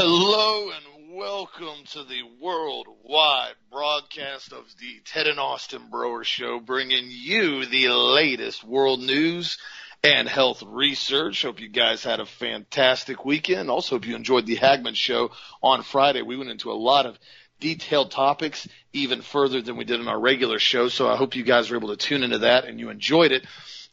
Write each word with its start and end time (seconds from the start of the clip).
Hello 0.00 0.70
and 0.70 1.16
welcome 1.16 1.82
to 1.90 2.04
the 2.04 2.22
worldwide 2.40 3.54
broadcast 3.68 4.52
of 4.52 4.64
the 4.78 5.00
Ted 5.04 5.26
and 5.26 5.40
Austin 5.40 5.90
Broer 5.90 6.22
Show, 6.22 6.60
bringing 6.60 7.06
you 7.08 7.66
the 7.66 7.88
latest 7.88 8.62
world 8.62 9.00
news 9.00 9.58
and 10.04 10.28
health 10.28 10.62
research. 10.64 11.42
Hope 11.42 11.58
you 11.58 11.68
guys 11.68 12.04
had 12.04 12.20
a 12.20 12.26
fantastic 12.26 13.24
weekend. 13.24 13.70
Also, 13.70 13.96
hope 13.96 14.06
you 14.06 14.14
enjoyed 14.14 14.46
the 14.46 14.54
Hagmann 14.54 14.94
Show 14.94 15.32
on 15.64 15.82
Friday. 15.82 16.22
We 16.22 16.36
went 16.36 16.50
into 16.50 16.70
a 16.70 16.74
lot 16.78 17.04
of 17.04 17.18
detailed 17.58 18.12
topics, 18.12 18.68
even 18.92 19.20
further 19.20 19.60
than 19.62 19.76
we 19.76 19.84
did 19.84 19.98
in 19.98 20.06
our 20.06 20.20
regular 20.20 20.60
show. 20.60 20.86
So 20.86 21.10
I 21.10 21.16
hope 21.16 21.34
you 21.34 21.42
guys 21.42 21.70
were 21.70 21.76
able 21.76 21.88
to 21.88 21.96
tune 21.96 22.22
into 22.22 22.38
that 22.38 22.66
and 22.66 22.78
you 22.78 22.90
enjoyed 22.90 23.32
it. 23.32 23.44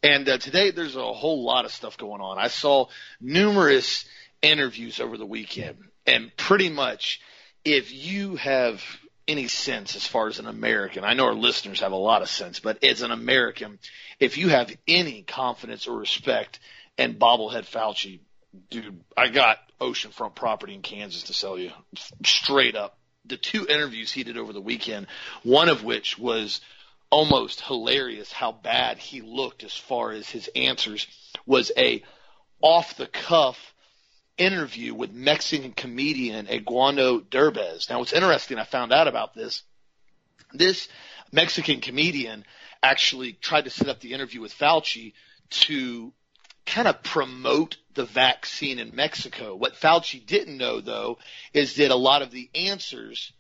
And 0.04 0.30
uh, 0.30 0.38
today 0.38 0.70
there's 0.70 0.96
a 0.96 1.14
whole 1.14 1.44
lot 1.44 1.66
of 1.66 1.72
stuff 1.72 1.98
going 1.98 2.22
on. 2.22 2.38
I 2.38 2.50
saw 2.50 2.90
numerous 3.20 4.06
interviews 4.44 5.00
over 5.00 5.18
the 5.18 5.26
weekend. 5.26 5.80
And 6.08 6.36
pretty 6.36 6.70
much, 6.70 7.22
if 7.64 7.92
you 7.94 8.36
have 8.36 8.84
any 9.28 9.48
sense 9.48 9.96
as 9.96 10.06
far 10.06 10.28
as 10.28 10.40
an 10.40 10.48
American, 10.48 11.04
I 11.04 11.14
know 11.14 11.26
our 11.26 11.34
listeners 11.34 11.80
have 11.80 11.92
a 11.92 11.98
lot 11.98 12.22
of 12.22 12.30
sense, 12.30 12.60
but 12.60 12.84
as 12.84 13.02
an 13.02 13.12
American, 13.12 13.80
if 14.20 14.38
you 14.38 14.50
have 14.50 14.76
any 14.88 15.24
confidence 15.24 15.88
or 15.88 15.98
respect 15.98 16.60
in 16.98 17.16
bobblehead 17.16 17.66
Fauci, 17.66 18.20
dude, 18.70 19.02
I 19.18 19.30
got 19.30 19.58
oceanfront 19.82 20.36
property 20.36 20.76
in 20.76 20.82
Kansas 20.82 21.24
to 21.24 21.34
sell 21.34 21.58
you 21.58 21.72
straight 22.24 22.76
up. 22.76 22.98
The 23.26 23.38
two 23.38 23.66
interviews 23.68 24.12
he 24.12 24.24
did 24.24 24.38
over 24.38 24.54
the 24.54 24.62
weekend, 24.62 25.08
one 25.44 25.70
of 25.70 25.84
which 25.84 26.18
was 26.20 26.62
almost 27.10 27.62
hilarious 27.62 28.32
how 28.32 28.52
bad 28.52 28.98
he 28.98 29.22
looked 29.22 29.64
as 29.64 29.74
far 29.74 30.12
as 30.12 30.30
his 30.30 30.50
answers 30.56 31.08
was 31.46 31.72
a 31.78 32.04
off 32.62 32.98
the 32.98 33.08
cuff 33.08 33.74
interview 34.38 34.94
with 34.94 35.14
Mexican 35.14 35.72
comedian 35.72 36.48
Eugenio 36.48 37.20
Derbez. 37.20 37.90
Now, 37.90 38.00
what's 38.00 38.14
interesting, 38.14 38.58
I 38.58 38.64
found 38.64 38.92
out 38.92 39.08
about 39.08 39.34
this. 39.34 39.64
This 40.54 40.88
Mexican 41.32 41.82
comedian 41.82 42.46
actually 42.84 43.34
tried 43.34 43.66
to 43.66 43.70
set 43.70 43.90
up 43.90 44.00
the 44.00 44.14
interview 44.14 44.42
with 44.42 44.54
Fauci 44.54 45.14
to 45.50 46.14
kind 46.66 46.88
of 46.88 47.04
promote 47.04 47.78
the 47.94 48.06
vaccine 48.06 48.80
in 48.80 48.96
Mexico. 48.96 49.56
What 49.56 49.76
Fauci 49.76 50.26
didn't 50.26 50.58
know, 50.58 50.82
though, 50.82 51.18
is 51.54 51.76
that 51.76 51.92
a 51.92 51.96
lot 51.96 52.22
of 52.22 52.32
the 52.32 52.50
answers 52.56 53.32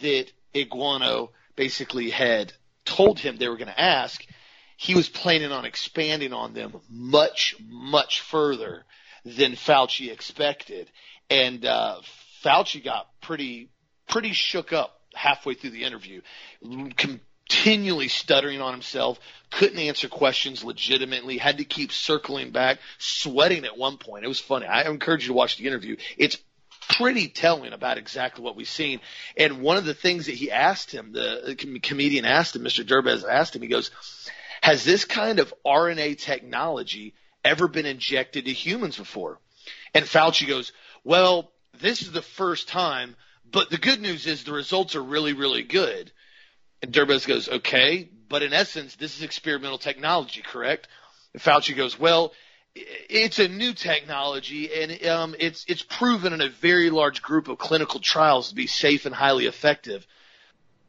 that 0.00 0.26
Eugenio 0.54 1.30
basically 1.56 2.10
had 2.10 2.52
told 2.84 3.18
him 3.18 3.36
they 3.36 3.48
were 3.48 3.56
going 3.56 3.68
to 3.68 3.80
ask, 3.80 4.24
he 4.76 4.94
was 4.94 5.08
planning 5.08 5.52
on 5.52 5.64
expanding 5.64 6.32
on 6.32 6.54
them 6.54 6.74
much, 6.88 7.54
much 7.68 8.20
further 8.22 8.84
than 9.24 9.52
Fauci 9.52 10.10
expected. 10.10 10.90
And 11.28 11.64
uh, 11.64 12.00
Fauci 12.44 12.82
got 12.82 13.08
pretty 13.20 13.70
pretty 14.08 14.32
shook 14.32 14.72
up 14.72 15.00
halfway 15.14 15.54
through 15.54 15.70
the 15.70 15.84
interview, 15.84 16.20
continually 16.96 18.08
stuttering 18.08 18.60
on 18.60 18.72
himself, 18.72 19.18
couldn't 19.50 19.78
answer 19.78 20.08
questions 20.08 20.64
legitimately, 20.64 21.38
had 21.38 21.58
to 21.58 21.64
keep 21.64 21.92
circling 21.92 22.50
back, 22.50 22.78
sweating 22.98 23.64
at 23.64 23.76
one 23.76 23.98
point. 23.98 24.24
It 24.24 24.28
was 24.28 24.40
funny. 24.40 24.66
I 24.66 24.82
encourage 24.82 25.22
you 25.22 25.28
to 25.28 25.34
watch 25.34 25.56
the 25.56 25.66
interview. 25.66 25.96
It's 26.16 26.38
pretty 26.96 27.28
telling 27.28 27.72
about 27.72 27.98
exactly 27.98 28.44
what 28.44 28.56
we've 28.56 28.68
seen. 28.68 29.00
And 29.36 29.62
one 29.62 29.76
of 29.76 29.84
the 29.84 29.94
things 29.94 30.26
that 30.26 30.34
he 30.34 30.50
asked 30.50 30.90
him, 30.90 31.12
the 31.12 31.56
comedian 31.82 32.24
asked 32.24 32.56
him, 32.56 32.62
Mr. 32.62 32.84
Derbez 32.84 33.28
asked 33.28 33.54
him, 33.54 33.62
he 33.62 33.68
goes, 33.68 33.90
has 34.62 34.84
this 34.84 35.04
kind 35.04 35.38
of 35.38 35.54
RNA 35.64 36.18
technology 36.18 37.14
ever 37.44 37.68
been 37.68 37.86
injected 37.86 38.44
to 38.44 38.52
humans 38.52 38.96
before. 38.96 39.38
And 39.94 40.04
Fauci 40.04 40.46
goes, 40.46 40.72
well, 41.04 41.50
this 41.80 42.02
is 42.02 42.12
the 42.12 42.22
first 42.22 42.68
time, 42.68 43.16
but 43.50 43.70
the 43.70 43.78
good 43.78 44.00
news 44.00 44.26
is 44.26 44.44
the 44.44 44.52
results 44.52 44.94
are 44.96 45.02
really, 45.02 45.32
really 45.32 45.62
good. 45.62 46.12
And 46.82 46.92
Derbez 46.92 47.26
goes, 47.26 47.48
okay, 47.48 48.08
but 48.28 48.42
in 48.42 48.52
essence, 48.52 48.96
this 48.96 49.16
is 49.16 49.22
experimental 49.22 49.78
technology, 49.78 50.42
correct? 50.42 50.88
And 51.32 51.42
Fauci 51.42 51.76
goes, 51.76 51.98
well, 51.98 52.32
it's 52.74 53.38
a 53.38 53.48
new 53.48 53.72
technology 53.72 54.70
and 54.72 55.04
um, 55.06 55.34
it's 55.38 55.64
it's 55.66 55.82
proven 55.82 56.32
in 56.32 56.40
a 56.40 56.48
very 56.48 56.88
large 56.88 57.20
group 57.20 57.48
of 57.48 57.58
clinical 57.58 57.98
trials 57.98 58.50
to 58.50 58.54
be 58.54 58.68
safe 58.68 59.06
and 59.06 59.14
highly 59.14 59.46
effective. 59.46 60.06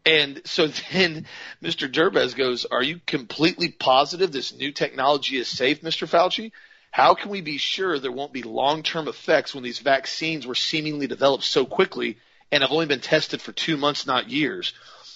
And 0.05 0.41
so 0.45 0.67
then 0.67 1.25
Mr. 1.63 1.91
Derbez 1.91 2.35
goes, 2.35 2.65
Are 2.65 2.83
you 2.83 2.99
completely 3.05 3.69
positive 3.69 4.31
this 4.31 4.53
new 4.53 4.71
technology 4.71 5.37
is 5.37 5.47
safe, 5.47 5.81
Mr. 5.81 6.07
Fauci? 6.07 6.51
How 6.91 7.13
can 7.13 7.31
we 7.31 7.41
be 7.41 7.57
sure 7.57 7.99
there 7.99 8.11
won't 8.11 8.33
be 8.33 8.43
long 8.43 8.83
term 8.83 9.07
effects 9.07 9.55
when 9.55 9.63
these 9.63 9.79
vaccines 9.79 10.45
were 10.45 10.55
seemingly 10.55 11.07
developed 11.07 11.45
so 11.45 11.65
quickly 11.65 12.17
and 12.51 12.63
have 12.63 12.71
only 12.71 12.85
been 12.85 12.99
tested 12.99 13.41
for 13.41 13.53
two 13.53 13.77
months, 13.77 14.05
not 14.05 14.29
years? 14.29 14.73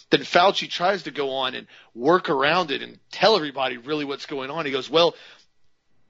Then 0.10 0.22
Fauci 0.22 0.70
tries 0.70 1.04
to 1.04 1.12
go 1.12 1.32
on 1.32 1.56
and 1.56 1.68
work 1.94 2.30
around 2.30 2.72
it 2.72 2.82
and 2.82 3.00
tell 3.12 3.36
everybody 3.36 3.78
really 3.78 4.06
what's 4.06 4.28
going 4.28 4.52
on. 4.52 4.66
He 4.66 4.72
goes, 4.72 4.90
Well, 4.90 5.16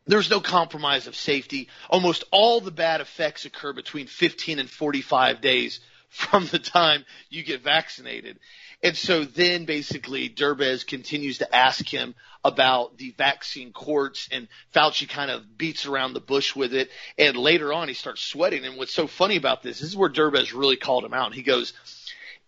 there's 0.05 0.29
no 0.29 0.39
compromise 0.39 1.07
of 1.07 1.15
safety. 1.15 1.69
Almost 1.89 2.25
all 2.29 2.61
the 2.61 2.71
bad 2.71 3.01
effects 3.01 3.45
occur 3.45 3.73
between 3.73 4.05
15 4.05 4.59
and 4.59 4.69
45 4.69 5.41
days 5.41 5.79
from 6.09 6.45
the 6.47 6.59
time 6.59 7.05
you 7.29 7.43
get 7.43 7.61
vaccinated. 7.61 8.39
And 8.83 8.95
so 8.95 9.23
then 9.23 9.65
basically 9.65 10.29
Derbez 10.29 10.85
continues 10.85 11.39
to 11.39 11.55
ask 11.55 11.87
him 11.87 12.15
about 12.43 12.97
the 12.97 13.11
vaccine 13.17 13.73
courts 13.73 14.29
and 14.31 14.47
Fauci 14.73 15.09
kind 15.09 15.31
of 15.31 15.57
beats 15.57 15.85
around 15.85 16.13
the 16.13 16.19
bush 16.19 16.55
with 16.55 16.73
it. 16.73 16.89
And 17.17 17.35
later 17.35 17.73
on 17.73 17.87
he 17.87 17.93
starts 17.93 18.21
sweating. 18.21 18.65
And 18.65 18.77
what's 18.77 18.93
so 18.93 19.07
funny 19.07 19.35
about 19.35 19.63
this, 19.63 19.79
this 19.79 19.89
is 19.89 19.97
where 19.97 20.09
Derbez 20.09 20.53
really 20.53 20.77
called 20.77 21.03
him 21.03 21.13
out. 21.13 21.33
He 21.33 21.41
goes, 21.41 21.73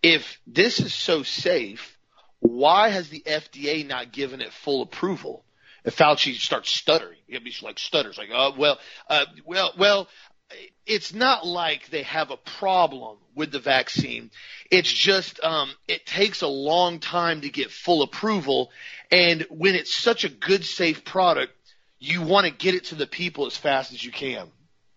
if 0.02 0.38
this 0.46 0.78
is 0.80 0.94
so 0.94 1.22
safe, 1.22 1.98
why 2.40 2.90
has 2.90 3.08
the 3.08 3.22
FDA 3.26 3.86
not 3.86 4.12
given 4.12 4.40
it 4.40 4.52
full 4.52 4.82
approval? 4.82 5.44
And 5.84 5.94
Fauci 5.94 6.34
starts 6.34 6.70
stuttering. 6.70 7.18
He's 7.26 7.62
like 7.62 7.78
stutters, 7.78 8.18
like, 8.18 8.30
oh, 8.32 8.54
well, 8.56 8.78
uh, 9.08 9.24
well, 9.44 9.72
well, 9.76 10.08
it's 10.86 11.12
not 11.12 11.46
like 11.46 11.90
they 11.90 12.02
have 12.02 12.30
a 12.30 12.36
problem 12.36 13.18
with 13.34 13.52
the 13.52 13.58
vaccine. 13.58 14.30
It's 14.70 14.90
just 14.90 15.42
um, 15.44 15.70
it 15.86 16.06
takes 16.06 16.42
a 16.42 16.48
long 16.48 16.98
time 16.98 17.42
to 17.42 17.50
get 17.50 17.70
full 17.70 18.02
approval, 18.02 18.70
and 19.10 19.46
when 19.50 19.74
it's 19.74 19.94
such 19.94 20.24
a 20.24 20.28
good, 20.28 20.64
safe 20.64 21.04
product, 21.04 21.52
you 21.98 22.22
want 22.22 22.46
to 22.46 22.52
get 22.52 22.74
it 22.74 22.84
to 22.86 22.94
the 22.94 23.06
people 23.06 23.46
as 23.46 23.56
fast 23.56 23.92
as 23.92 24.02
you 24.02 24.12
can. 24.12 24.48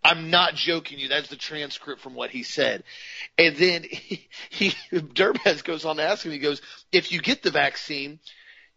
I'm 0.03 0.31
not 0.31 0.56
joking 0.56 0.97
you. 0.97 1.09
That's 1.09 1.29
the 1.29 1.35
transcript 1.35 2.01
from 2.01 2.16
what 2.16 2.31
he 2.31 2.41
said. 2.41 2.84
And 3.38 3.56
then 3.56 3.84
he, 3.90 4.28
he 4.50 4.69
Derbez 4.91 5.63
goes 5.63 5.85
on 5.85 5.97
to 5.97 6.03
ask 6.03 6.25
him. 6.25 6.31
He 6.31 6.40
goes, 6.40 6.61
"If 6.91 7.11
you 7.11 7.22
get 7.22 7.44
the 7.44 7.51
vaccine, 7.51 8.19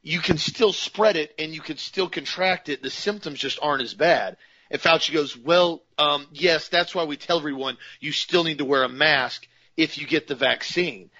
you 0.02 0.18
can 0.18 0.36
still 0.36 0.72
spread 0.72 1.16
it 1.16 1.32
and 1.38 1.54
you 1.54 1.60
can 1.60 1.76
still 1.76 2.08
contract 2.08 2.68
it. 2.68 2.82
The 2.82 2.90
symptoms 2.90 3.38
just 3.38 3.58
aren't 3.62 3.82
as 3.82 3.94
bad." 3.94 4.36
And 4.70 4.80
Fauci 4.80 5.12
goes, 5.12 5.36
well, 5.36 5.82
um, 5.98 6.26
yes, 6.32 6.68
that's 6.68 6.94
why 6.94 7.04
we 7.04 7.16
tell 7.16 7.38
everyone 7.38 7.76
you 8.00 8.12
still 8.12 8.44
need 8.44 8.58
to 8.58 8.64
wear 8.64 8.82
a 8.82 8.88
mask 8.88 9.46
if 9.76 9.98
you 9.98 10.06
get 10.06 10.26
the 10.26 10.34
vaccine. 10.34 11.10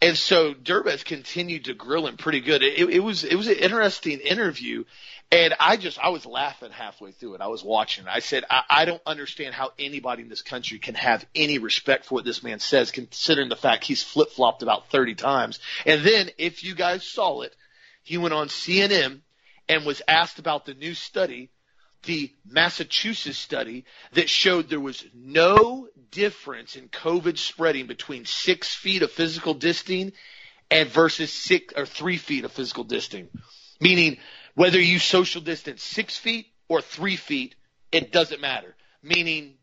And 0.00 0.16
so 0.16 0.52
Derbez 0.52 1.04
continued 1.04 1.66
to 1.66 1.74
grill 1.74 2.06
him 2.06 2.16
pretty 2.16 2.40
good. 2.40 2.62
It, 2.62 2.90
it 2.90 3.00
was 3.00 3.24
it 3.24 3.34
was 3.34 3.48
an 3.48 3.56
interesting 3.56 4.20
interview, 4.20 4.84
and 5.32 5.54
I 5.58 5.78
just 5.78 5.98
I 5.98 6.10
was 6.10 6.26
laughing 6.26 6.70
halfway 6.70 7.12
through 7.12 7.36
it. 7.36 7.40
I 7.40 7.46
was 7.46 7.64
watching. 7.64 8.06
I 8.06 8.18
said 8.18 8.44
I, 8.50 8.62
I 8.68 8.84
don't 8.84 9.00
understand 9.06 9.54
how 9.54 9.72
anybody 9.78 10.22
in 10.22 10.28
this 10.28 10.42
country 10.42 10.78
can 10.78 10.96
have 10.96 11.24
any 11.34 11.56
respect 11.56 12.04
for 12.04 12.16
what 12.16 12.26
this 12.26 12.42
man 12.42 12.58
says, 12.58 12.90
considering 12.90 13.48
the 13.48 13.56
fact 13.56 13.84
he's 13.84 14.02
flip 14.02 14.30
flopped 14.32 14.62
about 14.62 14.90
thirty 14.90 15.14
times. 15.14 15.60
And 15.86 16.04
then 16.04 16.28
if 16.36 16.62
you 16.62 16.74
guys 16.74 17.02
saw 17.02 17.40
it, 17.40 17.56
he 18.02 18.18
went 18.18 18.34
on 18.34 18.48
CNN 18.48 19.20
and 19.66 19.86
was 19.86 20.02
asked 20.06 20.38
about 20.38 20.66
the 20.66 20.74
new 20.74 20.92
study 20.92 21.48
the 22.06 22.32
Massachusetts 22.48 23.38
study 23.38 23.84
that 24.12 24.28
showed 24.30 24.68
there 24.68 24.80
was 24.80 25.04
no 25.14 25.88
difference 26.10 26.76
in 26.76 26.88
COVID 26.88 27.36
spreading 27.36 27.86
between 27.86 28.24
six 28.24 28.74
feet 28.74 29.02
of 29.02 29.10
physical 29.10 29.54
distancing 29.54 30.12
and 30.70 30.88
versus 30.88 31.32
six 31.32 31.74
or 31.76 31.86
three 31.86 32.16
feet 32.16 32.44
of 32.44 32.52
physical 32.52 32.84
distancing. 32.84 33.28
Meaning 33.80 34.18
whether 34.54 34.80
you 34.80 34.98
social 34.98 35.42
distance 35.42 35.82
six 35.82 36.16
feet 36.16 36.46
or 36.68 36.80
three 36.80 37.16
feet, 37.16 37.54
it 37.92 38.10
doesn't 38.10 38.40
matter. 38.40 38.74
Meaning 39.02 39.54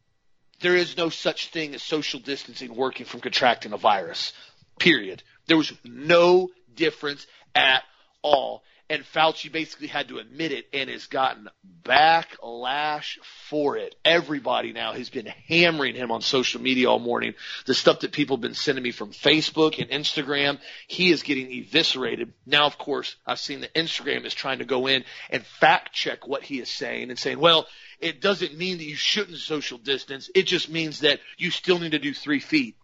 there 0.62 0.76
is 0.76 0.96
no 0.96 1.10
such 1.10 1.50
thing 1.50 1.74
as 1.74 1.84
social 1.84 2.20
distancing 2.20 2.76
working 2.76 3.06
from 3.06 3.22
contracting 3.22 3.74
a 3.74 3.78
virus. 3.78 4.34
Period. 4.80 5.24
There 5.48 5.58
was 5.58 5.74
no 5.84 6.50
difference 6.76 7.26
at 7.56 7.84
all 8.22 8.64
and 8.94 9.04
Fauci 9.04 9.52
basically 9.52 9.88
had 9.88 10.10
to 10.10 10.20
admit 10.20 10.52
it 10.52 10.68
and 10.72 10.88
has 10.88 11.08
gotten 11.08 11.50
backlash 11.84 13.18
for 13.50 13.76
it. 13.76 13.96
Everybody 14.06 14.72
now 14.72 14.94
has 14.94 15.10
been 15.10 15.26
hammering 15.26 15.96
him 15.96 16.12
on 16.12 16.22
social 16.22 16.62
media 16.62 16.92
all 16.92 17.00
morning. 17.00 17.34
The 17.66 17.74
stuff 17.74 18.02
that 18.02 18.12
people 18.12 18.38
have 18.38 18.42
been 18.42 18.54
sending 18.54 18.84
me 18.84 18.92
from 18.92 19.10
Facebook 19.10 19.82
and 19.82 19.90
Instagram, 19.90 20.60
he 20.86 21.10
is 21.10 21.24
getting 21.24 21.52
eviscerated. 21.52 22.34
Now, 22.46 22.68
of 22.68 22.78
course, 22.78 23.16
I've 23.26 23.40
seen 23.40 23.62
that 23.62 23.74
Instagram 23.74 24.26
is 24.26 24.34
trying 24.36 24.60
to 24.60 24.66
go 24.66 24.86
in 24.86 25.06
and 25.32 25.44
fact 25.44 25.94
check 25.94 26.28
what 26.28 26.44
he 26.44 26.60
is 26.60 26.70
saying 26.70 27.10
and 27.10 27.18
saying, 27.18 27.40
well, 27.40 27.66
it 28.00 28.22
doesn't 28.22 28.56
mean 28.56 28.78
that 28.78 28.86
you 28.86 28.96
shouldn't 28.96 29.40
social 29.40 29.80
distance. 29.80 30.30
It 30.36 30.44
just 30.44 30.70
means 30.70 31.00
that 31.00 31.20
you 31.38 31.50
still 31.50 31.80
need 31.80 31.94
to 31.94 32.00
do 32.00 32.14
three 32.14 32.40
feet. 32.40 32.76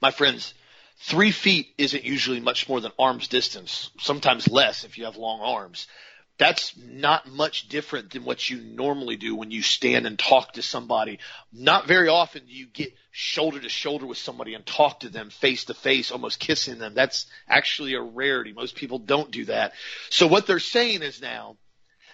My 0.00 0.10
friends, 0.10 0.54
three 1.02 1.30
feet 1.30 1.74
isn't 1.78 2.04
usually 2.04 2.40
much 2.40 2.68
more 2.68 2.80
than 2.80 2.92
arm's 2.98 3.28
distance, 3.28 3.90
sometimes 3.98 4.48
less 4.48 4.84
if 4.84 4.98
you 4.98 5.04
have 5.04 5.16
long 5.16 5.40
arms 5.40 5.86
that's 6.38 6.76
not 6.76 7.28
much 7.28 7.68
different 7.68 8.10
than 8.10 8.24
what 8.24 8.48
you 8.48 8.60
normally 8.60 9.16
do 9.16 9.36
when 9.36 9.50
you 9.50 9.62
stand 9.62 10.06
and 10.06 10.18
talk 10.18 10.54
to 10.54 10.62
somebody. 10.62 11.18
Not 11.52 11.86
very 11.86 12.08
often 12.08 12.46
do 12.46 12.52
you 12.52 12.66
get 12.66 12.92
shoulder 13.10 13.60
to 13.60 13.68
shoulder 13.68 14.06
with 14.06 14.18
somebody 14.18 14.54
and 14.54 14.64
talk 14.64 15.00
to 15.00 15.08
them 15.08 15.30
face 15.30 15.66
to 15.66 15.74
face, 15.74 16.10
almost 16.10 16.40
kissing 16.40 16.78
them. 16.78 16.94
That's 16.94 17.26
actually 17.48 17.94
a 17.94 18.02
rarity. 18.02 18.52
Most 18.52 18.74
people 18.74 18.98
don't 18.98 19.30
do 19.30 19.44
that. 19.44 19.74
So 20.10 20.26
what 20.26 20.46
they're 20.46 20.58
saying 20.58 21.02
is 21.02 21.20
now 21.20 21.56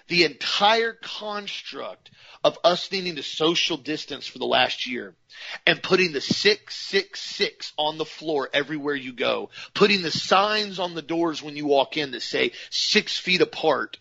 the 0.09 0.25
entire 0.25 0.95
construct 0.95 2.11
of 2.43 2.59
us 2.65 2.91
needing 2.91 3.17
to 3.17 3.23
social 3.23 3.77
distance 3.77 4.27
for 4.27 4.39
the 4.39 4.47
last 4.47 4.87
year 4.87 5.15
and 5.67 5.83
putting 5.83 6.13
the 6.13 6.21
666 6.21 7.73
on 7.77 7.99
the 7.99 8.05
floor 8.05 8.49
everywhere 8.53 8.95
you 8.95 9.13
go, 9.13 9.51
putting 9.75 10.03
the 10.03 10.11
signs 10.11 10.79
on 10.79 10.95
the 10.95 11.03
doors 11.03 11.43
when 11.43 11.57
you 11.57 11.67
walk 11.67 11.97
in 11.97 12.11
that 12.13 12.23
say 12.23 12.53
six 12.71 13.19
feet 13.19 13.41
apart, 13.41 13.99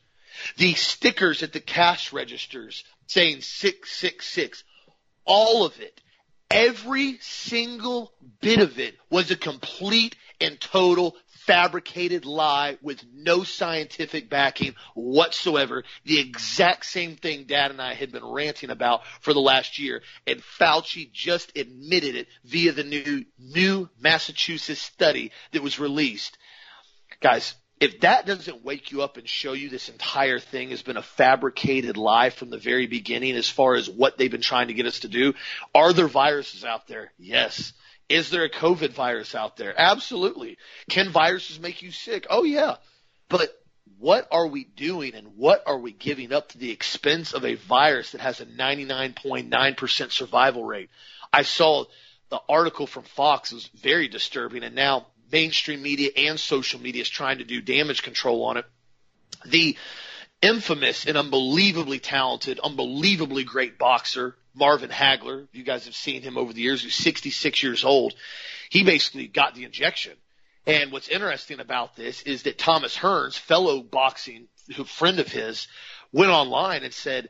the 0.57 0.73
stickers 0.73 1.43
at 1.43 1.53
the 1.53 1.59
cash 1.59 2.13
registers 2.13 2.83
saying 3.07 3.41
666, 3.41 4.63
all 5.25 5.65
of 5.65 5.79
it, 5.79 5.99
every 6.49 7.17
single 7.19 8.13
bit 8.41 8.59
of 8.59 8.79
it 8.79 8.95
was 9.09 9.31
a 9.31 9.35
complete 9.35 10.15
and 10.39 10.59
total 10.59 11.15
fabricated 11.47 12.25
lie 12.25 12.77
with 12.81 13.03
no 13.15 13.43
scientific 13.43 14.29
backing 14.29 14.75
whatsoever. 14.93 15.83
The 16.05 16.19
exact 16.19 16.85
same 16.85 17.15
thing 17.15 17.45
Dad 17.45 17.71
and 17.71 17.81
I 17.81 17.93
had 17.93 18.11
been 18.11 18.25
ranting 18.25 18.69
about 18.69 19.01
for 19.21 19.33
the 19.33 19.39
last 19.39 19.79
year. 19.79 20.01
And 20.27 20.43
Fauci 20.59 21.11
just 21.11 21.57
admitted 21.57 22.15
it 22.15 22.27
via 22.43 22.73
the 22.73 22.83
new, 22.83 23.25
new 23.39 23.89
Massachusetts 23.99 24.81
study 24.81 25.31
that 25.53 25.63
was 25.63 25.79
released. 25.79 26.37
Guys, 27.21 27.55
if 27.79 28.01
that 28.01 28.25
doesn't 28.25 28.65
wake 28.65 28.91
you 28.91 29.01
up 29.01 29.17
and 29.17 29.27
show 29.27 29.53
you 29.53 29.69
this 29.69 29.87
entire 29.87 30.39
thing 30.39 30.71
has 30.71 30.81
been 30.81 30.97
a 30.97 31.01
fabricated 31.01 31.95
lie 31.95 32.31
from 32.31 32.49
the 32.49 32.57
very 32.57 32.87
beginning 32.87 33.35
as 33.35 33.47
far 33.47 33.75
as 33.75 33.89
what 33.89 34.17
they've 34.17 34.31
been 34.31 34.41
trying 34.41 34.67
to 34.67 34.73
get 34.73 34.87
us 34.87 35.01
to 35.01 35.07
do, 35.07 35.33
are 35.73 35.93
there 35.93 36.07
viruses 36.07 36.65
out 36.65 36.87
there? 36.87 37.13
Yes. 37.17 37.73
Is 38.09 38.29
there 38.29 38.43
a 38.43 38.49
COVID 38.49 38.93
virus 38.93 39.35
out 39.35 39.57
there? 39.57 39.73
Absolutely. 39.77 40.57
Can 40.89 41.09
viruses 41.09 41.59
make 41.59 41.81
you 41.81 41.91
sick? 41.91 42.27
Oh 42.29 42.43
yeah. 42.43 42.77
But 43.29 43.49
what 43.99 44.27
are 44.31 44.47
we 44.47 44.63
doing 44.63 45.15
and 45.15 45.35
what 45.35 45.63
are 45.65 45.77
we 45.77 45.91
giving 45.91 46.31
up 46.31 46.49
to 46.49 46.57
the 46.57 46.71
expense 46.71 47.33
of 47.33 47.43
a 47.43 47.55
virus 47.55 48.11
that 48.11 48.21
has 48.21 48.39
a 48.39 48.45
99.9% 48.45 50.11
survival 50.11 50.63
rate? 50.63 50.89
I 51.33 51.41
saw 51.41 51.85
the 52.29 52.41
article 52.47 52.87
from 52.87 53.03
Fox 53.03 53.51
was 53.51 53.67
very 53.67 54.07
disturbing 54.07 54.63
and 54.63 54.75
now 54.75 55.07
mainstream 55.31 55.81
media 55.81 56.11
and 56.15 56.39
social 56.39 56.79
media 56.79 57.01
is 57.01 57.09
trying 57.09 57.39
to 57.39 57.43
do 57.43 57.61
damage 57.61 58.03
control 58.03 58.45
on 58.45 58.57
it. 58.57 58.65
The 59.45 59.75
infamous 60.41 61.05
and 61.05 61.17
unbelievably 61.17 61.99
talented, 61.99 62.59
unbelievably 62.59 63.43
great 63.43 63.77
boxer, 63.77 64.35
Marvin 64.57 64.89
Hagler, 64.89 65.47
you 65.51 65.63
guys 65.63 65.85
have 65.85 65.95
seen 65.95 66.21
him 66.21 66.37
over 66.37 66.53
the 66.53 66.61
years, 66.61 66.83
He's 66.83 66.95
66 66.95 67.63
years 67.63 67.83
old. 67.83 68.13
He 68.69 68.83
basically 68.83 69.27
got 69.27 69.55
the 69.55 69.63
injection. 69.63 70.13
And 70.65 70.91
what's 70.91 71.07
interesting 71.07 71.59
about 71.59 71.95
this 71.95 72.23
is 72.23 72.43
that 72.43 72.57
Thomas 72.57 72.97
Hearns, 72.97 73.37
fellow 73.37 73.81
boxing 73.81 74.47
friend 74.85 75.19
of 75.19 75.27
his, 75.31 75.67
went 76.11 76.31
online 76.31 76.83
and 76.83 76.93
said, 76.93 77.29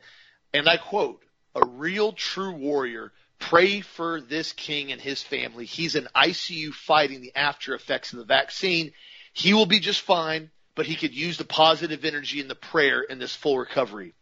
and 0.54 0.68
I 0.68 0.78
quote, 0.78 1.22
a 1.54 1.66
real 1.66 2.14
true 2.14 2.54
warrior 2.54 3.12
Pray 3.40 3.82
for 3.82 4.20
this 4.20 4.52
king 4.52 4.92
and 4.92 5.00
his 5.00 5.22
family. 5.22 5.66
He's 5.66 5.96
in 5.96 6.08
ICU 6.16 6.74
fighting 6.74 7.22
the 7.22 7.36
after 7.36 7.76
effects 7.76 8.12
of 8.12 8.20
the 8.20 8.26
vaccine. 8.26 8.94
He 9.34 9.54
will 9.54 9.66
be 9.66 9.80
just 9.80 10.02
fine, 10.02 10.50
but 10.76 10.86
he 10.86 10.96
could 10.96 11.14
use 11.14 11.38
the 11.38 11.46
positive 11.46 12.04
energy 12.04 12.42
and 12.42 12.50
the 12.50 12.56
prayer 12.56 13.02
in 13.02 13.20
this 13.20 13.36
full 13.36 13.58
recovery. 13.58 14.16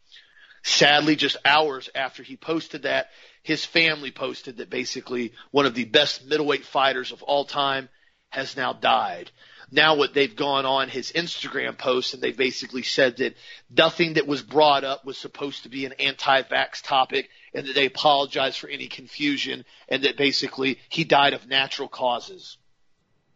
Sadly, 0.68 1.16
just 1.16 1.38
hours 1.46 1.92
after 1.94 2.24
he 2.24 2.38
posted 2.38 2.82
that, 2.84 3.12
his 3.44 3.64
family 3.64 4.10
posted 4.10 4.58
that 4.58 4.72
basically 4.72 5.32
one 5.52 5.68
of 5.68 5.76
the 5.76 5.86
best 5.86 6.26
middleweight 6.26 6.66
fighters 6.66 7.12
of 7.12 7.22
all 7.22 7.46
time 7.46 7.88
has 8.30 8.58
now 8.58 8.74
died. 8.74 9.30
Now 9.70 9.96
what 9.96 10.16
they've 10.16 10.36
gone 10.36 10.66
on 10.66 10.90
his 10.90 11.12
Instagram 11.12 11.78
post 11.78 12.16
and 12.16 12.24
they've 12.24 12.36
basically 12.36 12.82
said 12.82 13.18
that 13.18 13.36
nothing 13.70 14.14
that 14.14 14.26
was 14.26 14.42
brought 14.42 14.84
up 14.84 15.06
was 15.06 15.20
supposed 15.20 15.64
to 15.64 15.70
be 15.70 15.86
an 15.86 15.94
anti-vax 16.00 16.82
topic 16.82 17.30
and 17.54 17.68
that 17.68 17.76
they 17.76 17.86
apologize 17.86 18.58
for 18.58 18.68
any 18.68 18.88
confusion 18.88 19.66
and 19.88 20.04
that 20.04 20.18
basically 20.18 20.80
he 20.90 21.04
died 21.04 21.34
of 21.34 21.48
natural 21.48 21.88
causes. 21.88 22.58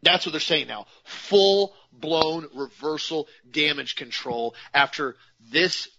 That's 0.02 0.26
what 0.26 0.32
they're 0.32 0.42
saying 0.42 0.68
now. 0.68 0.88
Full 1.04 1.76
blown 1.94 2.48
reversal 2.56 3.28
damage 3.52 3.96
control 3.96 4.56
after 4.74 5.16
this 5.52 5.90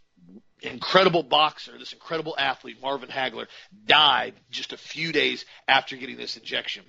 incredible 0.63 1.23
boxer, 1.23 1.79
this 1.79 1.93
incredible 1.93 2.35
athlete, 2.39 2.81
Marvin 2.81 3.09
Hagler, 3.09 3.47
died 3.87 4.35
just 4.51 4.73
a 4.73 4.77
few 4.77 5.13
days 5.13 5.45
after 5.69 5.97
getting 5.97 6.17
this 6.17 6.37
injection. 6.37 6.85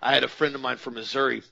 I 0.00 0.14
had 0.14 0.24
a 0.24 0.28
friend 0.28 0.54
of 0.54 0.60
mine 0.60 0.76
from 0.76 0.94
Missouri 0.94 1.42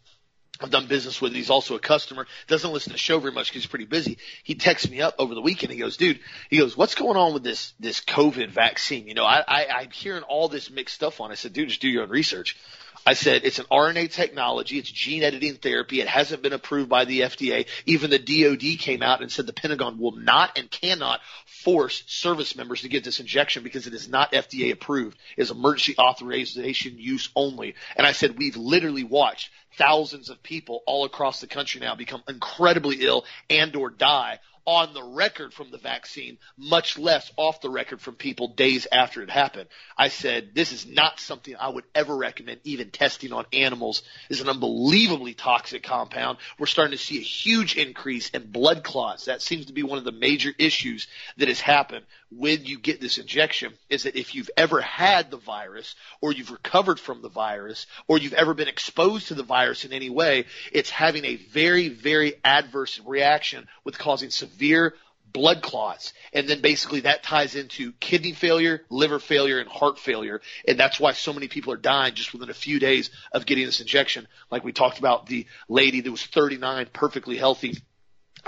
I've 0.61 0.71
done 0.71 0.87
business 0.87 1.21
with. 1.21 1.35
He's 1.35 1.51
also 1.51 1.75
a 1.75 1.79
customer. 1.79 2.27
Doesn't 2.47 2.73
listen 2.73 2.91
to 2.91 2.95
the 2.95 2.99
show 2.99 3.19
very 3.19 3.33
much 3.33 3.49
because 3.49 3.63
he's 3.63 3.71
pretty 3.71 3.85
busy. 3.85 4.19
He 4.43 4.55
texts 4.55 4.89
me 4.91 5.03
up 5.03 5.15
over 5.19 5.35
the 5.35 5.41
weekend. 5.41 5.73
He 5.73 5.79
goes, 5.79 5.97
"Dude," 5.97 6.21
he 6.49 6.59
goes, 6.59 6.77
"What's 6.77 6.95
going 6.95 7.17
on 7.17 7.35
with 7.35 7.43
this 7.43 7.75
this 7.79 8.01
COVID 8.01 8.49
vaccine? 8.49 9.07
You 9.07 9.15
know, 9.15 9.25
I, 9.25 9.45
I 9.47 9.67
I'm 9.81 9.91
hearing 9.91 10.23
all 10.23 10.49
this 10.49 10.71
mixed 10.71 10.95
stuff 10.95 11.21
on." 11.21 11.31
I 11.31 11.35
said, 11.35 11.53
"Dude, 11.53 11.69
just 11.69 11.83
do 11.83 11.89
your 11.89 12.05
own 12.05 12.11
research." 12.11 12.57
I 13.05 13.15
said 13.15 13.43
it's 13.45 13.59
an 13.59 13.67
RNA 13.71 14.13
technology. 14.13 14.79
It's 14.79 14.91
gene 14.91 15.23
editing 15.23 15.57
therapy. 15.57 16.01
It 16.01 16.09
hasn't 16.09 16.43
been 16.43 16.53
approved 16.53 16.89
by 16.89 17.05
the 17.05 17.21
FDA. 17.21 17.67
Even 17.85 18.11
the 18.11 18.19
DOD 18.19 18.79
came 18.79 19.03
out 19.03 19.23
and 19.23 19.31
said 19.31 19.47
the 19.47 19.53
Pentagon 19.53 19.99
will 19.99 20.17
not 20.17 20.59
and 20.59 20.71
cannot 20.71 21.21
force 21.47 22.03
service 22.07 22.57
members 22.57 22.83
to 22.83 22.89
get 22.89 23.05
this 23.05 23.21
injection 23.21 23.63
because 23.63 23.87
it 23.87 23.95
is 23.95 24.09
not 24.09 24.33
FDA 24.33 24.73
approved. 24.73 25.19
It 25.37 25.43
is 25.43 25.51
emergency 25.51 25.97
authorization 25.99 26.99
use 26.99 27.29
only. 27.35 27.75
And 27.97 28.07
I 28.07 28.13
said 28.13 28.39
we've 28.39 28.57
literally 28.57 29.05
watched 29.05 29.51
thousands 29.77 30.31
of 30.31 30.43
people 30.43 30.83
all 30.87 31.05
across 31.05 31.41
the 31.41 31.47
country 31.47 31.81
now 31.81 31.95
become 31.95 32.23
incredibly 32.29 33.05
ill 33.05 33.25
and 33.51 33.75
or 33.77 33.91
die 33.91 34.39
on 34.67 34.93
the 34.95 35.03
record 35.03 35.55
from 35.55 35.71
the 35.71 35.79
vaccine, 35.79 36.39
much 36.59 36.99
less 36.99 37.31
off 37.37 37.61
the 37.61 37.71
record 37.71 38.01
from 38.01 38.17
people 38.17 38.49
days 38.49 38.87
after 38.91 39.23
it 39.23 39.31
happened. 39.31 39.69
I 39.97 40.09
said, 40.09 40.51
this 40.55 40.73
is 40.73 40.87
not 40.87 41.21
something 41.21 41.55
I 41.59 41.69
would 41.69 41.85
ever 41.95 42.17
recommend 42.17 42.61
even 42.65 42.91
testing 42.91 43.33
on 43.33 43.47
animals. 43.53 44.03
It's 44.29 44.41
an 44.41 44.49
unbelievably 44.49 45.35
toxic 45.35 45.85
compound. 45.85 46.39
We're 46.59 46.67
starting 46.67 46.97
to 46.97 47.03
see 47.03 47.19
a 47.19 47.23
huge 47.23 47.77
increase 47.77 48.31
in 48.31 48.51
blood 48.51 48.83
clots. 48.83 49.27
That 49.27 49.41
seems 49.41 49.67
to 49.67 49.73
be 49.73 49.85
one 49.85 49.99
of 49.99 50.05
the 50.05 50.13
major 50.13 50.51
issues 50.59 51.07
that 51.37 51.49
has 51.49 51.61
happened 51.61 52.05
when 52.31 52.65
you 52.65 52.79
get 52.79 53.01
this 53.01 53.19
injection 53.19 53.73
is 53.89 54.03
that 54.03 54.17
if 54.17 54.35
you've 54.35 54.51
ever 54.57 54.81
had 54.81 55.31
the 55.31 55.37
virus 55.37 55.95
or 56.21 56.33
you've 56.33 56.51
recovered 56.51 56.99
from 56.99 57.23
the 57.23 57.29
virus 57.29 57.87
or 58.09 58.19
you've 58.19 58.33
ever 58.33 58.55
been 58.55 58.69
exposed 58.69 59.29
to 59.29 59.35
the 59.35 59.43
virus 59.43 59.85
in 59.85 59.93
any 59.93 60.11
way, 60.11 60.47
it's 60.73 60.91
having 60.91 61.25
a 61.25 61.37
very, 61.37 61.89
very 61.89 62.35
adverse 62.45 63.01
reaction 63.05 63.67
with 63.85 63.99
causing 63.99 64.31
severe 64.31 64.95
blood 65.33 65.63
clots. 65.63 66.13
And 66.33 66.49
then 66.49 66.61
basically 66.61 67.01
that 67.01 67.23
ties 67.23 67.55
into 67.55 67.93
kidney 67.93 68.33
failure, 68.33 68.83
liver 68.89 69.19
failure, 69.19 69.61
and 69.61 69.69
heart 69.69 69.99
failure. 69.99 70.41
And 70.67 70.79
that's 70.79 70.99
why 70.99 71.13
so 71.13 71.33
many 71.33 71.49
people 71.49 71.73
are 71.73 71.79
dying 71.79 72.15
just 72.15 72.33
within 72.33 72.51
a 72.51 72.55
few 72.55 72.79
days 72.79 73.11
of 73.33 73.47
getting 73.47 73.67
this 73.67 73.81
injection. 73.81 74.27
Like 74.51 74.65
we 74.65 74.73
talked 74.73 74.99
about 74.99 75.27
the 75.27 75.47
lady 75.69 76.01
that 76.01 76.11
was 76.11 76.25
39, 76.25 76.89
perfectly 76.93 77.37
healthy, 77.37 77.77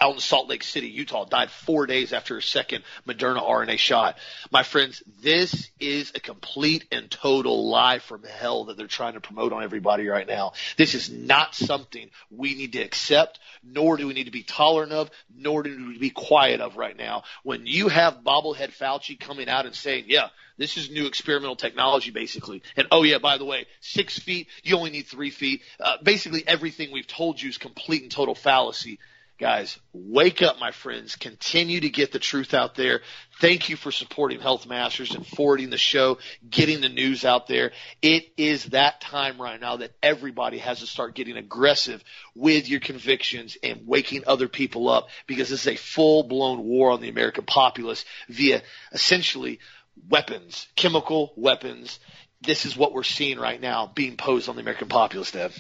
out 0.01 0.15
in 0.15 0.21
Salt 0.21 0.49
Lake 0.49 0.63
City, 0.63 0.89
Utah, 0.89 1.25
died 1.25 1.51
four 1.51 1.87
days 1.87 2.13
after 2.13 2.35
her 2.35 2.41
second 2.41 2.85
Moderna 3.07 3.43
RNA 3.43 3.79
shot. 3.79 4.19
My 4.51 4.63
friends, 4.63 5.03
this 5.23 5.71
is 5.81 6.13
a 6.15 6.21
complete 6.21 6.87
and 6.93 7.11
total 7.11 7.69
lie 7.69 7.99
from 7.99 8.23
hell 8.23 8.65
that 8.67 8.77
they're 8.77 8.87
trying 8.87 9.15
to 9.15 9.21
promote 9.21 9.53
on 9.53 9.63
everybody 9.63 10.07
right 10.07 10.27
now. 10.27 10.53
This 10.77 10.95
is 10.95 11.11
not 11.11 11.55
something 11.55 12.11
we 12.31 12.55
need 12.55 12.73
to 12.73 12.83
accept, 12.83 13.41
nor 13.63 13.97
do 13.97 14.07
we 14.07 14.15
need 14.15 14.25
to 14.25 14.31
be 14.31 14.43
tolerant 14.43 14.93
of, 14.93 15.11
nor 15.35 15.63
do 15.63 15.71
we 15.71 15.77
need 15.77 15.95
to 15.95 16.01
be 16.01 16.11
quiet 16.11 16.61
of 16.61 16.77
right 16.77 16.97
now. 16.97 17.25
When 17.43 17.67
you 17.67 17.89
have 17.89 18.23
bobblehead 18.25 18.77
Fauci 18.77 19.19
coming 19.19 19.49
out 19.49 19.67
and 19.67 19.75
saying, 19.75 20.05
yeah, 20.09 20.29
this 20.57 20.77
is 20.77 20.91
new 20.91 21.07
experimental 21.07 21.57
technology, 21.57 22.11
basically. 22.11 22.63
And 22.77 22.89
oh 22.91 23.05
yeah, 23.05 23.19
by 23.19 23.39
the 23.39 23.45
way, 23.45 23.67
six 23.81 24.19
feet, 24.19 24.49
you 24.63 24.77
only 24.77 24.91
need 24.91 25.07
three 25.07 25.31
feet. 25.31 25.63
Uh, 25.79 25.97
basically 26.03 26.43
everything 26.47 26.91
we've 26.93 27.07
told 27.07 27.41
you 27.41 27.49
is 27.49 27.59
complete 27.59 28.03
and 28.03 28.11
total 28.11 28.35
fallacy 28.35 28.99
Guys, 29.39 29.79
wake 29.93 30.43
up, 30.43 30.59
my 30.59 30.73
friends. 30.73 31.15
Continue 31.15 31.79
to 31.81 31.91
get 31.91 32.11
the 32.11 32.19
truth 32.19 32.55
out 32.55 32.75
there. 32.75 33.03
Thank 33.41 33.69
you 33.69 33.77
for 33.77 33.93
supporting 33.93 34.41
Health 34.41 34.67
Masters 34.67 35.15
and 35.15 35.25
forwarding 35.25 35.71
the 35.71 35.79
show, 35.79 36.19
getting 36.51 36.81
the 36.81 36.89
news 36.89 37.25
out 37.25 37.47
there. 37.47 37.71
It 38.03 38.25
is 38.37 38.65
that 38.67 39.01
time 39.01 39.41
right 39.41 39.61
now 39.61 39.77
that 39.77 39.93
everybody 40.03 40.59
has 40.59 40.81
to 40.81 40.89
start 40.89 41.15
getting 41.15 41.37
aggressive 41.37 42.03
with 42.35 42.69
your 42.69 42.81
convictions 42.81 43.57
and 43.63 43.87
waking 43.87 44.25
other 44.27 44.49
people 44.49 44.89
up 44.89 45.07
because 45.29 45.51
this 45.51 45.61
is 45.61 45.73
a 45.73 45.77
full 45.77 46.25
blown 46.25 46.65
war 46.65 46.91
on 46.91 47.01
the 47.01 47.09
American 47.09 47.45
populace 47.45 48.05
via 48.29 48.61
essentially 48.91 49.61
weapons, 50.09 50.67
chemical 50.75 51.33
weapons. 51.37 52.01
This 52.41 52.67
is 52.67 52.77
what 52.77 52.93
we're 52.93 53.05
seeing 53.05 53.39
right 53.39 53.61
now 53.61 53.87
being 53.95 54.17
posed 54.17 54.49
on 54.49 54.57
the 54.57 54.63
American 54.63 54.89
populace, 54.89 55.31
Dev 55.31 55.57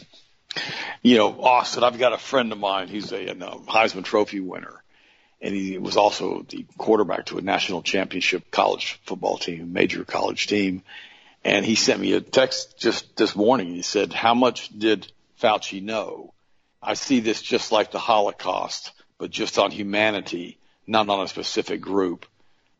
you 1.02 1.16
know, 1.16 1.40
Austin, 1.40 1.84
I've 1.84 1.98
got 1.98 2.12
a 2.12 2.18
friend 2.18 2.52
of 2.52 2.58
mine. 2.58 2.88
He's 2.88 3.12
a, 3.12 3.28
a 3.28 3.32
uh, 3.32 3.58
Heisman 3.58 4.04
Trophy 4.04 4.40
winner, 4.40 4.82
and 5.40 5.54
he 5.54 5.78
was 5.78 5.96
also 5.96 6.44
the 6.48 6.66
quarterback 6.76 7.26
to 7.26 7.38
a 7.38 7.42
national 7.42 7.82
championship 7.82 8.50
college 8.50 9.00
football 9.04 9.38
team, 9.38 9.72
major 9.72 10.04
college 10.04 10.46
team. 10.46 10.82
And 11.44 11.64
he 11.64 11.76
sent 11.76 12.00
me 12.00 12.12
a 12.14 12.20
text 12.20 12.78
just 12.78 13.16
this 13.16 13.36
morning. 13.36 13.68
He 13.68 13.82
said, 13.82 14.12
"How 14.12 14.34
much 14.34 14.76
did 14.76 15.10
Fauci 15.40 15.82
know? 15.82 16.34
I 16.82 16.94
see 16.94 17.20
this 17.20 17.42
just 17.42 17.72
like 17.72 17.90
the 17.90 17.98
Holocaust, 17.98 18.92
but 19.18 19.30
just 19.30 19.58
on 19.58 19.70
humanity, 19.70 20.58
not 20.86 21.08
on 21.08 21.20
a 21.20 21.28
specific 21.28 21.80
group." 21.80 22.26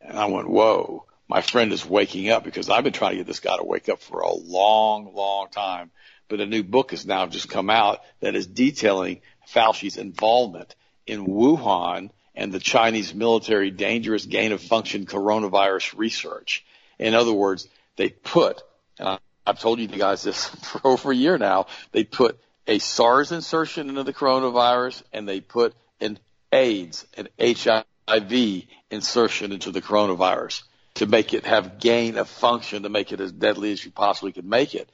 And 0.01 0.19
I 0.19 0.27
went, 0.27 0.49
"Whoa." 0.49 1.05
My 1.31 1.43
friend 1.43 1.75
is 1.75 1.85
waking 1.85 2.31
up 2.31 2.43
because 2.43 2.71
I've 2.71 2.85
been 2.85 2.95
trying 2.95 3.11
to 3.11 3.17
get 3.19 3.27
this 3.27 3.41
guy 3.41 3.55
to 3.55 3.63
wake 3.63 3.91
up 3.91 4.01
for 4.01 4.21
a 4.21 4.33
long, 4.33 5.13
long 5.15 5.51
time 5.51 5.91
but 6.29 6.41
a 6.41 6.47
new 6.47 6.63
book 6.63 6.91
has 6.91 7.07
now 7.07 7.27
just 7.27 7.49
come 7.49 7.71
out 7.71 8.01
that 8.21 8.35
is 8.35 8.47
detailing 8.47 9.21
Fauci's 9.47 9.97
involvement 9.97 10.75
in 11.07 11.27
Wuhan 11.27 12.11
and 12.35 12.53
the 12.53 12.61
Chinese 12.61 13.15
military 13.15 13.71
dangerous 13.71 14.27
gain 14.27 14.53
of 14.53 14.61
function 14.61 15.07
coronavirus 15.07 15.97
research. 15.97 16.65
In 16.99 17.15
other 17.15 17.33
words, 17.33 17.67
they 17.97 18.11
put, 18.11 18.63
and 18.99 19.19
I've 19.47 19.59
told 19.59 19.81
you 19.81 19.89
guys 19.89 20.23
this 20.23 20.47
for 20.65 20.81
over 20.85 21.11
a 21.11 21.17
year 21.17 21.39
now, 21.39 21.67
they 21.93 22.05
put 22.05 22.39
a 22.67 22.79
SARS 22.79 23.33
insertion 23.33 23.89
into 23.89 24.05
the 24.05 24.13
coronavirus 24.13 25.03
and 25.13 25.27
they 25.27 25.41
put 25.41 25.75
an 26.01 26.19
AIDS, 26.53 27.07
an 27.17 27.29
HIV 27.41 28.65
insertion 28.91 29.53
into 29.53 29.71
the 29.71 29.83
coronavirus 29.83 30.63
to 30.95 31.07
make 31.07 31.33
it 31.33 31.47
have 31.47 31.79
gain 31.79 32.19
of 32.19 32.29
function 32.29 32.83
to 32.83 32.89
make 32.89 33.13
it 33.13 33.21
as 33.21 33.33
deadly 33.33 33.73
as 33.73 33.85
you 33.85 33.91
possibly 33.91 34.33
could 34.33 34.45
make 34.45 34.75
it. 34.75 34.89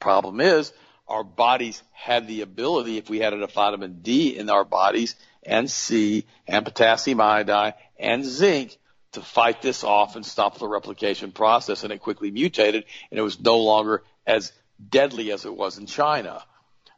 Problem 0.00 0.40
is, 0.40 0.72
our 1.08 1.24
bodies 1.24 1.82
had 1.92 2.26
the 2.26 2.42
ability, 2.42 2.98
if 2.98 3.08
we 3.08 3.18
had 3.18 3.32
enough 3.32 3.52
vitamin 3.52 4.00
D 4.02 4.36
in 4.36 4.50
our 4.50 4.64
bodies, 4.64 5.14
and 5.42 5.70
C, 5.70 6.26
and 6.46 6.64
potassium 6.64 7.20
iodide, 7.20 7.74
and 7.98 8.24
zinc, 8.24 8.76
to 9.12 9.20
fight 9.20 9.62
this 9.62 9.84
off 9.84 10.16
and 10.16 10.26
stop 10.26 10.58
the 10.58 10.68
replication 10.68 11.32
process, 11.32 11.84
and 11.84 11.92
it 11.92 12.00
quickly 12.00 12.30
mutated, 12.30 12.84
and 13.10 13.18
it 13.18 13.22
was 13.22 13.40
no 13.40 13.58
longer 13.58 14.02
as 14.26 14.52
deadly 14.90 15.32
as 15.32 15.46
it 15.46 15.56
was 15.56 15.78
in 15.78 15.86
China. 15.86 16.42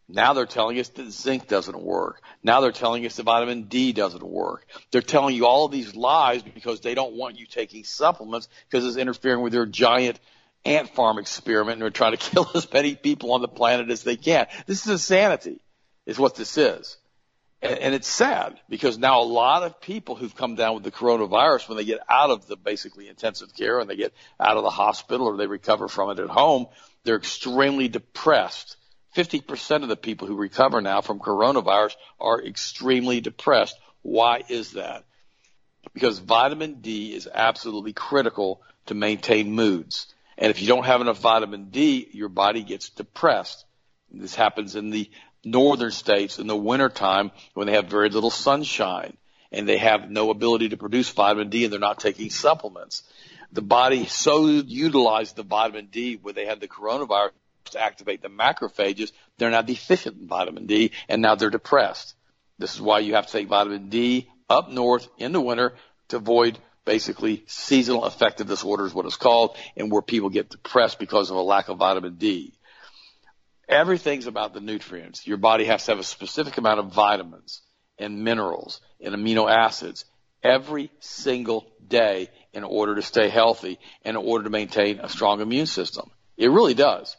Now 0.08 0.32
they're 0.32 0.46
telling 0.46 0.80
us 0.80 0.88
that 0.88 1.10
zinc 1.10 1.48
doesn't 1.48 1.80
work. 1.80 2.22
Now 2.42 2.62
they're 2.62 2.72
telling 2.72 3.04
us 3.04 3.16
that 3.16 3.24
vitamin 3.24 3.64
D 3.64 3.92
doesn't 3.92 4.22
work. 4.22 4.66
They're 4.90 5.02
telling 5.02 5.36
you 5.36 5.46
all 5.46 5.66
of 5.66 5.72
these 5.72 5.94
lies 5.94 6.42
because 6.42 6.80
they 6.80 6.94
don't 6.94 7.12
want 7.12 7.38
you 7.38 7.44
taking 7.44 7.84
supplements 7.84 8.48
because 8.68 8.86
it's 8.86 8.96
interfering 8.96 9.42
with 9.42 9.52
their 9.52 9.66
giant 9.66 10.18
ant 10.64 10.90
farm 10.90 11.18
experiment 11.18 11.74
and 11.74 11.82
are 11.84 11.90
trying 11.90 12.12
to 12.12 12.16
kill 12.30 12.50
as 12.54 12.70
many 12.72 12.94
people 12.94 13.32
on 13.32 13.42
the 13.42 13.48
planet 13.48 13.90
as 13.90 14.02
they 14.02 14.16
can. 14.16 14.46
This 14.66 14.86
is 14.86 14.92
insanity, 14.92 15.60
is 16.06 16.18
what 16.18 16.34
this 16.34 16.56
is. 16.58 16.96
And, 17.60 17.78
and 17.78 17.94
it's 17.94 18.08
sad 18.08 18.60
because 18.68 18.98
now 18.98 19.20
a 19.20 19.24
lot 19.24 19.62
of 19.62 19.80
people 19.80 20.14
who've 20.14 20.34
come 20.34 20.54
down 20.54 20.74
with 20.74 20.84
the 20.84 20.90
coronavirus, 20.90 21.68
when 21.68 21.76
they 21.76 21.84
get 21.84 22.00
out 22.08 22.30
of 22.30 22.46
the 22.46 22.56
basically 22.56 23.08
intensive 23.08 23.54
care 23.54 23.80
and 23.80 23.88
they 23.88 23.96
get 23.96 24.12
out 24.38 24.56
of 24.56 24.62
the 24.62 24.70
hospital 24.70 25.26
or 25.26 25.36
they 25.36 25.46
recover 25.46 25.88
from 25.88 26.10
it 26.10 26.18
at 26.18 26.28
home, 26.28 26.66
they're 27.04 27.16
extremely 27.16 27.88
depressed. 27.88 28.76
50% 29.16 29.82
of 29.82 29.88
the 29.88 29.96
people 29.96 30.28
who 30.28 30.36
recover 30.36 30.80
now 30.80 31.00
from 31.00 31.18
coronavirus 31.18 31.94
are 32.20 32.42
extremely 32.44 33.20
depressed. 33.20 33.76
Why 34.02 34.42
is 34.48 34.72
that? 34.72 35.04
Because 35.94 36.18
vitamin 36.18 36.80
D 36.80 37.14
is 37.14 37.28
absolutely 37.32 37.92
critical 37.92 38.62
to 38.86 38.94
maintain 38.94 39.52
moods. 39.52 40.14
And 40.38 40.50
if 40.50 40.62
you 40.62 40.68
don't 40.68 40.86
have 40.86 41.00
enough 41.00 41.18
vitamin 41.18 41.70
D, 41.70 42.08
your 42.12 42.28
body 42.28 42.62
gets 42.62 42.90
depressed. 42.90 43.64
This 44.10 44.36
happens 44.36 44.76
in 44.76 44.90
the 44.90 45.10
northern 45.44 45.90
states 45.90 46.38
in 46.38 46.46
the 46.46 46.56
wintertime 46.56 47.32
when 47.54 47.66
they 47.66 47.74
have 47.74 47.86
very 47.86 48.08
little 48.08 48.30
sunshine 48.30 49.16
and 49.50 49.68
they 49.68 49.78
have 49.78 50.10
no 50.10 50.30
ability 50.30 50.70
to 50.70 50.76
produce 50.76 51.10
vitamin 51.10 51.48
D 51.48 51.64
and 51.64 51.72
they're 51.72 51.80
not 51.80 51.98
taking 51.98 52.30
supplements. 52.30 53.02
The 53.52 53.62
body 53.62 54.06
so 54.06 54.46
utilized 54.46 55.34
the 55.34 55.42
vitamin 55.42 55.86
D 55.86 56.16
when 56.16 56.34
they 56.34 56.46
had 56.46 56.60
the 56.60 56.68
coronavirus 56.68 57.32
to 57.70 57.82
activate 57.82 58.22
the 58.22 58.28
macrophages, 58.28 59.12
they're 59.36 59.50
now 59.50 59.62
deficient 59.62 60.20
in 60.20 60.28
vitamin 60.28 60.66
D 60.66 60.92
and 61.08 61.20
now 61.20 61.34
they're 61.34 61.50
depressed. 61.50 62.14
This 62.58 62.74
is 62.74 62.80
why 62.80 63.00
you 63.00 63.14
have 63.14 63.26
to 63.26 63.32
take 63.32 63.48
vitamin 63.48 63.88
D 63.88 64.30
up 64.48 64.70
north 64.70 65.08
in 65.18 65.32
the 65.32 65.40
winter 65.40 65.74
to 66.08 66.16
avoid 66.16 66.58
basically 66.88 67.44
seasonal 67.46 68.04
affective 68.04 68.46
disorder 68.46 68.86
is 68.86 68.94
what 68.94 69.04
it's 69.04 69.18
called, 69.18 69.54
and 69.76 69.92
where 69.92 70.00
people 70.00 70.30
get 70.30 70.48
depressed 70.48 70.98
because 70.98 71.28
of 71.28 71.36
a 71.36 71.42
lack 71.42 71.68
of 71.68 71.76
vitamin 71.76 72.14
D. 72.14 72.54
Everything's 73.68 74.26
about 74.26 74.54
the 74.54 74.60
nutrients. 74.60 75.26
Your 75.26 75.36
body 75.36 75.66
has 75.66 75.84
to 75.84 75.90
have 75.90 75.98
a 75.98 76.02
specific 76.02 76.56
amount 76.56 76.80
of 76.80 76.86
vitamins 76.86 77.60
and 77.98 78.24
minerals 78.24 78.80
and 79.02 79.14
amino 79.14 79.50
acids 79.50 80.06
every 80.42 80.90
single 81.00 81.66
day 81.86 82.30
in 82.54 82.64
order 82.64 82.94
to 82.94 83.02
stay 83.02 83.28
healthy 83.28 83.78
and 84.02 84.16
in 84.16 84.24
order 84.24 84.44
to 84.44 84.50
maintain 84.50 84.98
a 84.98 85.10
strong 85.10 85.42
immune 85.42 85.66
system. 85.66 86.10
It 86.38 86.48
really 86.48 86.72
does. 86.72 87.18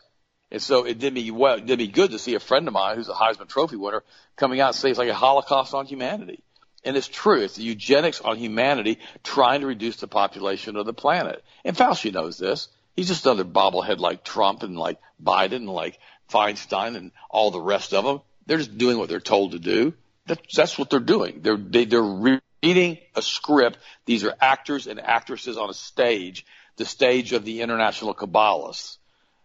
And 0.49 0.63
so 0.63 0.85
it 0.85 0.97
did 0.97 1.13
me 1.13 1.29
well, 1.29 1.57
it 1.57 1.67
did 1.67 1.77
me 1.77 1.85
good 1.85 2.09
to 2.09 2.17
see 2.17 2.33
a 2.33 2.39
friend 2.39 2.67
of 2.67 2.73
mine 2.73 2.95
who's 2.95 3.07
a 3.07 3.13
Heisman 3.13 3.47
Trophy 3.47 3.75
winner 3.75 4.03
coming 4.35 4.61
out 4.61 4.69
and 4.69 4.75
say 4.75 4.89
it's 4.89 4.97
like 4.97 5.09
a 5.09 5.13
Holocaust 5.13 5.75
on 5.75 5.85
humanity. 5.85 6.43
And 6.83 6.95
it's 6.95 7.07
true. 7.07 7.41
It's 7.41 7.57
eugenics 7.57 8.21
on 8.21 8.37
humanity 8.37 8.99
trying 9.23 9.61
to 9.61 9.67
reduce 9.67 9.97
the 9.97 10.07
population 10.07 10.75
of 10.75 10.85
the 10.85 10.93
planet. 10.93 11.43
And 11.65 11.75
Fauci 11.75 12.13
knows 12.13 12.37
this. 12.37 12.69
He's 12.95 13.09
just 13.09 13.25
another 13.25 13.45
bobblehead 13.45 13.99
like 13.99 14.23
Trump 14.23 14.63
and 14.63 14.77
like 14.77 14.99
Biden 15.21 15.57
and 15.57 15.69
like 15.69 15.99
Feinstein 16.31 16.95
and 16.95 17.11
all 17.29 17.51
the 17.51 17.61
rest 17.61 17.93
of 17.93 18.03
them. 18.05 18.21
They're 18.45 18.57
just 18.57 18.77
doing 18.77 18.97
what 18.97 19.09
they're 19.09 19.19
told 19.19 19.51
to 19.51 19.59
do. 19.59 19.93
That's, 20.25 20.55
that's 20.55 20.77
what 20.77 20.89
they're 20.89 20.99
doing. 20.99 21.39
They're, 21.41 21.57
they, 21.57 21.85
they're 21.85 22.39
reading 22.61 22.97
a 23.15 23.21
script. 23.21 23.77
These 24.05 24.23
are 24.23 24.35
actors 24.39 24.87
and 24.87 24.99
actresses 24.99 25.57
on 25.57 25.69
a 25.69 25.73
stage, 25.73 26.45
the 26.77 26.85
stage 26.85 27.33
of 27.33 27.45
the 27.45 27.61
international 27.61 28.13
Kabbalists. 28.13 28.97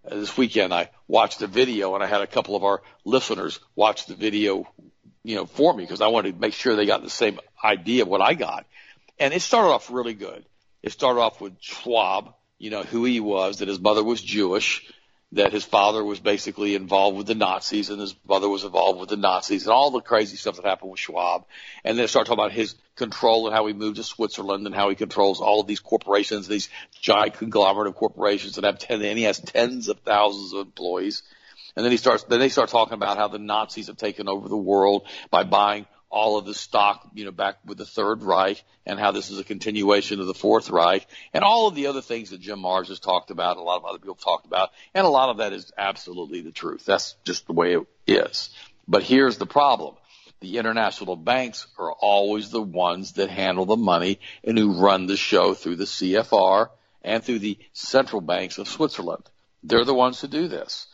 Uh, 0.06 0.16
this 0.16 0.36
weekend 0.36 0.72
I 0.72 0.90
watched 1.08 1.38
the 1.38 1.46
video 1.46 1.94
and 1.94 2.04
I 2.04 2.06
had 2.06 2.20
a 2.20 2.26
couple 2.26 2.56
of 2.56 2.64
our 2.64 2.82
listeners 3.04 3.60
watch 3.74 4.06
the 4.06 4.14
video 4.14 4.66
you 5.24 5.34
know, 5.34 5.46
for 5.46 5.74
me 5.74 5.82
because 5.82 6.00
I 6.00 6.08
wanted 6.08 6.34
to 6.34 6.40
make 6.40 6.54
sure 6.54 6.76
they 6.76 6.86
got 6.86 7.02
the 7.02 7.10
same 7.10 7.40
idea 7.64 8.02
of 8.02 8.08
what 8.08 8.20
I 8.20 8.34
got. 8.34 8.66
And 9.18 9.32
it 9.32 9.42
started 9.42 9.70
off 9.70 9.90
really 9.90 10.14
good. 10.14 10.44
It 10.82 10.92
started 10.92 11.20
off 11.20 11.40
with 11.40 11.54
Schwab, 11.60 12.34
you 12.58 12.70
know, 12.70 12.82
who 12.82 13.04
he 13.04 13.20
was, 13.20 13.58
that 13.58 13.68
his 13.68 13.80
mother 13.80 14.04
was 14.04 14.20
Jewish, 14.20 14.92
that 15.32 15.52
his 15.52 15.64
father 15.64 16.04
was 16.04 16.20
basically 16.20 16.74
involved 16.74 17.16
with 17.16 17.26
the 17.26 17.34
Nazis 17.34 17.90
and 17.90 18.00
his 18.00 18.14
mother 18.28 18.48
was 18.48 18.64
involved 18.64 19.00
with 19.00 19.08
the 19.08 19.16
Nazis 19.16 19.64
and 19.64 19.72
all 19.72 19.90
the 19.90 20.00
crazy 20.00 20.36
stuff 20.36 20.56
that 20.56 20.64
happened 20.64 20.90
with 20.90 21.00
Schwab. 21.00 21.46
And 21.84 21.96
then 21.96 22.04
it 22.04 22.08
started 22.08 22.28
talking 22.28 22.44
about 22.44 22.52
his 22.52 22.74
control 22.94 23.46
and 23.46 23.56
how 23.56 23.66
he 23.66 23.72
moved 23.72 23.96
to 23.96 24.04
Switzerland 24.04 24.66
and 24.66 24.74
how 24.74 24.90
he 24.90 24.94
controls 24.94 25.40
all 25.40 25.60
of 25.60 25.66
these 25.66 25.80
corporations, 25.80 26.46
these 26.46 26.68
giant 27.00 27.34
conglomerate 27.34 27.88
of 27.88 27.96
corporations 27.96 28.56
that 28.56 28.64
have 28.64 28.78
ten, 28.78 29.02
and 29.02 29.18
he 29.18 29.24
has 29.24 29.40
tens 29.40 29.88
of 29.88 29.98
thousands 30.00 30.52
of 30.52 30.60
employees. 30.66 31.22
And 31.76 31.84
then 31.84 31.90
he 31.90 31.96
starts, 31.96 32.24
then 32.24 32.40
they 32.40 32.48
start 32.48 32.70
talking 32.70 32.94
about 32.94 33.16
how 33.16 33.28
the 33.28 33.38
Nazis 33.38 33.88
have 33.88 33.96
taken 33.96 34.28
over 34.28 34.48
the 34.48 34.56
world 34.56 35.06
by 35.30 35.42
buying 35.42 35.86
all 36.14 36.38
of 36.38 36.46
the 36.46 36.54
stock, 36.54 37.10
you 37.12 37.24
know, 37.24 37.32
back 37.32 37.56
with 37.64 37.76
the 37.76 37.84
Third 37.84 38.22
Reich 38.22 38.62
and 38.86 39.00
how 39.00 39.10
this 39.10 39.30
is 39.30 39.40
a 39.40 39.44
continuation 39.44 40.20
of 40.20 40.26
the 40.26 40.34
Fourth 40.34 40.70
Reich 40.70 41.04
and 41.32 41.42
all 41.42 41.66
of 41.66 41.74
the 41.74 41.88
other 41.88 42.02
things 42.02 42.30
that 42.30 42.40
Jim 42.40 42.60
Marrs 42.60 42.86
has 42.86 43.00
talked 43.00 43.32
about, 43.32 43.56
a 43.56 43.62
lot 43.62 43.78
of 43.78 43.84
other 43.84 43.98
people 43.98 44.14
talked 44.14 44.46
about, 44.46 44.70
and 44.94 45.04
a 45.04 45.10
lot 45.10 45.30
of 45.30 45.38
that 45.38 45.52
is 45.52 45.72
absolutely 45.76 46.40
the 46.40 46.52
truth. 46.52 46.84
That's 46.84 47.16
just 47.24 47.48
the 47.48 47.52
way 47.52 47.74
it 47.74 47.86
is. 48.06 48.50
But 48.86 49.02
here's 49.02 49.38
the 49.38 49.46
problem. 49.46 49.96
The 50.40 50.58
international 50.58 51.16
banks 51.16 51.66
are 51.78 51.92
always 51.92 52.50
the 52.50 52.62
ones 52.62 53.14
that 53.14 53.30
handle 53.30 53.64
the 53.64 53.76
money 53.76 54.20
and 54.44 54.56
who 54.56 54.80
run 54.80 55.06
the 55.06 55.16
show 55.16 55.54
through 55.54 55.76
the 55.76 55.84
CFR 55.84 56.68
and 57.02 57.24
through 57.24 57.40
the 57.40 57.58
central 57.72 58.20
banks 58.20 58.58
of 58.58 58.68
Switzerland. 58.68 59.24
They're 59.64 59.84
the 59.84 59.94
ones 59.94 60.20
who 60.20 60.28
do 60.28 60.46
this. 60.46 60.86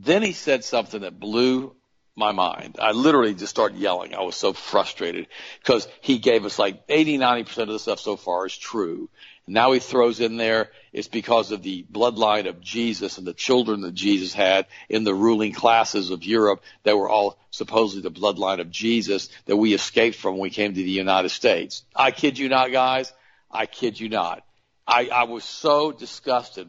Then 0.00 0.22
he 0.22 0.32
said 0.32 0.64
something 0.64 1.00
that 1.00 1.18
blew 1.18 1.74
my 2.14 2.32
mind. 2.32 2.76
I 2.80 2.92
literally 2.92 3.34
just 3.34 3.50
started 3.50 3.78
yelling. 3.78 4.14
I 4.14 4.22
was 4.22 4.36
so 4.36 4.52
frustrated 4.52 5.26
because 5.60 5.88
he 6.00 6.18
gave 6.18 6.44
us 6.44 6.58
like 6.58 6.82
80, 6.88 7.18
90% 7.18 7.58
of 7.58 7.68
the 7.68 7.78
stuff 7.78 8.00
so 8.00 8.16
far 8.16 8.46
is 8.46 8.56
true. 8.56 9.08
Now 9.46 9.72
he 9.72 9.80
throws 9.80 10.20
in 10.20 10.36
there 10.36 10.70
it's 10.92 11.08
because 11.08 11.52
of 11.52 11.62
the 11.62 11.84
bloodline 11.90 12.48
of 12.48 12.60
Jesus 12.60 13.18
and 13.18 13.26
the 13.26 13.34
children 13.34 13.80
that 13.80 13.94
Jesus 13.94 14.32
had 14.32 14.66
in 14.88 15.04
the 15.04 15.14
ruling 15.14 15.52
classes 15.52 16.10
of 16.10 16.24
Europe 16.24 16.62
that 16.84 16.96
were 16.96 17.08
all 17.08 17.38
supposedly 17.50 18.02
the 18.02 18.20
bloodline 18.20 18.60
of 18.60 18.70
Jesus 18.70 19.28
that 19.46 19.56
we 19.56 19.74
escaped 19.74 20.16
from 20.16 20.34
when 20.34 20.42
we 20.42 20.50
came 20.50 20.74
to 20.74 20.82
the 20.82 20.90
United 20.90 21.30
States. 21.30 21.84
I 21.94 22.10
kid 22.10 22.38
you 22.38 22.48
not, 22.48 22.72
guys. 22.72 23.12
I 23.50 23.66
kid 23.66 23.98
you 23.98 24.08
not. 24.08 24.44
I, 24.86 25.08
I 25.12 25.24
was 25.24 25.44
so 25.44 25.92
disgusted. 25.92 26.68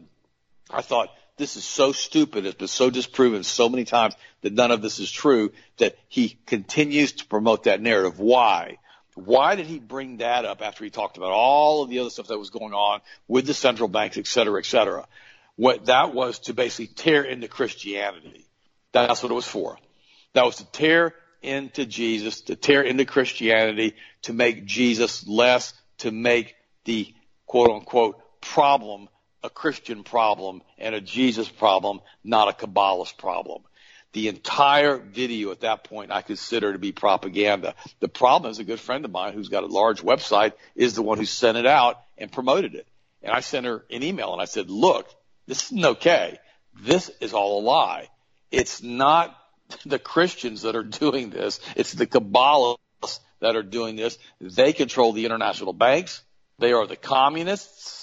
I 0.70 0.82
thought, 0.82 1.08
this 1.40 1.56
is 1.56 1.64
so 1.64 1.92
stupid. 1.92 2.46
It's 2.46 2.56
been 2.56 2.68
so 2.68 2.90
disproven 2.90 3.42
so 3.42 3.68
many 3.68 3.84
times 3.84 4.14
that 4.42 4.52
none 4.52 4.70
of 4.70 4.82
this 4.82 5.00
is 5.00 5.10
true 5.10 5.52
that 5.78 5.96
he 6.08 6.38
continues 6.46 7.12
to 7.12 7.26
promote 7.26 7.64
that 7.64 7.80
narrative. 7.80 8.20
Why? 8.20 8.76
Why 9.14 9.56
did 9.56 9.66
he 9.66 9.78
bring 9.78 10.18
that 10.18 10.44
up 10.44 10.62
after 10.62 10.84
he 10.84 10.90
talked 10.90 11.16
about 11.16 11.32
all 11.32 11.82
of 11.82 11.90
the 11.90 11.98
other 11.98 12.10
stuff 12.10 12.28
that 12.28 12.38
was 12.38 12.50
going 12.50 12.74
on 12.74 13.00
with 13.26 13.46
the 13.46 13.54
central 13.54 13.88
banks, 13.88 14.18
et 14.18 14.26
cetera, 14.26 14.60
et 14.60 14.66
cetera? 14.66 15.06
What 15.56 15.86
that 15.86 16.14
was 16.14 16.38
to 16.40 16.54
basically 16.54 16.94
tear 16.94 17.22
into 17.22 17.48
Christianity. 17.48 18.46
That's 18.92 19.22
what 19.22 19.32
it 19.32 19.34
was 19.34 19.46
for. 19.46 19.78
That 20.34 20.44
was 20.44 20.56
to 20.56 20.64
tear 20.66 21.14
into 21.42 21.86
Jesus, 21.86 22.42
to 22.42 22.56
tear 22.56 22.82
into 22.82 23.04
Christianity, 23.04 23.94
to 24.22 24.32
make 24.32 24.64
Jesus 24.64 25.26
less, 25.26 25.74
to 25.98 26.10
make 26.10 26.54
the 26.84 27.12
quote 27.46 27.70
unquote 27.70 28.20
problem 28.40 29.08
a 29.42 29.50
Christian 29.50 30.04
problem 30.04 30.62
and 30.78 30.94
a 30.94 31.00
Jesus 31.00 31.48
problem, 31.48 32.00
not 32.24 32.48
a 32.48 32.66
Kabbalist 32.66 33.16
problem. 33.16 33.62
The 34.12 34.28
entire 34.28 34.98
video 34.98 35.52
at 35.52 35.60
that 35.60 35.84
point 35.84 36.10
I 36.10 36.22
consider 36.22 36.72
to 36.72 36.78
be 36.78 36.90
propaganda. 36.90 37.74
The 38.00 38.08
problem 38.08 38.50
is 38.50 38.58
a 38.58 38.64
good 38.64 38.80
friend 38.80 39.04
of 39.04 39.10
mine 39.12 39.34
who's 39.34 39.48
got 39.48 39.62
a 39.62 39.68
large 39.68 40.02
website 40.02 40.52
is 40.74 40.94
the 40.94 41.02
one 41.02 41.18
who 41.18 41.24
sent 41.24 41.58
it 41.58 41.66
out 41.66 42.00
and 42.18 42.32
promoted 42.32 42.74
it. 42.74 42.88
And 43.22 43.32
I 43.32 43.40
sent 43.40 43.66
her 43.66 43.84
an 43.90 44.02
email 44.02 44.32
and 44.32 44.42
I 44.42 44.46
said, 44.46 44.68
look, 44.68 45.08
this 45.46 45.64
isn't 45.66 45.84
okay. 45.84 46.38
This 46.80 47.10
is 47.20 47.34
all 47.34 47.60
a 47.60 47.62
lie. 47.62 48.08
It's 48.50 48.82
not 48.82 49.36
the 49.86 49.98
Christians 49.98 50.62
that 50.62 50.74
are 50.74 50.82
doing 50.82 51.30
this. 51.30 51.60
It's 51.76 51.92
the 51.92 52.06
Kabbalists 52.06 53.20
that 53.40 53.54
are 53.56 53.62
doing 53.62 53.94
this. 53.96 54.18
They 54.40 54.72
control 54.72 55.12
the 55.12 55.24
international 55.24 55.72
banks. 55.72 56.22
They 56.58 56.72
are 56.72 56.86
the 56.86 56.96
communists. 56.96 57.99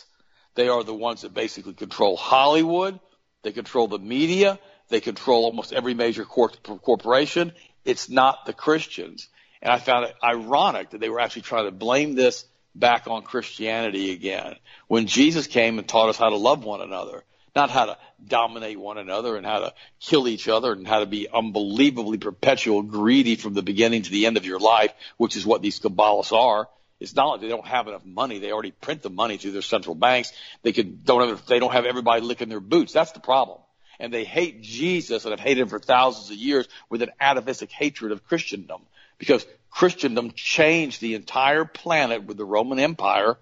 They 0.58 0.70
are 0.70 0.84
the 0.84 0.94
ones 0.94 1.22
that 1.22 1.36
basically 1.36 1.76
control 1.76 2.18
Hollywood. 2.18 3.00
They 3.44 3.52
control 3.52 3.88
the 3.88 4.00
media. 4.00 4.58
They 4.90 5.02
control 5.02 5.46
almost 5.46 5.72
every 5.72 5.94
major 5.94 6.26
cor- 6.26 6.50
corporation. 6.50 7.54
It's 7.86 8.10
not 8.10 8.48
the 8.48 8.54
Christians. 8.54 9.30
And 9.62 9.72
I 9.72 9.78
found 9.78 10.06
it 10.06 10.16
ironic 10.24 10.90
that 10.90 11.00
they 11.00 11.10
were 11.10 11.20
actually 11.20 11.44
trying 11.44 11.66
to 11.66 11.72
blame 11.72 12.16
this 12.16 12.44
back 12.74 13.06
on 13.08 13.22
Christianity 13.22 14.12
again. 14.12 14.56
When 14.88 15.06
Jesus 15.06 15.46
came 15.46 15.78
and 15.78 15.88
taught 15.88 16.10
us 16.10 16.18
how 16.18 16.30
to 16.30 16.38
love 16.38 16.64
one 16.64 16.82
another, 16.82 17.24
not 17.56 17.70
how 17.70 17.86
to 17.86 17.98
dominate 18.26 18.80
one 18.80 18.98
another 18.98 19.38
and 19.38 19.46
how 19.46 19.60
to 19.60 19.74
kill 20.00 20.28
each 20.28 20.48
other 20.48 20.72
and 20.72 20.88
how 20.88 21.02
to 21.02 21.06
be 21.06 21.28
unbelievably 21.32 22.18
perpetual 22.18 22.82
greedy 22.82 23.36
from 23.36 23.54
the 23.54 23.62
beginning 23.62 24.02
to 24.02 24.12
the 24.12 24.26
end 24.26 24.38
of 24.38 24.46
your 24.46 24.60
life, 24.60 24.92
which 25.18 25.36
is 25.36 25.46
what 25.46 25.62
these 25.62 25.80
Kabbalists 25.80 26.34
are. 26.34 26.68
It's 27.00 27.16
not 27.16 27.27
like 27.27 27.42
they 27.42 27.48
don't 27.48 27.68
have 27.68 27.88
enough 27.88 28.06
money. 28.06 28.39
They 28.39 28.51
already 28.51 28.72
print 28.72 29.04
the 29.04 29.10
money 29.10 29.38
through 29.38 29.51
their 29.51 29.62
central 29.62 29.96
banks. 29.96 30.32
They 30.63 30.74
could 30.74 31.06
don't 31.06 31.27
have, 31.27 31.46
they 31.46 31.60
don't 31.60 31.74
have 31.74 31.86
everybody 31.86 32.22
licking 32.22 32.50
their 32.50 32.60
boots. 32.60 32.94
That's 32.94 33.12
the 33.12 33.20
problem 33.20 33.60
and 34.00 34.13
they 34.13 34.24
hate 34.24 34.62
Jesus 34.62 35.25
and 35.25 35.32
have 35.32 35.39
hated 35.39 35.62
him 35.62 35.68
for 35.70 35.80
thousands 35.80 36.30
of 36.30 36.38
years 36.38 36.68
with 36.89 37.01
an 37.01 37.12
atavistic 37.20 37.72
hatred 37.72 38.12
of 38.12 38.25
Christendom 38.25 38.82
because 39.18 39.46
Christendom 39.70 40.32
changed 40.32 41.01
the 41.01 41.16
entire 41.16 41.66
planet 41.66 42.24
with 42.24 42.38
the 42.38 42.46
Roman 42.46 42.80
Empire 42.80 43.38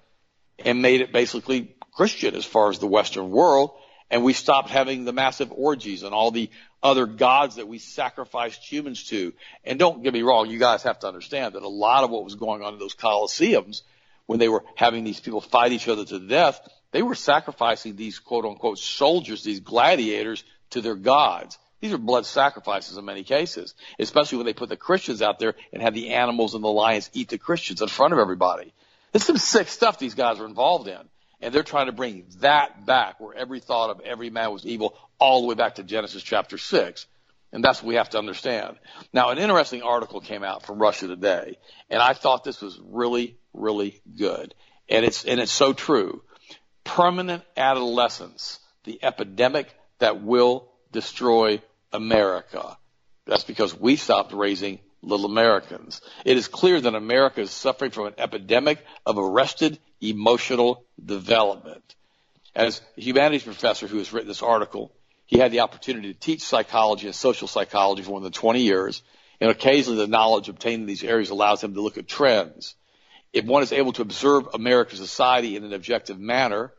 and 0.59 0.81
made 0.81 1.01
it 1.01 1.12
basically 1.12 1.75
Christian 1.93 2.35
as 2.35 2.45
far 2.45 2.69
as 2.69 2.79
the 2.79 2.88
Western 2.88 3.29
world. 3.29 3.71
And 4.12 4.24
we 4.24 4.33
stopped 4.33 4.69
having 4.69 5.03
the 5.03 5.13
massive 5.13 5.51
orgies 5.51 6.03
and 6.03 6.13
all 6.13 6.31
the 6.31 6.50
other 6.84 7.05
gods 7.05 7.55
that 7.55 7.67
we 7.67 7.79
sacrificed 7.79 8.63
humans 8.63 9.03
to. 9.05 9.34
And 9.63 9.79
don't 9.79 10.03
get 10.03 10.13
me 10.13 10.22
wrong, 10.22 10.50
you 10.50 10.60
guys 10.60 10.84
have 10.84 11.00
to 11.00 11.08
understand 11.08 11.55
that 11.55 11.63
a 11.63 11.67
lot 11.67 12.03
of 12.03 12.10
what 12.12 12.24
was 12.24 12.36
going 12.36 12.62
on 12.62 12.73
in 12.73 12.80
those 12.80 12.95
Colosseums 12.95 13.82
when 14.28 14.39
they 14.39 14.49
were 14.49 14.63
having 14.76 15.04
these 15.04 15.19
people 15.19 15.41
fight 15.41 15.71
each 15.71 15.88
other 15.88 16.06
to 16.06 16.19
death 16.19 16.60
they 16.95 17.04
were 17.04 17.15
sacrificing 17.15 17.97
these 17.97 18.19
quote 18.19 18.45
unquote 18.45 18.80
soldiers, 18.80 19.43
these 19.43 19.60
gladiators 19.60 20.45
to 20.69 20.80
their 20.80 20.95
gods. 20.95 21.60
These 21.82 21.91
are 21.91 21.97
blood 21.97 22.26
sacrifices 22.26 22.95
in 22.95 23.04
many 23.04 23.26
cases, 23.26 23.76
especially 23.99 24.38
when 24.38 24.45
they 24.45 24.54
put 24.54 24.69
the 24.69 24.78
Christians 24.78 25.21
out 25.21 25.38
there 25.38 25.56
and 25.73 25.82
had 25.82 25.93
the 25.93 26.12
animals 26.12 26.56
and 26.56 26.63
the 26.63 26.69
lions 26.69 27.10
eat 27.12 27.28
the 27.28 27.38
Christians 27.38 27.82
in 27.82 27.89
front 27.89 28.13
of 28.13 28.19
everybody. 28.19 28.73
It's 29.13 29.26
some 29.26 29.36
sick 29.36 29.67
stuff 29.67 29.99
these 29.99 30.15
guys 30.15 30.39
are 30.39 30.45
involved 30.45 30.88
in. 30.88 31.02
And 31.45 31.53
they're 31.53 31.62
trying 31.62 31.86
to 31.86 31.91
bring 31.91 32.25
that 32.39 32.88
back 32.88 33.19
where 33.19 33.36
every 33.36 33.60
thought 33.60 33.91
of 33.91 33.99
every 33.99 34.31
man 34.31 34.51
was 34.51 34.65
evil 34.65 34.97
all 35.19 35.41
the 35.41 35.47
way 35.47 35.53
back 35.53 35.75
to 35.75 35.84
Genesis 35.84 36.23
chapter 36.23 36.58
6. 36.58 37.05
And 37.51 37.63
that's 37.63 37.84
what 37.84 37.89
we 37.89 37.95
have 37.95 38.10
to 38.10 38.17
understand. 38.17 38.77
Now, 39.13 39.29
an 39.29 39.38
interesting 39.38 39.84
article 39.84 40.21
came 40.21 40.43
out 40.43 40.65
from 40.65 40.79
Russia 40.79 41.05
Today, 41.05 41.60
and 41.88 42.01
I 42.01 42.13
thought 42.13 42.43
this 42.43 42.63
was 42.63 42.81
really, 42.84 43.38
really 43.53 44.01
good. 44.17 44.55
And 44.89 45.05
it's, 45.05 45.23
and 45.23 45.39
it's 45.39 45.51
so 45.51 45.71
true 45.71 46.23
permanent 46.84 47.43
adolescence, 47.55 48.60
the 48.84 48.97
epidemic 49.03 49.71
that 49.99 50.23
will 50.23 50.71
destroy 50.91 51.62
America. 51.93 52.75
That's 53.27 53.43
because 53.43 53.79
we 53.79 53.97
stopped 53.97 54.34
raising 54.34 54.79
little 55.06 55.26
Americans. 55.26 56.02
It 56.26 56.38
is 56.38 56.48
clear 56.48 56.80
that 56.82 56.96
America 56.96 57.41
is 57.41 57.52
suffering 57.52 57.91
from 57.91 58.08
an 58.08 58.15
epidemic 58.18 58.84
of 59.06 59.18
arrested 59.18 59.80
emotional 60.02 60.86
development. 61.04 61.96
As 62.56 62.82
a 62.98 63.02
humanities 63.02 63.44
professor 63.44 63.88
who 63.88 63.98
has 63.98 64.13
written 64.13 64.28
this 64.28 64.44
article, 64.44 64.91
he 65.26 65.39
had 65.39 65.52
the 65.52 65.62
opportunity 65.62 66.13
to 66.13 66.20
teach 66.20 66.41
psychology 66.41 67.08
and 67.08 67.15
social 67.15 67.48
psychology 67.48 68.04
for 68.04 68.12
more 68.12 68.22
than 68.22 68.32
20 68.32 68.62
years, 68.62 69.02
and 69.41 69.50
occasionally 69.50 69.98
the 69.98 70.08
knowledge 70.08 70.50
obtained 70.50 70.82
in 70.82 70.88
these 70.88 71.04
areas 71.04 71.30
allows 71.30 71.63
him 71.63 71.74
to 71.74 71.82
look 71.82 71.98
at 71.98 72.08
trends 72.08 72.76
if 73.36 73.44
one 73.44 73.63
is 73.63 73.74
able 73.74 73.91
to 73.91 74.02
observe 74.02 74.48
American 74.54 74.98
society 74.98 75.58
in 75.58 75.65
an 75.65 75.74
objective 75.74 76.18
manner, 76.18 76.72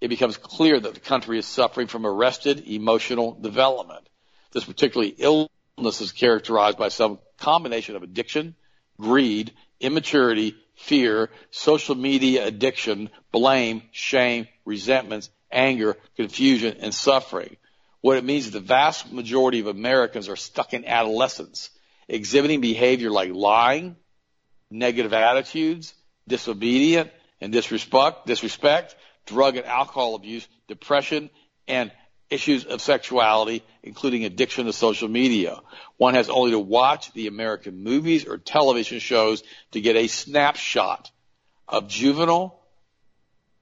it 0.00 0.06
becomes 0.06 0.36
clear 0.36 0.78
that 0.78 0.94
the 0.94 1.00
country 1.00 1.36
is 1.36 1.46
suffering 1.46 1.88
from 1.88 2.06
arrested 2.06 2.68
emotional 2.68 3.32
development. 3.32 4.08
This 4.52 4.64
particularly 4.64 5.16
illness 5.18 6.00
is 6.00 6.12
characterized 6.12 6.78
by 6.78 6.88
some 6.88 7.18
combination 7.40 7.96
of 7.96 8.02
addiction, 8.02 8.54
greed, 9.00 9.52
immaturity, 9.80 10.54
fear, 10.76 11.30
social 11.50 11.94
media 11.94 12.46
addiction, 12.46 13.10
blame, 13.32 13.82
shame, 13.92 14.46
resentments, 14.64 15.30
anger, 15.50 15.96
confusion, 16.16 16.76
and 16.80 16.94
suffering. 16.94 17.56
What 18.00 18.16
it 18.16 18.24
means 18.24 18.46
is 18.46 18.52
the 18.52 18.60
vast 18.60 19.12
majority 19.12 19.60
of 19.60 19.66
Americans 19.66 20.28
are 20.28 20.36
stuck 20.36 20.72
in 20.72 20.86
adolescence, 20.86 21.70
exhibiting 22.08 22.60
behavior 22.60 23.10
like 23.10 23.32
lying, 23.32 23.96
negative 24.70 25.12
attitudes, 25.12 25.92
disobedient 26.26 27.10
and 27.40 27.52
disrespect, 27.52 28.26
disrespect, 28.26 28.96
drug 29.26 29.56
and 29.56 29.66
alcohol 29.66 30.14
abuse, 30.14 30.46
depression, 30.68 31.30
and 31.68 31.90
issues 32.30 32.64
of 32.64 32.80
sexuality, 32.80 33.62
including 33.82 34.24
addiction 34.24 34.66
to 34.66 34.72
social 34.72 35.08
media. 35.08 35.58
One 35.96 36.14
has 36.14 36.30
only 36.30 36.52
to 36.52 36.58
watch 36.58 37.12
the 37.12 37.26
American 37.26 37.82
movies 37.82 38.26
or 38.26 38.38
television 38.38 39.00
shows 39.00 39.42
to 39.72 39.80
get 39.80 39.96
a 39.96 40.06
snapshot 40.06 41.10
of 41.68 41.88
juvenile, 41.88 42.58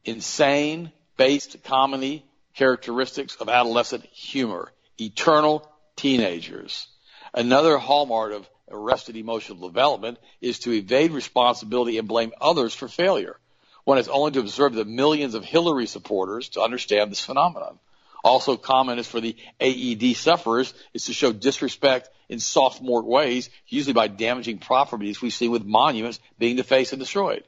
insane, 0.04 0.92
based 1.16 1.62
comedy 1.64 2.24
characteristics 2.54 3.37
of 3.37 3.48
adolescent 3.48 4.04
humor, 4.07 4.72
eternal 5.00 5.70
teenagers. 5.96 6.88
Another 7.35 7.78
hallmark 7.78 8.33
of 8.33 8.48
arrested 8.70 9.16
emotional 9.16 9.68
development 9.68 10.18
is 10.40 10.59
to 10.61 10.72
evade 10.72 11.12
responsibility 11.12 11.98
and 11.98 12.09
blame 12.09 12.33
others 12.40 12.74
for 12.74 12.88
failure. 12.88 13.37
One 13.85 13.96
has 13.96 14.09
only 14.09 14.33
to 14.33 14.40
observe 14.40 14.74
the 14.74 14.85
millions 14.85 15.35
of 15.35 15.44
Hillary 15.44 15.87
supporters 15.87 16.50
to 16.50 16.61
understand 16.61 17.11
this 17.11 17.24
phenomenon. 17.24 17.78
Also 18.24 18.57
common 18.57 18.98
is 18.98 19.07
for 19.07 19.20
the 19.20 19.37
AED 19.61 20.16
sufferers 20.16 20.74
is 20.92 21.07
to 21.07 21.12
show 21.12 21.33
disrespect 21.33 22.11
in 22.28 22.40
sophomore 22.40 23.02
ways, 23.02 23.48
usually 23.68 23.94
by 23.94 24.09
damaging 24.09 24.59
properties 24.59 25.22
we 25.22 25.31
see 25.31 25.48
with 25.48 25.64
monuments 25.64 26.20
being 26.38 26.57
defaced 26.57 26.92
and 26.92 27.00
destroyed. 27.00 27.44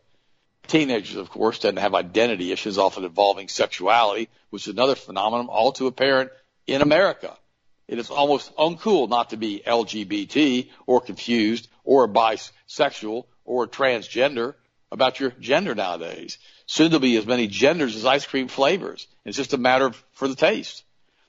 Teenagers, 0.66 1.16
of 1.16 1.30
course, 1.30 1.58
tend 1.58 1.76
to 1.76 1.82
have 1.82 1.94
identity 1.94 2.52
issues 2.52 2.78
often 2.78 3.04
involving 3.04 3.48
sexuality, 3.48 4.28
which 4.50 4.68
is 4.68 4.72
another 4.72 4.94
phenomenon 4.94 5.48
all 5.48 5.72
too 5.72 5.86
apparent 5.86 6.30
in 6.66 6.80
America. 6.80 7.36
It 7.88 7.98
is 7.98 8.10
almost 8.10 8.54
uncool 8.54 9.08
not 9.08 9.30
to 9.30 9.36
be 9.36 9.62
LGBT 9.66 10.70
or 10.86 11.00
confused 11.00 11.68
or 11.82 12.06
bisexual 12.06 13.24
or 13.44 13.66
transgender 13.66 14.54
about 14.92 15.18
your 15.18 15.30
gender 15.40 15.74
nowadays. 15.74 16.38
Soon 16.70 16.88
there'll 16.92 17.00
be 17.00 17.16
as 17.16 17.26
many 17.26 17.48
genders 17.48 17.96
as 17.96 18.04
ice 18.04 18.24
cream 18.24 18.46
flavors. 18.46 19.08
It's 19.24 19.36
just 19.36 19.54
a 19.54 19.58
matter 19.58 19.86
of, 19.86 20.04
for 20.12 20.28
the 20.28 20.36
taste. 20.36 20.84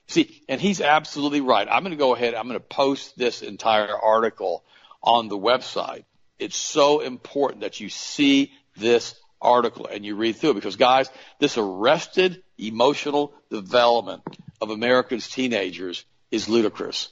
See, 0.06 0.40
and 0.48 0.60
he's 0.60 0.80
absolutely 0.80 1.40
right. 1.40 1.66
I'm 1.68 1.82
going 1.82 1.90
to 1.90 1.96
go 1.96 2.14
ahead. 2.14 2.34
I'm 2.34 2.46
going 2.46 2.60
to 2.60 2.64
post 2.64 3.18
this 3.18 3.42
entire 3.42 3.92
article 3.92 4.62
on 5.02 5.26
the 5.26 5.36
website. 5.36 6.04
It's 6.38 6.54
so 6.56 7.00
important 7.00 7.62
that 7.62 7.80
you 7.80 7.88
see 7.88 8.52
this 8.76 9.16
article 9.40 9.88
and 9.88 10.04
you 10.04 10.14
read 10.14 10.36
through 10.36 10.50
it 10.50 10.54
because 10.54 10.76
guys, 10.76 11.10
this 11.40 11.58
arrested 11.58 12.40
emotional 12.56 13.34
development 13.50 14.22
of 14.60 14.70
Americans 14.70 15.28
teenagers 15.28 16.04
is 16.30 16.48
ludicrous. 16.48 17.08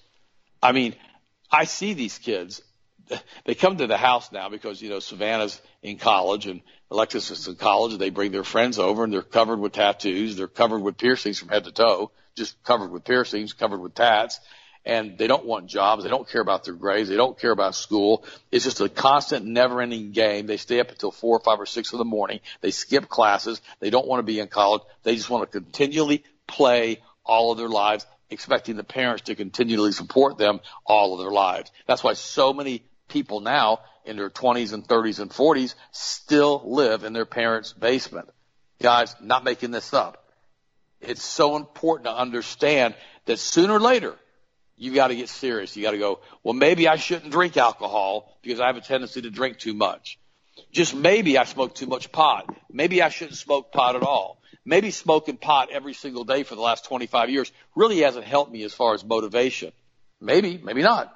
I 0.63 0.71
mean, 0.71 0.95
I 1.51 1.65
see 1.65 1.95
these 1.95 2.19
kids. 2.19 2.63
They 3.45 3.55
come 3.55 3.79
to 3.79 3.87
the 3.87 3.97
house 3.97 4.31
now 4.33 4.49
because, 4.49 4.81
you 4.81 4.91
know, 4.91 5.01
Savannah's 5.01 5.61
in 5.83 5.99
college 5.99 6.47
and 6.47 6.61
Alexis 6.91 7.31
is 7.31 7.49
in 7.49 7.57
college. 7.57 7.99
They 7.99 8.11
bring 8.11 8.33
their 8.33 8.45
friends 8.45 8.79
over 8.79 9.05
and 9.05 9.13
they're 9.13 9.23
covered 9.23 9.59
with 9.59 9.73
tattoos. 9.73 10.37
They're 10.37 10.47
covered 10.47 10.81
with 10.81 10.97
piercings 10.97 11.39
from 11.39 11.49
head 11.49 11.65
to 11.65 11.73
toe, 11.73 12.11
just 12.37 12.63
covered 12.63 12.91
with 12.91 13.05
piercings, 13.05 13.53
covered 13.53 13.81
with 13.81 13.95
tats 13.95 14.41
and 14.85 15.19
they 15.19 15.27
don't 15.27 15.45
want 15.45 15.67
jobs. 15.67 16.03
They 16.03 16.11
don't 16.11 16.29
care 16.29 16.41
about 16.41 16.65
their 16.65 16.75
grades. 16.75 17.09
They 17.09 17.17
don't 17.17 17.39
care 17.39 17.51
about 17.51 17.75
school. 17.75 18.25
It's 18.51 18.65
just 18.65 18.81
a 18.81 18.89
constant, 18.89 19.45
never 19.45 19.81
ending 19.81 20.13
game. 20.13 20.47
They 20.47 20.57
stay 20.57 20.81
up 20.81 20.91
until 20.91 21.11
four 21.11 21.37
or 21.37 21.41
five 21.41 21.61
or 21.61 21.67
six 21.67 21.93
in 21.93 21.99
the 21.99 22.05
morning. 22.05 22.41
They 22.61 22.71
skip 22.71 23.09
classes. 23.09 23.61
They 23.81 23.91
don't 23.91 24.07
want 24.07 24.21
to 24.21 24.25
be 24.25 24.41
in 24.41 24.49
college. 24.49 24.83
They 25.03 25.17
just 25.17 25.31
want 25.31 25.51
to 25.51 25.61
continually 25.61 26.25
play 26.47 27.03
all 27.25 27.53
of 27.53 27.59
their 27.59 27.69
lives, 27.69 28.07
expecting 28.31 28.77
the 28.77 28.85
parents 28.85 29.23
to 29.23 29.35
continually 29.35 29.93
support 29.93 30.39
them 30.39 30.61
all 30.87 31.13
of 31.13 31.21
their 31.21 31.31
lives. 31.31 31.71
That's 31.87 32.03
why 32.03 32.15
so 32.15 32.53
many 32.53 32.83
people 33.11 33.41
now 33.41 33.81
in 34.05 34.17
their 34.17 34.31
20s 34.31 34.73
and 34.73 34.87
30s 34.87 35.21
and 35.21 35.31
40s 35.31 35.75
still 35.93 36.63
live 36.65 37.05
in 37.05 37.13
their 37.13 37.27
parents' 37.27 37.73
basement. 37.73 38.29
Guys, 38.81 39.15
not 39.21 39.45
making 39.45 39.71
this 39.71 39.93
up. 39.93 40.25
It's 41.01 41.23
so 41.23 41.57
important 41.57 42.07
to 42.07 42.15
understand 42.15 42.95
that 43.27 43.39
sooner 43.39 43.75
or 43.75 43.81
later, 43.81 44.17
you 44.77 44.95
got 44.95 45.09
to 45.09 45.17
get 45.17 45.29
serious. 45.29 45.77
You 45.77 45.83
got 45.83 45.91
to 45.91 45.99
go, 45.99 46.21
well, 46.43 46.55
maybe 46.55 46.89
I 46.89 46.97
shouldn't 46.97 47.33
drink 47.33 47.57
alcohol 47.57 48.39
because 48.43 48.61
I 48.61 48.67
have 48.67 48.77
a 48.77 48.81
tendency 48.81 49.23
to 49.23 49.31
drink 49.31 49.59
too 49.59 49.75
much. 49.75 50.19
Just 50.73 50.95
maybe 50.95 51.39
I 51.39 51.45
smoke 51.45 51.75
too 51.75 51.87
much 51.87 52.11
pot. 52.11 52.55
Maybe 52.71 53.03
I 53.03 53.09
shouldn't 53.09 53.37
smoke 53.37 53.73
pot 53.73 53.97
at 53.97 54.03
all. 54.03 54.41
Maybe 54.65 54.91
smoking 54.91 55.37
pot 55.37 55.71
every 55.71 55.95
single 55.95 56.25
day 56.25 56.43
for 56.43 56.55
the 56.55 56.61
last 56.61 56.85
25 56.85 57.31
years 57.31 57.51
really 57.75 58.01
hasn't 58.01 58.25
helped 58.25 58.53
me 58.53 58.63
as 58.63 58.75
far 58.75 58.95
as 58.95 59.05
motivation. 59.05 59.73
Maybe, 60.21 60.61
maybe 60.63 60.83
not 60.83 61.15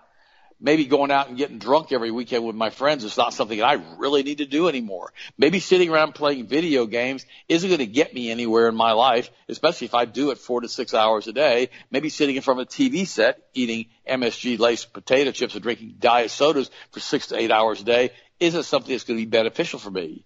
maybe 0.65 0.87
going 0.87 1.11
out 1.11 1.29
and 1.29 1.37
getting 1.37 1.59
drunk 1.59 1.93
every 1.93 2.11
weekend 2.11 2.43
with 2.43 2.57
my 2.57 2.71
friends 2.71 3.05
is 3.05 3.19
not 3.19 3.35
something 3.35 3.59
that 3.59 3.67
I 3.67 3.75
really 3.99 4.23
need 4.23 4.39
to 4.39 4.47
do 4.47 4.67
anymore. 4.67 5.13
Maybe 5.37 5.61
sitting 5.61 5.91
around 5.91 6.15
playing 6.15 6.47
video 6.47 6.87
games 6.87 7.27
isn't 7.51 7.69
going 7.69 7.81
to 7.81 7.87
get 7.87 8.15
me 8.15 8.31
anywhere 8.31 8.67
in 8.67 8.75
my 8.75 8.93
life, 8.93 9.31
especially 9.47 9.85
if 9.85 9.95
I 9.95 10.07
do 10.07 10.31
it 10.31 10.39
four 10.39 10.63
to 10.63 10.69
six 10.69 10.95
hours 10.95 11.29
a 11.29 11.35
day. 11.35 11.69
Maybe 11.91 12.09
sitting 12.09 12.35
in 12.35 12.41
front 12.41 12.61
of 12.61 12.67
a 12.67 12.71
TV 12.71 13.07
set, 13.07 13.43
eating 13.53 13.91
MSG 14.09 14.59
laced 14.59 14.95
potato 14.95 15.33
chips 15.33 15.53
and 15.53 15.63
drinking 15.63 15.97
diet 15.99 16.31
sodas 16.31 16.71
for 16.93 17.01
six 17.01 17.27
to 17.27 17.37
eight 17.37 17.51
hours 17.51 17.83
a 17.83 17.85
day 17.85 18.11
isn't 18.41 18.63
something 18.63 18.91
that's 18.91 19.05
going 19.05 19.19
to 19.19 19.27
be 19.27 19.31
beneficial 19.31 19.79
for 19.79 19.91
me. 19.91 20.25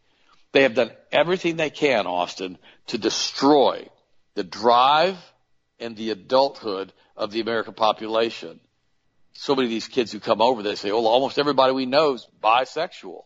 They 0.53 0.63
have 0.63 0.75
done 0.75 0.93
everything 1.11 1.57
they 1.57 1.69
can, 1.69 2.07
Austin, 2.07 2.59
to 2.87 2.99
destroy 2.99 3.89
the 4.35 4.45
drive 4.45 5.19
and 5.81 5.97
the 5.97 6.11
adulthood 6.11 6.93
of 7.17 7.33
the 7.33 7.41
American 7.41 7.75
population 7.75 8.61
so 9.41 9.55
many 9.55 9.67
of 9.67 9.71
these 9.71 9.87
kids 9.87 10.11
who 10.11 10.19
come 10.19 10.43
over, 10.43 10.65
they 10.65 10.75
say, 10.75 10.91
well, 10.91 11.07
almost 11.07 11.39
everybody 11.39 11.73
we 11.73 11.87
know 11.87 12.15
is 12.15 12.27
bisexual. 12.43 13.23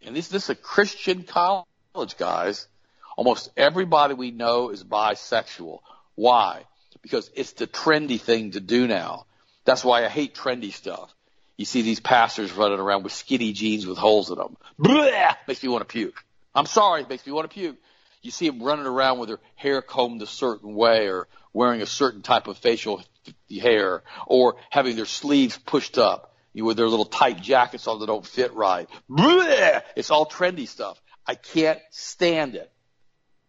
And 0.00 0.14
this, 0.14 0.28
this 0.28 0.44
is 0.44 0.50
a 0.50 0.54
Christian 0.54 1.24
college, 1.24 2.16
guys. 2.16 2.68
Almost 3.16 3.50
everybody 3.56 4.14
we 4.14 4.30
know 4.30 4.70
is 4.70 4.84
bisexual. 4.84 5.80
Why? 6.14 6.62
Because 7.02 7.32
it's 7.34 7.54
the 7.54 7.66
trendy 7.66 8.20
thing 8.20 8.52
to 8.52 8.60
do 8.60 8.86
now. 8.86 9.26
That's 9.64 9.84
why 9.84 10.04
I 10.04 10.08
hate 10.08 10.36
trendy 10.36 10.72
stuff. 10.72 11.12
You 11.56 11.64
see 11.64 11.82
these 11.82 11.98
pastors 11.98 12.52
running 12.52 12.78
around 12.78 13.02
with 13.02 13.12
skinny 13.12 13.52
jeans 13.52 13.86
with 13.86 13.98
holes 13.98 14.30
in 14.30 14.36
them. 14.36 14.56
Blah! 14.78 15.34
Makes 15.48 15.64
me 15.64 15.68
want 15.68 15.82
to 15.82 15.92
puke. 15.92 16.24
I'm 16.54 16.66
sorry, 16.66 17.04
makes 17.08 17.26
me 17.26 17.32
want 17.32 17.50
to 17.50 17.54
puke. 17.54 17.76
You 18.22 18.30
see 18.30 18.48
them 18.48 18.62
running 18.62 18.86
around 18.86 19.18
with 19.18 19.30
their 19.30 19.40
hair 19.56 19.82
combed 19.82 20.22
a 20.22 20.26
certain 20.26 20.76
way 20.76 21.08
or 21.08 21.26
wearing 21.52 21.82
a 21.82 21.86
certain 21.86 22.22
type 22.22 22.46
of 22.46 22.56
facial 22.56 23.02
hair 23.50 24.02
or 24.26 24.56
having 24.70 24.96
their 24.96 25.06
sleeves 25.06 25.56
pushed 25.58 25.98
up 25.98 26.34
You 26.52 26.64
with 26.64 26.76
their 26.76 26.88
little 26.88 27.04
tight 27.04 27.40
jackets 27.40 27.86
on 27.86 28.00
that 28.00 28.06
don't 28.06 28.26
fit 28.26 28.54
right. 28.54 28.88
Blech! 29.10 29.82
It's 29.94 30.10
all 30.10 30.26
trendy 30.26 30.66
stuff. 30.66 31.00
I 31.26 31.34
can't 31.34 31.80
stand 31.90 32.54
it. 32.54 32.72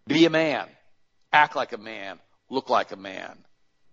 Be 0.07 0.25
a 0.25 0.29
man. 0.29 0.67
Act 1.31 1.55
like 1.55 1.73
a 1.73 1.77
man. 1.77 2.19
Look 2.49 2.69
like 2.69 2.91
a 2.91 2.95
man. 2.95 3.37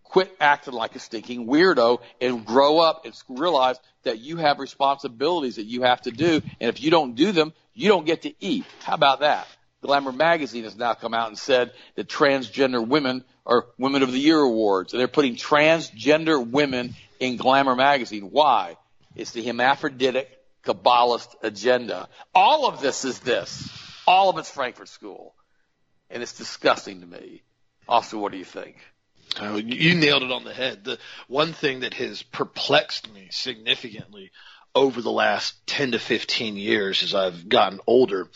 Quit 0.02 0.34
acting 0.40 0.74
like 0.74 0.94
a 0.94 0.98
stinking 0.98 1.46
weirdo 1.46 2.00
and 2.20 2.44
grow 2.44 2.78
up 2.78 3.04
and 3.04 3.14
realize 3.28 3.76
that 4.04 4.18
you 4.18 4.36
have 4.36 4.60
responsibilities 4.60 5.56
that 5.56 5.64
you 5.66 5.82
have 5.82 6.00
to 6.02 6.10
do. 6.10 6.40
And 6.60 6.68
if 6.68 6.82
you 6.82 6.90
don't 6.90 7.14
do 7.14 7.32
them, 7.32 7.52
you 7.72 7.88
don't 7.88 8.06
get 8.06 8.22
to 8.22 8.32
eat. 8.40 8.64
How 8.82 8.94
about 8.94 9.20
that? 9.20 9.48
Glamour 9.84 10.12
magazine 10.12 10.64
has 10.64 10.76
now 10.76 10.94
come 10.94 11.12
out 11.12 11.28
and 11.28 11.36
said 11.38 11.72
that 11.94 12.08
transgender 12.08 12.86
women 12.86 13.22
are 13.44 13.66
Women 13.76 14.02
of 14.02 14.12
the 14.12 14.18
Year 14.18 14.38
awards. 14.38 14.94
And 14.94 15.00
they're 15.00 15.08
putting 15.08 15.36
transgender 15.36 16.44
women 16.44 16.94
in 17.20 17.36
Glamour 17.36 17.76
magazine. 17.76 18.30
Why? 18.30 18.78
It's 19.14 19.32
the 19.32 19.44
hermaphroditic 19.44 20.30
Kabbalist 20.64 21.34
agenda. 21.42 22.08
All 22.34 22.66
of 22.66 22.80
this 22.80 23.04
is 23.04 23.20
this. 23.20 23.68
All 24.06 24.30
of 24.30 24.38
it's 24.38 24.50
Frankfurt 24.50 24.88
School. 24.88 25.34
And 26.08 26.22
it's 26.22 26.38
disgusting 26.38 27.02
to 27.02 27.06
me. 27.06 27.42
Austin, 27.86 28.20
what 28.20 28.32
do 28.32 28.38
you 28.38 28.44
think? 28.46 28.76
Oh, 29.38 29.56
you 29.56 29.94
nailed 29.96 30.22
it 30.22 30.32
on 30.32 30.44
the 30.44 30.54
head. 30.54 30.84
The 30.84 30.98
one 31.28 31.52
thing 31.52 31.80
that 31.80 31.92
has 31.94 32.22
perplexed 32.22 33.12
me 33.12 33.28
significantly 33.30 34.30
over 34.74 35.00
the 35.00 35.10
last 35.10 35.54
10 35.66 35.92
to 35.92 35.98
15 35.98 36.56
years 36.56 37.02
as 37.02 37.14
I've 37.14 37.48
gotten 37.48 37.80
older 37.86 38.28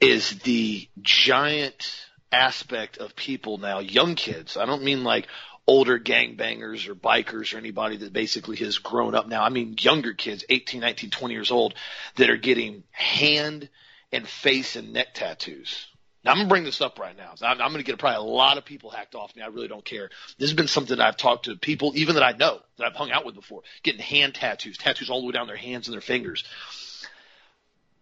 is 0.00 0.38
the 0.40 0.88
giant 1.02 2.06
aspect 2.32 2.98
of 2.98 3.16
people 3.16 3.58
now, 3.58 3.80
young 3.80 4.14
kids. 4.14 4.56
I 4.56 4.66
don't 4.66 4.82
mean 4.82 5.04
like 5.04 5.28
older 5.66 5.98
gangbangers 5.98 6.88
or 6.88 6.94
bikers 6.94 7.54
or 7.54 7.58
anybody 7.58 7.98
that 7.98 8.12
basically 8.12 8.56
has 8.56 8.78
grown 8.78 9.14
up 9.14 9.28
now. 9.28 9.42
I 9.42 9.50
mean 9.50 9.76
younger 9.78 10.14
kids, 10.14 10.44
18, 10.48 10.80
19, 10.80 11.10
20 11.10 11.34
years 11.34 11.50
old 11.50 11.74
that 12.16 12.30
are 12.30 12.36
getting 12.36 12.82
hand 12.90 13.68
and 14.10 14.26
face 14.26 14.76
and 14.76 14.92
neck 14.92 15.14
tattoos. 15.14 15.86
Now 16.24 16.32
I'm 16.32 16.38
gonna 16.38 16.48
bring 16.48 16.64
this 16.64 16.80
up 16.80 16.98
right 16.98 17.16
now. 17.16 17.32
I'm, 17.40 17.58
gonna 17.58 17.82
get 17.82 17.98
probably 17.98 18.18
a 18.18 18.32
lot 18.32 18.58
of 18.58 18.64
people 18.64 18.90
hacked 18.90 19.14
off 19.14 19.34
me. 19.34 19.42
I 19.42 19.46
really 19.46 19.68
don't 19.68 19.84
care. 19.84 20.10
This 20.38 20.50
has 20.50 20.56
been 20.56 20.66
something 20.66 21.00
I've 21.00 21.16
talked 21.16 21.46
to 21.46 21.56
people, 21.56 21.92
even 21.94 22.16
that 22.16 22.24
I 22.24 22.32
know, 22.32 22.60
that 22.76 22.86
I've 22.86 22.96
hung 22.96 23.10
out 23.10 23.24
with 23.24 23.34
before, 23.34 23.62
getting 23.82 24.00
hand 24.00 24.34
tattoos, 24.34 24.76
tattoos 24.76 25.08
all 25.08 25.20
the 25.20 25.26
way 25.26 25.32
down 25.32 25.46
their 25.46 25.56
hands 25.56 25.88
and 25.88 25.94
their 25.94 26.02
fingers. 26.02 26.44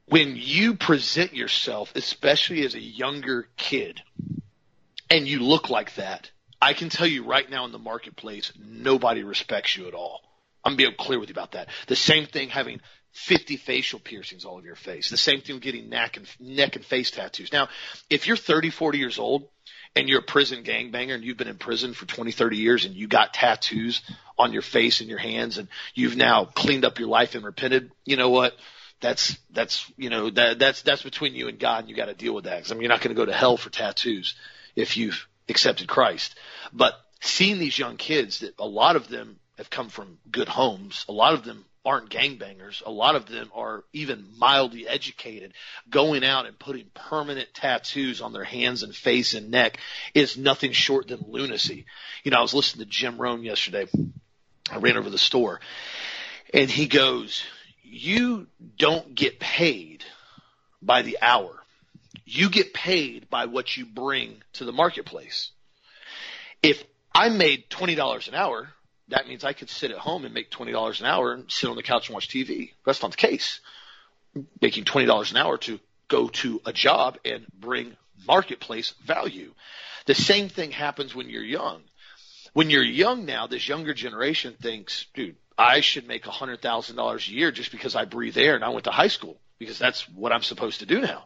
When 0.09 0.35
you 0.37 0.75
present 0.75 1.35
yourself, 1.35 1.93
especially 1.95 2.65
as 2.65 2.75
a 2.75 2.81
younger 2.81 3.49
kid, 3.57 4.03
and 5.11 5.27
you 5.27 5.41
look 5.41 5.71
like 5.71 5.95
that, 5.97 6.31
I 6.61 6.73
can 6.73 6.89
tell 6.89 7.07
you 7.07 7.25
right 7.25 7.49
now 7.49 7.65
in 7.65 7.73
the 7.73 7.79
marketplace, 7.79 8.53
nobody 8.59 9.23
respects 9.23 9.77
you 9.77 9.87
at 9.87 9.95
all. 9.95 10.21
I'm 10.65 10.77
being 10.77 10.95
clear 10.99 11.19
with 11.19 11.29
you 11.29 11.35
about 11.35 11.53
that. 11.53 11.69
The 11.87 11.97
same 11.97 12.27
thing 12.27 12.49
having 12.49 12.81
50 13.13 13.57
facial 13.57 13.99
piercings 13.99 14.45
all 14.45 14.57
over 14.57 14.67
your 14.67 14.77
face. 14.77 15.11
The 15.11 15.17
same 15.17 15.41
thing 15.41 15.59
getting 15.61 15.89
neck 15.89 16.17
and, 16.17 16.27
neck 16.39 16.77
and 16.77 16.85
face 16.85 17.11
tattoos. 17.11 17.53
Now, 17.53 17.69
if 18.11 18.27
you're 18.27 18.37
30, 18.37 18.71
40 18.71 18.99
years 18.99 19.19
old 19.19 19.49
and 19.97 20.09
you're 20.09 20.21
a 20.21 20.23
prison 20.23 20.63
gangbanger 20.63 21.15
and 21.15 21.25
you've 21.25 21.37
been 21.37 21.49
in 21.49 21.59
prison 21.59 21.95
for 21.95 22.07
20, 22.07 22.33
30 22.33 22.57
years 22.57 22.85
and 22.85 22.95
you 22.95 23.09
got 23.09 23.35
tattoos 23.35 24.03
on 24.39 24.53
your 24.53 24.63
face 24.63 25.01
and 25.01 25.09
your 25.09 25.19
hands 25.19 25.59
and 25.59 25.69
you've 25.95 26.17
now 26.17 26.45
cleaned 26.45 26.85
up 26.85 26.99
your 26.99 27.09
life 27.09 27.35
and 27.35 27.45
repented, 27.45 27.91
you 28.05 28.17
know 28.17 28.31
what? 28.31 28.55
That's, 29.01 29.39
that's, 29.51 29.91
you 29.97 30.11
know, 30.11 30.31
that, 30.31 30.59
that's, 30.59 30.83
that's 30.83 31.03
between 31.03 31.35
you 31.35 31.49
and 31.49 31.59
God 31.59 31.81
and 31.81 31.91
you 31.91 31.97
got 31.97 32.07
to 32.07 32.15
deal 32.15 32.35
with 32.35 32.45
that. 32.45 32.71
I 32.71 32.75
mean, 32.75 32.83
you're 32.83 32.91
not 32.91 33.01
going 33.01 33.15
to 33.15 33.21
go 33.21 33.27
to 33.27 33.33
hell 33.33 33.57
for 33.57 33.71
tattoos 33.71 34.35
if 34.75 34.97
you've 34.97 35.29
accepted 35.49 35.89
Christ. 35.89 36.35
But 36.73 36.95
seeing 37.21 37.59
these 37.59 37.79
young 37.79 37.97
kids 37.97 38.41
that 38.41 38.55
a 38.59 38.67
lot 38.67 38.97
of 38.97 39.09
them 39.09 39.39
have 39.57 39.71
come 39.71 39.89
from 39.89 40.19
good 40.31 40.49
homes, 40.49 41.05
a 41.09 41.13
lot 41.13 41.35
of 41.35 41.45
them 41.45 41.65
aren't 41.85 42.11
gangbangers, 42.11 42.83
a 42.85 42.91
lot 42.91 43.17
of 43.17 43.27
them 43.27 43.51
are 43.55 43.85
even 43.93 44.27
mildly 44.37 44.87
educated, 44.87 45.55
going 45.89 46.25
out 46.25 46.47
and 46.47 46.59
putting 46.59 46.87
permanent 46.93 47.49
tattoos 47.55 48.21
on 48.21 48.33
their 48.33 48.45
hands 48.45 48.83
and 48.83 48.95
face 48.95 49.33
and 49.35 49.51
neck 49.51 49.79
is 50.13 50.37
nothing 50.37 50.73
short 50.73 51.09
than 51.09 51.25
lunacy. 51.29 51.87
You 52.25 52.31
know, 52.31 52.39
I 52.39 52.43
was 52.43 52.53
listening 52.53 52.85
to 52.85 52.91
Jim 52.91 53.17
Rohn 53.17 53.43
yesterday. 53.43 53.87
I 54.71 54.79
ran 54.79 54.97
over 54.97 55.09
the 55.09 55.19
store 55.19 55.61
and 56.53 56.71
he 56.71 56.87
goes, 56.87 57.43
you 57.91 58.47
don't 58.77 59.15
get 59.15 59.41
paid 59.41 60.05
by 60.83 61.03
the 61.03 61.19
hour 61.21 61.59
you 62.31 62.51
get 62.51 62.75
paid 62.75 63.31
by 63.31 63.47
what 63.47 63.75
you 63.75 63.87
bring 63.87 64.43
to 64.53 64.67
the 64.67 64.73
marketplace. 64.73 65.51
If 66.63 66.85
I 67.15 67.31
made 67.31 67.71
$20 67.71 68.29
an 68.29 68.35
hour, 68.35 68.69
that 69.09 69.27
means 69.27 69.45
I 69.45 69.55
could 69.55 69.71
sit 69.71 69.91
at 69.91 69.97
home 69.97 70.27
and 70.27 70.35
make 70.35 70.51
$20 70.51 71.01
an 71.01 71.07
hour 71.07 71.33
and 71.33 71.51
sit 71.51 71.71
on 71.71 71.77
the 71.77 71.83
couch 71.83 72.09
and 72.09 72.15
watch 72.15 72.29
TV. 72.29 72.73
That's 72.85 73.01
not 73.01 73.13
the 73.13 73.17
case. 73.17 73.61
Making 74.61 74.85
$20 74.85 75.31
an 75.31 75.37
hour 75.39 75.57
to 75.59 75.81
go 76.09 76.29
to 76.29 76.61
a 76.67 76.73
job 76.73 77.17
and 77.25 77.47
bring 77.59 77.97
marketplace 78.27 78.93
value. 79.07 79.55
The 80.05 80.15
same 80.15 80.51
thing 80.51 80.71
happens 80.71 81.15
when 81.15 81.31
you're 81.31 81.43
young. 81.43 81.81
When 82.53 82.69
you're 82.69 82.83
young 82.83 83.25
now, 83.25 83.47
this 83.47 83.69
younger 83.69 83.95
generation 83.95 84.55
thinks, 84.61 85.07
dude, 85.15 85.37
I 85.59 85.81
should 85.81 86.07
make 86.07 86.25
a 86.27 86.31
$100,000 86.31 87.29
a 87.29 87.33
year 87.33 87.51
just 87.51 87.73
because 87.73 87.97
I 87.97 88.05
breathe 88.05 88.39
air 88.39 88.55
and 88.55 88.65
I 88.65 88.69
went 88.69 88.85
to 88.85 88.91
high 88.91 89.09
school. 89.09 89.41
because 89.59 89.79
that's 89.79 90.09
what 90.11 90.33
I'm 90.33 90.43
supposed 90.43 90.81
to 90.81 90.87
do 90.87 91.01
now. 91.01 91.25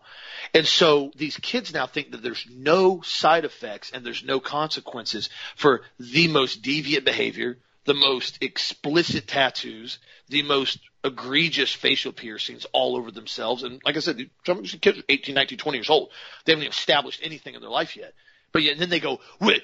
And 0.55 0.66
so 0.66 1.12
these 1.14 1.37
kids 1.37 1.73
now 1.73 1.87
think 1.87 2.12
that 2.12 2.23
there's 2.23 2.47
no 2.51 3.03
side 3.03 3.45
effects 3.45 3.90
and 3.92 4.05
there's 4.05 4.25
no 4.25 4.40
consequences 4.40 5.29
for 5.55 5.83
the 5.99 6.29
most 6.29 6.62
deviant 6.62 7.05
behavior, 7.05 7.59
the 7.85 7.95
most 7.95 8.38
explicit 8.42 9.27
tattoos, 9.27 9.99
the 10.29 10.42
most 10.42 10.79
egregious 11.05 11.73
facial 11.73 12.12
piercings 12.12 12.64
all 12.73 12.97
over 12.97 13.11
themselves. 13.11 13.64
And 13.64 13.83
like 13.85 13.97
I 13.97 14.01
said, 14.01 14.31
some 14.47 14.62
kids 14.62 14.99
are 14.99 15.05
18, 15.09 15.35
19, 15.35 15.59
20 15.59 15.79
years 15.79 15.90
old. 15.90 16.11
They 16.45 16.53
haven't 16.53 16.62
even 16.64 16.73
established 16.73 17.21
anything 17.23 17.55
in 17.55 17.61
their 17.61 17.71
life 17.71 17.97
yet. 17.97 18.14
But 18.53 18.62
yet, 18.62 18.73
and 18.73 18.81
then 18.81 18.90
they 18.90 19.01
go, 19.01 19.21
wait, 19.40 19.62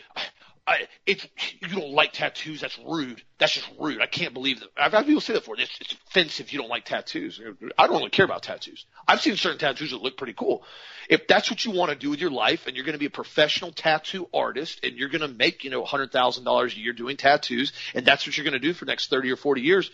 I, 0.69 0.87
if 1.07 1.27
you 1.61 1.69
don't 1.69 1.93
like 1.93 2.13
tattoos, 2.13 2.61
that's 2.61 2.79
rude. 2.87 3.23
That's 3.39 3.55
just 3.55 3.71
rude. 3.81 4.03
I 4.03 4.07
can't 4.07 4.35
believe 4.35 4.61
that. 4.61 4.69
I've 4.77 4.93
had 4.93 5.07
people 5.07 5.23
say 5.23 5.33
that 5.33 5.41
before. 5.41 5.57
It's, 5.59 5.79
it's 5.81 5.97
offensive 6.09 6.53
you 6.53 6.59
don't 6.59 6.69
like 6.69 6.85
tattoos. 6.85 7.41
I 7.79 7.87
don't 7.87 7.97
really 7.97 8.11
care 8.11 8.27
about 8.27 8.43
tattoos. 8.43 8.85
I've 9.07 9.23
seen 9.23 9.37
certain 9.37 9.59
tattoos 9.59 9.93
that 9.93 10.03
look 10.03 10.19
pretty 10.19 10.35
cool. 10.35 10.63
If 11.09 11.27
that's 11.27 11.51
what 11.51 11.65
you 11.65 11.71
want 11.71 11.91
to 11.91 11.97
do 11.97 12.11
with 12.11 12.21
your 12.21 12.31
life 12.31 12.67
and 12.67 12.77
you're 12.77 12.85
going 12.85 12.93
to 12.93 12.99
be 12.99 13.07
a 13.07 13.11
professional 13.11 13.73
tattoo 13.73 14.29
artist 14.35 14.81
and 14.83 14.95
you're 14.95 15.09
going 15.09 15.23
to 15.23 15.29
make, 15.29 15.65
you 15.65 15.71
know, 15.71 15.83
$100,000 15.83 16.77
a 16.77 16.79
year 16.79 16.93
doing 16.93 17.17
tattoos 17.17 17.73
and 17.95 18.05
that's 18.05 18.27
what 18.27 18.37
you're 18.37 18.45
going 18.45 18.53
to 18.53 18.59
do 18.59 18.75
for 18.75 18.85
the 18.85 18.93
next 18.93 19.09
30 19.09 19.33
or 19.33 19.37
40 19.37 19.63
years, 19.63 19.91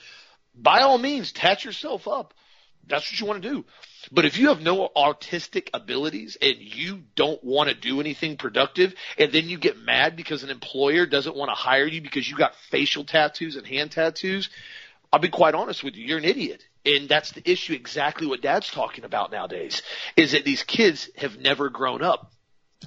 by 0.56 0.80
all 0.80 0.98
means, 0.98 1.30
tat 1.30 1.64
yourself 1.64 2.08
up. 2.08 2.34
That's 2.88 3.11
what 3.11 3.20
you 3.20 3.27
want 3.27 3.42
to 3.42 3.49
do. 3.49 3.64
But 4.12 4.25
if 4.25 4.38
you 4.38 4.49
have 4.49 4.61
no 4.61 4.90
artistic 4.94 5.70
abilities 5.73 6.37
and 6.40 6.57
you 6.59 7.03
don't 7.16 7.42
want 7.42 7.70
to 7.70 7.75
do 7.75 8.01
anything 8.01 8.37
productive 8.37 8.94
and 9.18 9.33
then 9.33 9.49
you 9.49 9.59
get 9.59 9.79
mad 9.79 10.16
because 10.16 10.42
an 10.42 10.51
employer 10.51 11.07
doesn't 11.07 11.37
want 11.37 11.51
to 11.51 11.55
hire 11.55 11.87
you 11.87 12.03
because 12.03 12.29
you 12.29 12.37
got 12.37 12.55
facial 12.70 13.05
tattoos 13.05 13.57
and 13.57 13.66
hand 13.66 13.92
tattoos, 13.92 14.51
I'll 15.12 15.20
be 15.20 15.29
quite 15.29 15.55
honest 15.55 15.83
with 15.83 15.97
you, 15.97 16.05
you're 16.05 16.18
an 16.18 16.25
idiot. 16.25 16.62
And 16.85 17.09
that's 17.09 17.33
the 17.33 17.51
issue 17.51 17.73
exactly 17.73 18.27
what 18.27 18.42
dad's 18.42 18.70
talking 18.70 19.05
about 19.05 19.33
nowadays 19.33 19.83
is 20.16 20.33
that 20.33 20.44
these 20.44 20.62
kids 20.62 21.09
have 21.16 21.38
never 21.38 21.70
grown 21.70 22.03
up. 22.03 22.34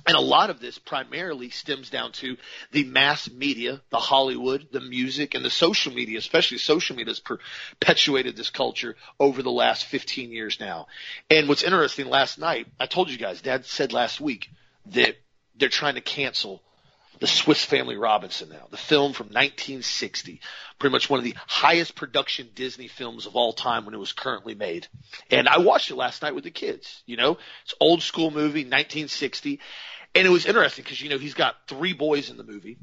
And 0.06 0.16
a 0.16 0.22
lot 0.22 0.50
of 0.50 0.60
this 0.60 0.78
primarily 0.78 1.50
stems 1.50 1.90
down 1.90 2.12
to 2.14 2.38
the 2.72 2.84
mass 2.84 3.30
media, 3.30 3.82
the 3.90 3.98
Hollywood, 3.98 4.68
the 4.72 4.82
music, 4.82 5.34
and 5.34 5.44
the 5.44 5.50
social 5.50 5.94
media, 5.94 6.18
especially 6.18 6.58
social 6.58 6.96
media 6.96 7.12
has 7.12 7.20
perpetuated 7.20 8.36
this 8.36 8.50
culture 8.50 8.96
over 9.20 9.42
the 9.42 9.52
last 9.52 9.86
15 9.86 10.32
years 10.32 10.60
now. 10.60 10.88
And 11.30 11.48
what's 11.48 11.64
interesting, 11.64 12.08
last 12.08 12.38
night, 12.38 12.68
I 12.80 12.86
told 12.86 13.10
you 13.10 13.18
guys, 13.18 13.42
Dad 13.42 13.66
said 13.66 13.94
last 13.94 14.22
week 14.22 14.50
that 14.88 15.16
they're 15.56 15.70
trying 15.70 15.96
to 15.96 16.02
cancel 16.02 16.62
the 17.20 17.28
Swiss 17.28 17.64
Family 17.64 17.98
Robinson 17.98 18.50
now, 18.50 18.68
the 18.70 18.78
film 18.78 19.14
from 19.14 19.28
1960, 19.28 20.40
pretty 20.80 20.92
much 20.92 21.10
one 21.10 21.20
of 21.20 21.24
the 21.24 21.36
highest 21.48 21.96
production 21.96 22.50
Disney 22.54 22.88
films 22.88 23.26
of 23.26 23.36
all 23.36 23.54
time 23.54 23.86
when 23.86 23.94
it 23.94 24.00
was 24.00 24.14
currently 24.14 24.56
made. 24.56 24.88
And 25.32 25.48
I 25.48 25.60
watched 25.60 25.92
it 25.92 25.96
last 25.96 26.22
night 26.22 26.36
with 26.36 26.44
the 26.44 26.52
kids, 26.52 27.04
you 27.06 27.18
know, 27.18 27.38
it's 27.64 27.74
old 27.80 28.02
school 28.02 28.32
movie, 28.32 28.62
1960. 28.62 29.60
And 30.16 30.26
it 30.26 30.30
was 30.30 30.46
interesting 30.46 30.84
because, 30.84 31.02
you 31.02 31.10
know, 31.10 31.18
he's 31.18 31.34
got 31.34 31.56
three 31.68 31.94
boys 31.94 32.30
in 32.30 32.38
the 32.38 32.44
movie 32.44 32.78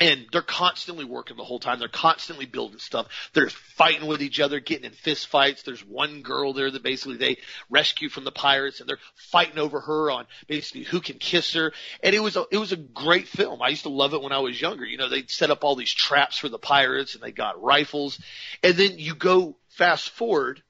and 0.00 0.26
they're 0.30 0.42
constantly 0.42 1.04
working 1.04 1.36
the 1.36 1.44
whole 1.44 1.58
time. 1.58 1.78
They're 1.78 1.88
constantly 1.88 2.46
building 2.46 2.78
stuff. 2.78 3.08
They're 3.32 3.50
fighting 3.50 4.06
with 4.06 4.22
each 4.22 4.38
other, 4.38 4.60
getting 4.60 4.84
in 4.84 4.92
fist 4.92 5.26
fights. 5.26 5.62
There's 5.62 5.84
one 5.84 6.22
girl 6.22 6.52
there 6.52 6.70
that 6.70 6.82
basically 6.82 7.16
they 7.16 7.38
rescue 7.68 8.08
from 8.08 8.24
the 8.24 8.32
pirates, 8.32 8.80
and 8.80 8.88
they're 8.88 9.00
fighting 9.16 9.58
over 9.58 9.80
her 9.80 10.10
on 10.10 10.26
basically 10.46 10.84
who 10.84 11.00
can 11.00 11.18
kiss 11.18 11.54
her. 11.54 11.72
And 12.02 12.14
it 12.14 12.20
was 12.20 12.36
a 12.36 12.46
it 12.50 12.58
was 12.58 12.72
a 12.72 12.76
great 12.76 13.28
film. 13.28 13.60
I 13.60 13.68
used 13.68 13.84
to 13.84 13.88
love 13.88 14.14
it 14.14 14.22
when 14.22 14.32
I 14.32 14.38
was 14.38 14.60
younger. 14.60 14.84
You 14.84 14.98
know, 14.98 15.08
they 15.08 15.24
set 15.26 15.50
up 15.50 15.64
all 15.64 15.74
these 15.74 15.92
traps 15.92 16.38
for 16.38 16.48
the 16.48 16.58
pirates, 16.58 17.14
and 17.14 17.22
they 17.22 17.32
got 17.32 17.62
rifles. 17.62 18.20
And 18.62 18.74
then 18.74 18.98
you 18.98 19.14
go 19.14 19.56
fast 19.68 20.10
forward 20.10 20.62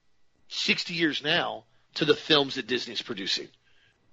sixty 0.47 0.95
years 0.95 1.23
now 1.23 1.65
to 1.95 2.05
the 2.05 2.15
films 2.15 2.55
that 2.55 2.67
Disney's 2.67 3.01
producing, 3.01 3.47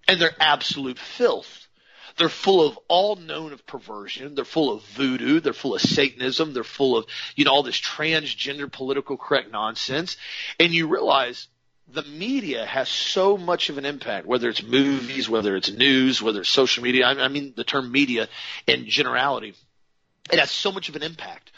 and 0.07 0.21
they're 0.21 0.37
absolute 0.41 0.99
filth 0.99 1.66
they're 2.17 2.29
full 2.29 2.67
of 2.67 2.79
all 2.89 3.17
known 3.17 3.53
of 3.53 3.67
perversion. 3.67 4.35
They're 4.35 4.45
full 4.45 4.73
of 4.73 4.83
voodoo. 4.83 5.41
They're 5.41 5.53
full 5.53 5.75
of 5.75 5.83
Satanism. 5.83 6.55
They're 6.55 6.65
full 6.65 6.97
of, 6.97 7.07
you 7.35 7.45
know, 7.45 7.53
all 7.53 7.63
this 7.63 7.81
transgender 7.81 8.71
political 8.71 9.17
correct 9.17 9.53
nonsense. 9.53 10.17
And 10.59 10.73
you 10.73 10.89
realize 10.89 11.49
the 11.89 12.03
media 12.03 12.65
has 12.65 12.89
so 12.89 13.37
much 13.37 13.69
of 13.69 13.79
an 13.79 13.85
impact, 13.85 14.27
whether 14.27 14.49
it's 14.49 14.63
movies, 14.63 15.29
whether 15.29 15.57
it's 15.57 15.71
news, 15.71 16.21
whether 16.23 16.41
it's 16.41 16.49
social 16.49 16.83
media. 16.83 17.07
I 17.07 17.29
mean, 17.29 17.53
the 17.57 17.65
term 17.65 17.93
media 17.93 18.29
in 18.67 18.89
generality. 18.89 19.55
It 20.33 20.41
has 20.41 20.51
so 20.51 20.73
much 20.73 20.89
of 20.89 20.97
an 20.97 21.03
impact 21.03 21.53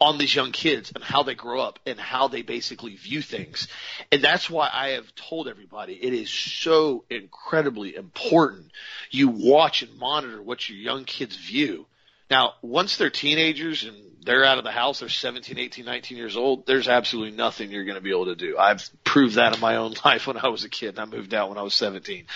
on 0.00 0.18
these 0.18 0.34
young 0.34 0.52
kids 0.52 0.92
and 0.94 1.02
how 1.02 1.22
they 1.22 1.34
grow 1.34 1.60
up 1.60 1.78
and 1.86 1.98
how 1.98 2.28
they 2.28 2.42
basically 2.42 2.96
view 2.96 3.22
things. 3.22 3.68
And 4.12 4.22
that's 4.22 4.50
why 4.50 4.68
I 4.72 4.90
have 4.90 5.14
told 5.14 5.48
everybody 5.48 5.94
it 5.94 6.12
is 6.12 6.30
so 6.30 7.04
incredibly 7.08 7.96
important 7.96 8.70
you 9.10 9.28
watch 9.28 9.82
and 9.82 9.98
monitor 9.98 10.42
what 10.42 10.68
your 10.68 10.78
young 10.78 11.04
kids 11.04 11.36
view. 11.36 11.86
Now, 12.30 12.54
once 12.60 12.96
they're 12.96 13.08
teenagers 13.08 13.84
and 13.84 13.96
they're 14.22 14.44
out 14.44 14.58
of 14.58 14.64
the 14.64 14.72
house, 14.72 15.00
they're 15.00 15.08
17, 15.08 15.58
18, 15.58 15.84
19 15.84 16.18
years 16.18 16.36
old, 16.36 16.66
there's 16.66 16.88
absolutely 16.88 17.36
nothing 17.36 17.70
you're 17.70 17.84
going 17.84 17.94
to 17.94 18.02
be 18.02 18.10
able 18.10 18.26
to 18.26 18.34
do. 18.34 18.58
I've 18.58 18.88
proved 19.04 19.36
that 19.36 19.54
in 19.54 19.60
my 19.60 19.76
own 19.76 19.94
life 20.04 20.26
when 20.26 20.36
I 20.36 20.48
was 20.48 20.64
a 20.64 20.68
kid 20.68 20.90
and 20.90 20.98
I 20.98 21.04
moved 21.04 21.32
out 21.32 21.48
when 21.48 21.58
I 21.58 21.62
was 21.62 21.74
17. 21.74 22.26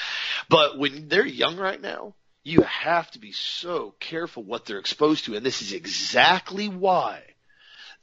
But 0.49 0.79
when 0.79 1.09
they're 1.09 1.27
young 1.27 1.57
right 1.57 1.81
now, 1.81 2.15
you 2.43 2.63
have 2.63 3.11
to 3.11 3.19
be 3.19 3.33
so 3.33 3.95
careful 4.01 4.43
what 4.43 4.65
they're 4.65 4.79
exposed 4.79 5.27
to. 5.27 5.35
And 5.35 5.45
this 5.45 5.61
is 5.61 5.73
exactly 5.73 6.69
why 6.69 7.23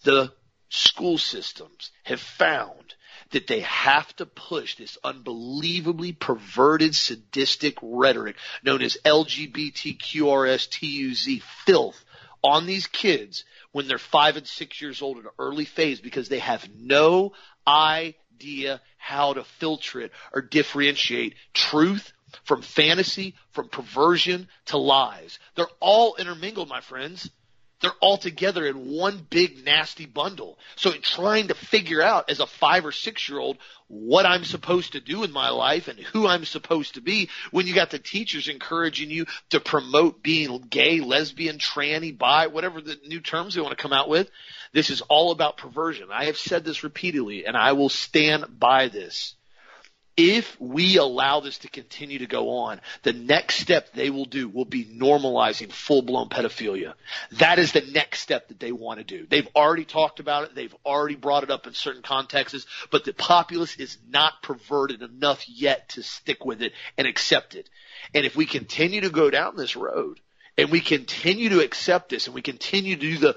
the 0.03 0.31
school 0.69 1.17
systems 1.17 1.91
have 2.03 2.19
found 2.19 2.95
that 3.31 3.47
they 3.47 3.61
have 3.61 4.15
to 4.15 4.25
push 4.25 4.75
this 4.75 4.97
unbelievably 5.03 6.13
perverted, 6.13 6.95
sadistic 6.95 7.77
rhetoric 7.81 8.37
known 8.63 8.81
as 8.81 8.97
LGBTQRSTUZ 9.03 11.41
filth 11.65 12.05
on 12.43 12.65
these 12.65 12.87
kids 12.87 13.43
when 13.71 13.87
they're 13.87 13.97
five 13.97 14.37
and 14.37 14.47
six 14.47 14.81
years 14.81 15.01
old 15.01 15.17
in 15.17 15.25
an 15.25 15.31
early 15.39 15.65
phase 15.65 15.99
because 15.99 16.29
they 16.29 16.39
have 16.39 16.69
no 16.75 17.33
idea 17.67 18.81
how 18.97 19.33
to 19.33 19.43
filter 19.43 20.01
it 20.01 20.11
or 20.33 20.41
differentiate 20.41 21.35
truth 21.53 22.13
from 22.43 22.61
fantasy, 22.61 23.35
from 23.51 23.69
perversion 23.69 24.47
to 24.65 24.77
lies. 24.77 25.39
They're 25.55 25.67
all 25.79 26.15
intermingled, 26.15 26.69
my 26.69 26.81
friends. 26.81 27.29
They're 27.79 27.91
all 28.01 28.17
together 28.17 28.65
in 28.65 28.89
one 28.89 29.25
big 29.29 29.63
nasty 29.63 30.07
bundle. 30.07 30.57
So 30.75 30.91
trying 30.93 31.49
to 31.49 31.53
figure 31.53 32.01
out 32.01 32.29
as 32.29 32.39
a 32.39 32.47
five 32.47 32.85
or 32.85 32.91
six 32.91 33.29
year 33.29 33.37
old 33.37 33.57
what 33.87 34.25
I'm 34.25 34.43
supposed 34.43 34.93
to 34.93 34.99
do 34.99 35.23
in 35.23 35.31
my 35.31 35.49
life 35.49 35.87
and 35.87 35.99
who 35.99 36.25
I'm 36.27 36.43
supposed 36.43 36.95
to 36.95 37.01
be 37.01 37.29
when 37.51 37.67
you 37.67 37.75
got 37.75 37.91
the 37.91 37.99
teachers 37.99 38.47
encouraging 38.47 39.11
you 39.11 39.27
to 39.51 39.59
promote 39.59 40.23
being 40.23 40.59
gay, 40.69 41.01
lesbian, 41.01 41.59
tranny, 41.59 42.17
bi, 42.17 42.47
whatever 42.47 42.81
the 42.81 42.97
new 43.05 43.19
terms 43.19 43.53
they 43.53 43.61
want 43.61 43.77
to 43.77 43.81
come 43.81 43.93
out 43.93 44.09
with. 44.09 44.29
This 44.73 44.89
is 44.89 45.01
all 45.01 45.31
about 45.31 45.57
perversion. 45.57 46.09
I 46.11 46.25
have 46.25 46.37
said 46.37 46.65
this 46.65 46.83
repeatedly 46.83 47.45
and 47.45 47.55
I 47.55 47.73
will 47.73 47.89
stand 47.89 48.59
by 48.59 48.87
this 48.87 49.35
if 50.17 50.59
we 50.59 50.97
allow 50.97 51.39
this 51.39 51.59
to 51.59 51.69
continue 51.69 52.19
to 52.19 52.25
go 52.25 52.49
on, 52.49 52.81
the 53.03 53.13
next 53.13 53.57
step 53.57 53.93
they 53.93 54.09
will 54.09 54.25
do 54.25 54.49
will 54.49 54.65
be 54.65 54.83
normalizing 54.83 55.71
full 55.71 56.01
blown 56.01 56.27
pedophilia. 56.27 56.95
That 57.33 57.59
is 57.59 57.71
the 57.71 57.81
next 57.81 58.21
step 58.21 58.47
that 58.47 58.59
they 58.59 58.71
want 58.71 58.99
to 58.99 59.03
do. 59.03 59.27
They've 59.29 59.47
already 59.55 59.85
talked 59.85 60.19
about 60.19 60.45
it. 60.45 60.55
They've 60.55 60.75
already 60.83 61.15
brought 61.15 61.43
it 61.43 61.51
up 61.51 61.67
in 61.67 61.75
certain 61.75 62.01
contexts, 62.01 62.65
but 62.89 63.05
the 63.05 63.13
populace 63.13 63.75
is 63.77 63.99
not 64.09 64.41
perverted 64.41 65.03
enough 65.03 65.47
yet 65.47 65.89
to 65.89 66.01
stick 66.01 66.43
with 66.43 66.63
it 66.63 66.73
and 66.97 67.07
accept 67.07 67.53
it. 67.53 67.69
And 68.15 68.25
if 68.25 68.35
we 68.35 68.47
continue 68.47 69.01
to 69.01 69.09
go 69.11 69.29
down 69.29 69.55
this 69.55 69.75
road, 69.75 70.19
and 70.57 70.71
we 70.71 70.81
continue 70.81 71.49
to 71.49 71.59
accept 71.59 72.09
this 72.09 72.25
and 72.25 72.33
we 72.33 72.41
continue 72.41 72.95
to 72.95 73.01
do 73.01 73.17
the 73.17 73.35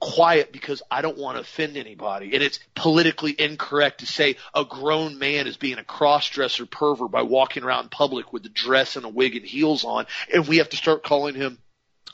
quiet 0.00 0.52
because 0.52 0.82
I 0.90 1.02
don't 1.02 1.18
want 1.18 1.36
to 1.36 1.42
offend 1.42 1.76
anybody. 1.76 2.34
And 2.34 2.42
it's 2.42 2.58
politically 2.74 3.34
incorrect 3.38 4.00
to 4.00 4.06
say 4.06 4.36
a 4.54 4.64
grown 4.64 5.18
man 5.18 5.46
is 5.46 5.56
being 5.56 5.78
a 5.78 5.84
cross-dresser 5.84 6.66
pervert 6.66 7.10
by 7.10 7.22
walking 7.22 7.62
around 7.62 7.84
in 7.84 7.88
public 7.90 8.32
with 8.32 8.46
a 8.46 8.48
dress 8.48 8.96
and 8.96 9.04
a 9.04 9.10
wig 9.10 9.36
and 9.36 9.44
heels 9.44 9.84
on. 9.84 10.06
And 10.32 10.48
we 10.48 10.58
have 10.58 10.70
to 10.70 10.76
start 10.76 11.04
calling 11.04 11.34
him 11.34 11.58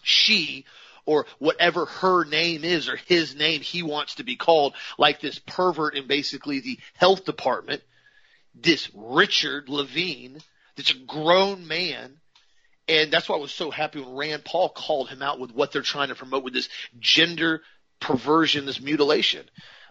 she 0.02 0.64
or 1.06 1.26
whatever 1.38 1.86
her 1.86 2.24
name 2.24 2.64
is 2.64 2.88
or 2.88 2.96
his 2.96 3.34
name 3.36 3.60
he 3.60 3.82
wants 3.82 4.16
to 4.16 4.24
be 4.24 4.36
called, 4.36 4.74
like 4.98 5.20
this 5.20 5.38
pervert 5.38 5.94
in 5.94 6.06
basically 6.06 6.60
the 6.60 6.78
health 6.94 7.24
department, 7.24 7.82
this 8.54 8.90
Richard 8.94 9.68
Levine, 9.68 10.38
that's 10.76 10.90
a 10.90 10.98
grown 11.06 11.66
man 11.66 12.18
and 12.88 13.11
that's 13.12 13.29
why 13.29 13.37
I 13.37 13.40
was 13.40 13.53
so 13.53 13.70
happy 13.70 14.01
when 14.01 14.14
Rand 14.14 14.44
Paul 14.44 14.70
called 14.70 15.09
him 15.09 15.22
out 15.22 15.38
with 15.38 15.53
what 15.53 15.72
they're 15.72 15.83
trying 15.83 16.09
to 16.09 16.14
promote 16.14 16.44
with 16.44 16.55
this 16.55 16.68
gender 16.98 17.62
perversion, 18.01 18.66
this 18.66 18.81
mutilation. 18.81 19.44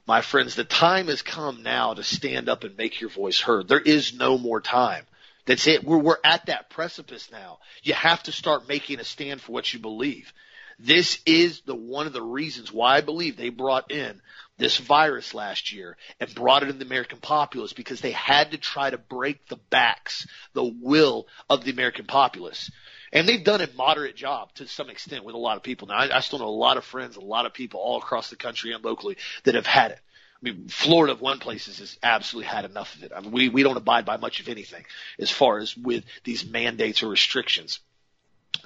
My 0.07 0.21
friends, 0.21 0.55
the 0.55 0.63
time 0.63 1.07
has 1.07 1.21
come 1.21 1.63
now 1.63 1.93
to 1.93 2.03
stand 2.03 2.49
up 2.49 2.63
and 2.63 2.77
make 2.77 3.01
your 3.01 3.09
voice 3.09 3.39
heard. 3.41 3.67
There 3.67 3.79
is 3.79 4.13
no 4.13 4.37
more 4.37 4.61
time. 4.61 5.05
That's 5.45 5.67
it. 5.67 5.83
We're, 5.83 5.97
we're 5.97 6.17
at 6.23 6.45
that 6.47 6.69
precipice 6.69 7.29
now. 7.31 7.59
You 7.83 7.93
have 7.93 8.23
to 8.23 8.31
start 8.31 8.67
making 8.67 8.99
a 8.99 9.03
stand 9.03 9.41
for 9.41 9.51
what 9.51 9.71
you 9.73 9.79
believe. 9.79 10.31
This 10.79 11.19
is 11.25 11.61
the 11.61 11.75
one 11.75 12.07
of 12.07 12.13
the 12.13 12.21
reasons 12.21 12.71
why 12.71 12.97
I 12.97 13.01
believe 13.01 13.35
they 13.35 13.49
brought 13.49 13.91
in 13.91 14.21
this 14.57 14.77
virus 14.77 15.33
last 15.33 15.71
year 15.71 15.97
and 16.19 16.33
brought 16.33 16.63
it 16.63 16.69
in 16.69 16.79
the 16.79 16.85
American 16.85 17.19
populace 17.19 17.73
because 17.73 18.01
they 18.01 18.11
had 18.11 18.51
to 18.51 18.57
try 18.57 18.89
to 18.89 18.97
break 18.97 19.47
the 19.47 19.59
backs, 19.69 20.27
the 20.53 20.63
will 20.63 21.27
of 21.49 21.63
the 21.63 21.71
American 21.71 22.05
populace. 22.05 22.71
And 23.13 23.27
they've 23.27 23.43
done 23.43 23.61
a 23.61 23.69
moderate 23.75 24.15
job 24.15 24.53
to 24.55 24.67
some 24.67 24.89
extent 24.89 25.23
with 25.23 25.35
a 25.35 25.39
lot 25.39 25.57
of 25.57 25.63
people. 25.63 25.87
Now, 25.87 25.95
I, 25.95 26.17
I 26.17 26.19
still 26.21 26.39
know 26.39 26.47
a 26.47 26.49
lot 26.49 26.77
of 26.77 26.83
friends, 26.83 27.15
a 27.15 27.21
lot 27.21 27.45
of 27.45 27.53
people 27.53 27.79
all 27.79 27.97
across 27.97 28.29
the 28.29 28.35
country 28.35 28.73
and 28.73 28.83
locally 28.83 29.17
that 29.43 29.55
have 29.55 29.67
had 29.67 29.91
it. 29.91 29.99
I 30.41 30.45
mean, 30.45 30.67
Florida 30.67 31.13
of 31.13 31.21
one 31.21 31.39
places 31.39 31.79
has 31.79 31.97
absolutely 32.03 32.47
had 32.49 32.65
enough 32.65 32.95
of 32.95 33.03
it. 33.03 33.11
I 33.15 33.21
mean, 33.21 33.31
we, 33.31 33.49
we 33.49 33.63
don't 33.63 33.77
abide 33.77 34.05
by 34.05 34.17
much 34.17 34.39
of 34.39 34.49
anything 34.49 34.85
as 35.17 35.31
far 35.31 35.57
as 35.57 35.75
with 35.75 36.03
these 36.23 36.45
mandates 36.45 37.01
or 37.01 37.07
restrictions. 37.07 37.79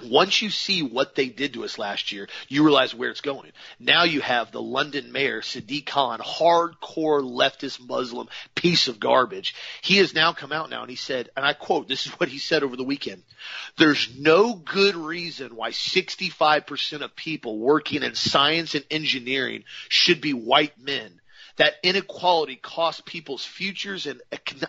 Once 0.02 0.42
you 0.42 0.50
see 0.50 0.82
what 0.82 1.14
they 1.14 1.28
did 1.28 1.54
to 1.54 1.64
us 1.64 1.78
last 1.78 2.10
year, 2.10 2.28
you 2.48 2.64
realize 2.64 2.94
where 2.94 3.10
it's 3.10 3.20
going. 3.20 3.52
Now 3.78 4.02
you 4.04 4.20
have 4.20 4.50
the 4.50 4.62
London 4.62 5.12
mayor, 5.12 5.42
Sadiq 5.42 5.86
Khan, 5.86 6.18
hardcore 6.18 7.22
leftist 7.22 7.78
Muslim 7.86 8.28
piece 8.54 8.88
of 8.88 8.98
garbage. 8.98 9.54
He 9.80 9.98
has 9.98 10.14
now 10.14 10.32
come 10.32 10.50
out 10.50 10.70
now 10.70 10.80
and 10.80 10.90
he 10.90 10.96
said, 10.96 11.30
and 11.36 11.46
I 11.46 11.52
quote, 11.52 11.88
this 11.88 12.06
is 12.06 12.12
what 12.12 12.28
he 12.28 12.38
said 12.38 12.62
over 12.64 12.76
the 12.76 12.82
weekend. 12.82 13.22
There's 13.76 14.18
no 14.18 14.54
good 14.54 14.96
reason 14.96 15.54
why 15.54 15.70
65% 15.70 17.02
of 17.02 17.14
people 17.14 17.58
working 17.58 18.02
in 18.02 18.14
science 18.14 18.74
and 18.74 18.84
engineering 18.90 19.64
should 19.88 20.20
be 20.20 20.32
white 20.32 20.78
men. 20.80 21.20
That 21.56 21.74
inequality 21.82 22.56
costs 22.56 23.02
people's 23.04 23.44
futures 23.44 24.06
and 24.06 24.20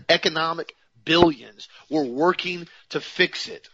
economic 0.10 0.76
billions. 1.06 1.70
We're 1.90 2.06
working 2.06 2.68
to 2.90 3.00
fix 3.00 3.48
it. 3.48 3.68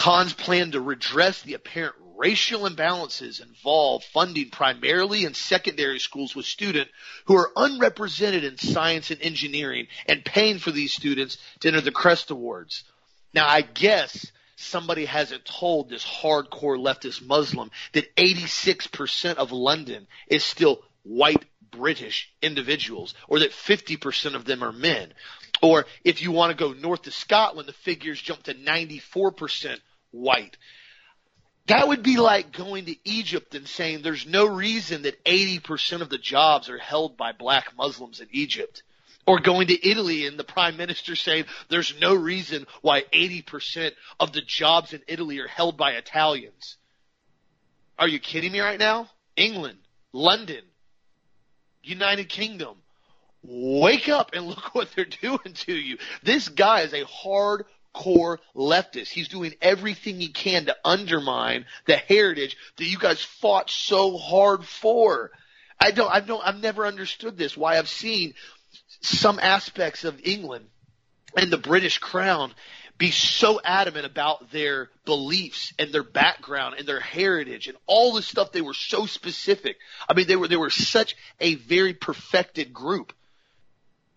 Khan's 0.00 0.32
plan 0.32 0.70
to 0.70 0.80
redress 0.80 1.42
the 1.42 1.52
apparent 1.52 1.94
racial 2.16 2.62
imbalances 2.62 3.42
involve 3.42 4.02
funding 4.02 4.48
primarily 4.48 5.26
in 5.26 5.34
secondary 5.34 5.98
schools 5.98 6.34
with 6.34 6.46
students 6.46 6.90
who 7.26 7.36
are 7.36 7.52
unrepresented 7.54 8.42
in 8.42 8.56
science 8.56 9.10
and 9.10 9.20
engineering 9.20 9.88
and 10.08 10.24
paying 10.24 10.58
for 10.58 10.70
these 10.70 10.94
students 10.94 11.36
to 11.60 11.68
enter 11.68 11.82
the 11.82 11.90
Crest 11.90 12.30
Awards. 12.30 12.84
Now, 13.34 13.46
I 13.46 13.60
guess 13.60 14.32
somebody 14.56 15.04
hasn't 15.04 15.44
told 15.44 15.90
this 15.90 16.02
hardcore 16.02 16.78
leftist 16.78 17.20
Muslim 17.20 17.70
that 17.92 18.16
86% 18.16 19.34
of 19.34 19.52
London 19.52 20.06
is 20.28 20.42
still 20.42 20.80
white 21.02 21.44
British 21.70 22.32
individuals, 22.40 23.12
or 23.28 23.40
that 23.40 23.52
50% 23.52 24.34
of 24.34 24.46
them 24.46 24.64
are 24.64 24.72
men. 24.72 25.12
Or 25.60 25.84
if 26.04 26.22
you 26.22 26.32
want 26.32 26.56
to 26.56 26.64
go 26.64 26.72
north 26.72 27.02
to 27.02 27.10
Scotland, 27.10 27.68
the 27.68 27.74
figures 27.74 28.20
jump 28.20 28.44
to 28.44 28.54
94% 28.54 29.78
white. 30.10 30.56
That 31.66 31.86
would 31.86 32.02
be 32.02 32.16
like 32.16 32.52
going 32.52 32.86
to 32.86 32.96
Egypt 33.04 33.54
and 33.54 33.68
saying 33.68 34.02
there's 34.02 34.26
no 34.26 34.46
reason 34.46 35.02
that 35.02 35.24
80% 35.24 36.00
of 36.00 36.08
the 36.08 36.18
jobs 36.18 36.68
are 36.68 36.78
held 36.78 37.16
by 37.16 37.32
black 37.32 37.76
Muslims 37.76 38.20
in 38.20 38.28
Egypt. 38.32 38.82
Or 39.26 39.38
going 39.38 39.68
to 39.68 39.88
Italy 39.88 40.26
and 40.26 40.38
the 40.38 40.44
prime 40.44 40.76
minister 40.76 41.14
saying 41.14 41.44
there's 41.68 41.94
no 42.00 42.14
reason 42.14 42.66
why 42.80 43.02
80% 43.12 43.92
of 44.18 44.32
the 44.32 44.40
jobs 44.40 44.92
in 44.92 45.02
Italy 45.06 45.38
are 45.38 45.46
held 45.46 45.76
by 45.76 45.92
Italians. 45.92 46.76
Are 47.98 48.08
you 48.08 48.18
kidding 48.18 48.50
me 48.50 48.60
right 48.60 48.78
now? 48.78 49.08
England, 49.36 49.78
London, 50.12 50.64
United 51.82 52.28
Kingdom. 52.28 52.76
Wake 53.42 54.08
up 54.08 54.30
and 54.32 54.46
look 54.48 54.74
what 54.74 54.88
they're 54.96 55.04
doing 55.04 55.54
to 55.54 55.74
you. 55.74 55.98
This 56.22 56.48
guy 56.48 56.80
is 56.80 56.94
a 56.94 57.04
hard 57.04 57.66
core 57.92 58.40
leftist. 58.54 59.08
He's 59.08 59.28
doing 59.28 59.54
everything 59.60 60.20
he 60.20 60.28
can 60.28 60.66
to 60.66 60.76
undermine 60.84 61.66
the 61.86 61.96
heritage 61.96 62.56
that 62.76 62.84
you 62.84 62.98
guys 62.98 63.22
fought 63.22 63.70
so 63.70 64.16
hard 64.16 64.64
for. 64.64 65.30
I 65.78 65.90
don't, 65.90 66.12
I 66.12 66.20
don't, 66.20 66.42
I've 66.44 66.60
never 66.60 66.86
understood 66.86 67.36
this. 67.36 67.56
Why 67.56 67.78
I've 67.78 67.88
seen 67.88 68.34
some 69.00 69.38
aspects 69.40 70.04
of 70.04 70.20
England 70.24 70.66
and 71.36 71.50
the 71.50 71.58
British 71.58 71.98
crown 71.98 72.52
be 72.98 73.10
so 73.10 73.60
adamant 73.64 74.04
about 74.04 74.50
their 74.50 74.90
beliefs 75.06 75.72
and 75.78 75.90
their 75.90 76.04
background 76.04 76.74
and 76.78 76.86
their 76.86 77.00
heritage 77.00 77.66
and 77.66 77.78
all 77.86 78.12
the 78.12 78.22
stuff 78.22 78.52
they 78.52 78.60
were 78.60 78.74
so 78.74 79.06
specific. 79.06 79.78
I 80.06 80.12
mean, 80.12 80.26
they 80.26 80.36
were, 80.36 80.48
they 80.48 80.56
were 80.56 80.70
such 80.70 81.16
a 81.40 81.54
very 81.54 81.94
perfected 81.94 82.74
group. 82.74 83.14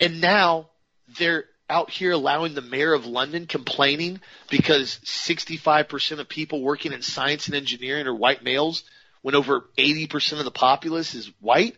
And 0.01 0.19
now 0.19 0.69
they're 1.17 1.45
out 1.69 1.89
here 1.89 2.11
allowing 2.11 2.53
the 2.53 2.61
mayor 2.61 2.93
of 2.93 3.05
London 3.05 3.47
complaining 3.47 4.19
because 4.49 4.99
65% 5.05 6.19
of 6.19 6.29
people 6.29 6.61
working 6.61 6.93
in 6.93 7.01
science 7.01 7.47
and 7.47 7.55
engineering 7.55 8.07
are 8.07 8.15
white 8.15 8.43
males 8.43 8.83
when 9.21 9.35
over 9.35 9.65
80% 9.77 10.39
of 10.39 10.45
the 10.45 10.51
populace 10.51 11.15
is 11.15 11.31
white? 11.39 11.75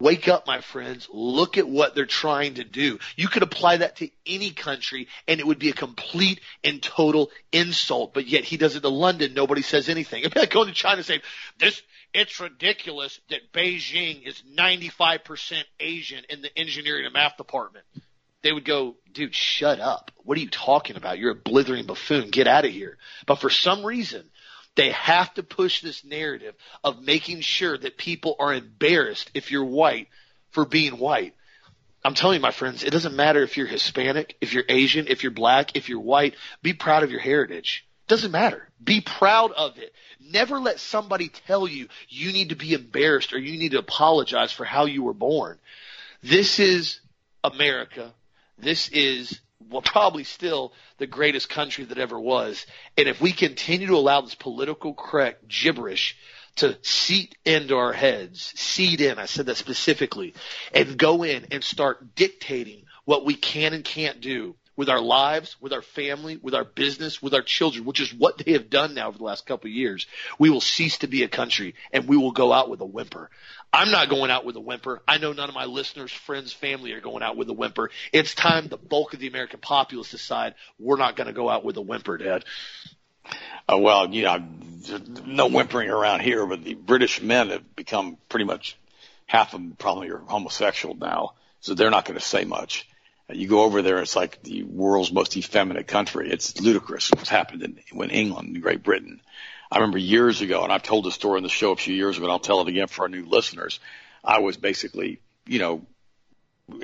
Wake 0.00 0.26
up, 0.26 0.46
my 0.46 0.60
friends. 0.60 1.08
Look 1.12 1.56
at 1.56 1.68
what 1.68 1.94
they're 1.94 2.06
trying 2.06 2.54
to 2.54 2.64
do. 2.64 2.98
You 3.14 3.28
could 3.28 3.44
apply 3.44 3.76
that 3.76 3.96
to 3.96 4.10
any 4.26 4.50
country 4.50 5.06
and 5.28 5.38
it 5.38 5.46
would 5.46 5.60
be 5.60 5.70
a 5.70 5.74
complete 5.74 6.40
and 6.64 6.82
total 6.82 7.30
insult. 7.52 8.12
But 8.12 8.26
yet 8.26 8.44
he 8.44 8.56
does 8.56 8.74
it 8.74 8.80
to 8.80 8.88
London. 8.88 9.34
Nobody 9.34 9.62
says 9.62 9.88
anything. 9.88 10.20
It'd 10.20 10.34
be 10.34 10.40
like 10.40 10.50
going 10.50 10.68
to 10.68 10.74
China 10.74 11.02
saying, 11.04 11.20
this, 11.58 11.80
it's 12.12 12.40
ridiculous 12.40 13.20
that 13.30 13.52
Beijing 13.52 14.26
is 14.26 14.42
95% 14.58 15.62
Asian 15.78 16.24
in 16.28 16.42
the 16.42 16.58
engineering 16.58 17.04
and 17.04 17.14
math 17.14 17.36
department 17.36 17.84
they 18.44 18.52
would 18.52 18.66
go, 18.66 18.94
dude, 19.10 19.34
shut 19.34 19.80
up. 19.80 20.12
What 20.22 20.36
are 20.36 20.40
you 20.42 20.50
talking 20.50 20.96
about? 20.96 21.18
You're 21.18 21.32
a 21.32 21.34
blithering 21.34 21.86
buffoon. 21.86 22.28
Get 22.28 22.46
out 22.46 22.66
of 22.66 22.70
here. 22.70 22.98
But 23.26 23.40
for 23.40 23.48
some 23.48 23.84
reason, 23.84 24.22
they 24.76 24.90
have 24.90 25.32
to 25.34 25.42
push 25.42 25.80
this 25.80 26.04
narrative 26.04 26.54
of 26.84 27.00
making 27.02 27.40
sure 27.40 27.76
that 27.76 27.96
people 27.96 28.36
are 28.38 28.52
embarrassed 28.52 29.30
if 29.32 29.50
you're 29.50 29.64
white 29.64 30.08
for 30.50 30.66
being 30.66 30.98
white. 30.98 31.34
I'm 32.04 32.12
telling 32.12 32.36
you, 32.36 32.42
my 32.42 32.50
friends, 32.50 32.84
it 32.84 32.90
doesn't 32.90 33.16
matter 33.16 33.42
if 33.42 33.56
you're 33.56 33.66
Hispanic, 33.66 34.36
if 34.42 34.52
you're 34.52 34.64
Asian, 34.68 35.06
if 35.08 35.22
you're 35.22 35.32
black, 35.32 35.74
if 35.74 35.88
you're 35.88 36.00
white. 36.00 36.34
Be 36.62 36.74
proud 36.74 37.02
of 37.02 37.10
your 37.10 37.20
heritage. 37.20 37.86
Doesn't 38.08 38.30
matter. 38.30 38.68
Be 38.82 39.00
proud 39.00 39.52
of 39.52 39.78
it. 39.78 39.94
Never 40.20 40.60
let 40.60 40.80
somebody 40.80 41.30
tell 41.30 41.66
you 41.66 41.88
you 42.10 42.30
need 42.32 42.50
to 42.50 42.56
be 42.56 42.74
embarrassed 42.74 43.32
or 43.32 43.38
you 43.38 43.58
need 43.58 43.70
to 43.70 43.78
apologize 43.78 44.52
for 44.52 44.66
how 44.66 44.84
you 44.84 45.02
were 45.02 45.14
born. 45.14 45.58
This 46.22 46.58
is 46.58 47.00
America. 47.42 48.12
This 48.58 48.88
is 48.88 49.40
well, 49.68 49.82
probably 49.82 50.24
still 50.24 50.72
the 50.98 51.06
greatest 51.06 51.48
country 51.48 51.84
that 51.84 51.98
ever 51.98 52.18
was. 52.18 52.66
And 52.96 53.08
if 53.08 53.20
we 53.20 53.32
continue 53.32 53.86
to 53.88 53.96
allow 53.96 54.20
this 54.20 54.34
political 54.34 54.94
correct 54.94 55.48
gibberish 55.48 56.16
to 56.56 56.78
seat 56.82 57.36
into 57.44 57.76
our 57.76 57.92
heads, 57.92 58.52
seed 58.56 59.00
in, 59.00 59.18
I 59.18 59.26
said 59.26 59.46
that 59.46 59.56
specifically, 59.56 60.34
and 60.72 60.96
go 60.96 61.22
in 61.22 61.46
and 61.50 61.64
start 61.64 62.14
dictating 62.14 62.84
what 63.04 63.24
we 63.24 63.34
can 63.34 63.72
and 63.72 63.84
can't 63.84 64.20
do 64.20 64.54
with 64.76 64.88
our 64.88 65.00
lives, 65.00 65.56
with 65.60 65.72
our 65.72 65.82
family, 65.82 66.38
with 66.40 66.54
our 66.54 66.64
business, 66.64 67.22
with 67.22 67.34
our 67.34 67.42
children, 67.42 67.84
which 67.84 68.00
is 68.00 68.12
what 68.12 68.38
they 68.38 68.52
have 68.52 68.70
done 68.70 68.94
now 68.94 69.08
over 69.08 69.18
the 69.18 69.24
last 69.24 69.46
couple 69.46 69.68
of 69.68 69.74
years, 69.74 70.06
we 70.38 70.50
will 70.50 70.60
cease 70.60 70.98
to 70.98 71.06
be 71.06 71.22
a 71.22 71.28
country 71.28 71.74
and 71.92 72.08
we 72.08 72.16
will 72.16 72.32
go 72.32 72.52
out 72.52 72.68
with 72.68 72.80
a 72.80 72.86
whimper. 72.86 73.30
I'm 73.72 73.90
not 73.90 74.08
going 74.08 74.30
out 74.30 74.44
with 74.44 74.56
a 74.56 74.60
whimper. 74.60 75.02
I 75.06 75.18
know 75.18 75.32
none 75.32 75.48
of 75.48 75.54
my 75.54 75.64
listeners, 75.64 76.12
friends, 76.12 76.52
family 76.52 76.92
are 76.92 77.00
going 77.00 77.22
out 77.22 77.36
with 77.36 77.48
a 77.48 77.52
whimper. 77.52 77.90
It's 78.12 78.34
time 78.34 78.68
the 78.68 78.76
bulk 78.76 79.14
of 79.14 79.20
the 79.20 79.28
American 79.28 79.60
populace 79.60 80.10
decide 80.10 80.54
we're 80.78 80.96
not 80.96 81.16
going 81.16 81.26
to 81.26 81.32
go 81.32 81.48
out 81.48 81.64
with 81.64 81.76
a 81.76 81.82
whimper, 81.82 82.16
Dad. 82.16 82.44
Uh, 83.68 83.78
well, 83.78 84.12
you 84.12 84.22
know, 84.22 84.44
no 85.24 85.46
whimpering 85.46 85.88
around 85.88 86.20
here, 86.20 86.44
but 86.46 86.62
the 86.62 86.74
British 86.74 87.22
men 87.22 87.50
have 87.50 87.74
become 87.74 88.18
pretty 88.28 88.44
much 88.44 88.76
half 89.26 89.54
of 89.54 89.60
them 89.60 89.76
probably 89.78 90.10
are 90.10 90.18
homosexual 90.18 90.94
now, 90.94 91.32
so 91.60 91.74
they're 91.74 91.90
not 91.90 92.04
going 92.04 92.18
to 92.18 92.24
say 92.24 92.44
much. 92.44 92.86
You 93.32 93.48
go 93.48 93.62
over 93.62 93.80
there, 93.80 94.00
it's 94.00 94.16
like 94.16 94.42
the 94.42 94.64
world's 94.64 95.12
most 95.12 95.36
effeminate 95.36 95.86
country. 95.86 96.30
It's 96.30 96.60
ludicrous 96.60 97.10
what's 97.10 97.30
happened 97.30 97.62
in, 97.62 97.80
in 97.92 98.10
England, 98.10 98.60
Great 98.60 98.82
Britain. 98.82 99.22
I 99.72 99.78
remember 99.78 99.98
years 99.98 100.42
ago, 100.42 100.62
and 100.62 100.72
I've 100.72 100.82
told 100.82 101.04
the 101.04 101.10
story 101.10 101.38
in 101.38 101.42
the 101.42 101.48
show 101.48 101.72
a 101.72 101.76
few 101.76 101.94
years 101.94 102.16
ago, 102.16 102.26
and 102.26 102.32
I'll 102.32 102.38
tell 102.38 102.60
it 102.60 102.68
again 102.68 102.86
for 102.86 103.02
our 103.02 103.08
new 103.08 103.24
listeners. 103.24 103.80
I 104.22 104.40
was 104.40 104.56
basically, 104.56 105.20
you 105.46 105.58
know, 105.58 105.86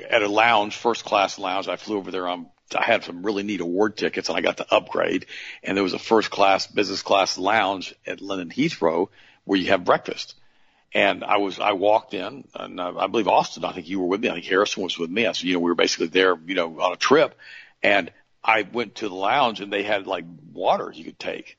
at 0.09 0.23
a 0.23 0.27
lounge, 0.27 0.75
first 0.75 1.05
class 1.05 1.39
lounge. 1.39 1.67
I 1.67 1.75
flew 1.75 1.97
over 1.97 2.11
there 2.11 2.27
on, 2.27 2.47
I 2.75 2.83
had 2.83 3.03
some 3.03 3.23
really 3.23 3.43
neat 3.43 3.61
award 3.61 3.97
tickets 3.97 4.29
and 4.29 4.37
I 4.37 4.41
got 4.41 4.57
to 4.57 4.73
upgrade. 4.73 5.25
And 5.63 5.75
there 5.75 5.83
was 5.83 5.93
a 5.93 5.99
first 5.99 6.29
class, 6.29 6.67
business 6.67 7.01
class 7.01 7.37
lounge 7.37 7.95
at 8.05 8.21
London 8.21 8.49
Heathrow 8.49 9.09
where 9.43 9.59
you 9.59 9.67
have 9.67 9.83
breakfast. 9.83 10.35
And 10.93 11.23
I 11.23 11.37
was, 11.37 11.59
I 11.59 11.71
walked 11.71 12.13
in 12.13 12.45
and 12.53 12.79
uh, 12.79 12.93
I 12.97 13.07
believe 13.07 13.27
Austin, 13.27 13.63
I 13.63 13.71
think 13.71 13.87
you 13.87 13.99
were 13.99 14.07
with 14.07 14.21
me. 14.21 14.29
I 14.29 14.33
think 14.33 14.45
Harrison 14.45 14.83
was 14.83 14.99
with 14.99 15.09
me. 15.09 15.25
I 15.25 15.31
said, 15.31 15.45
you 15.45 15.53
know, 15.53 15.59
we 15.59 15.71
were 15.71 15.75
basically 15.75 16.07
there, 16.07 16.37
you 16.45 16.55
know, 16.55 16.81
on 16.81 16.93
a 16.93 16.97
trip 16.97 17.37
and 17.81 18.11
I 18.43 18.63
went 18.63 18.95
to 18.95 19.07
the 19.07 19.15
lounge 19.15 19.61
and 19.61 19.71
they 19.71 19.83
had 19.83 20.07
like 20.07 20.25
water 20.51 20.91
you 20.93 21.03
could 21.03 21.19
take 21.19 21.57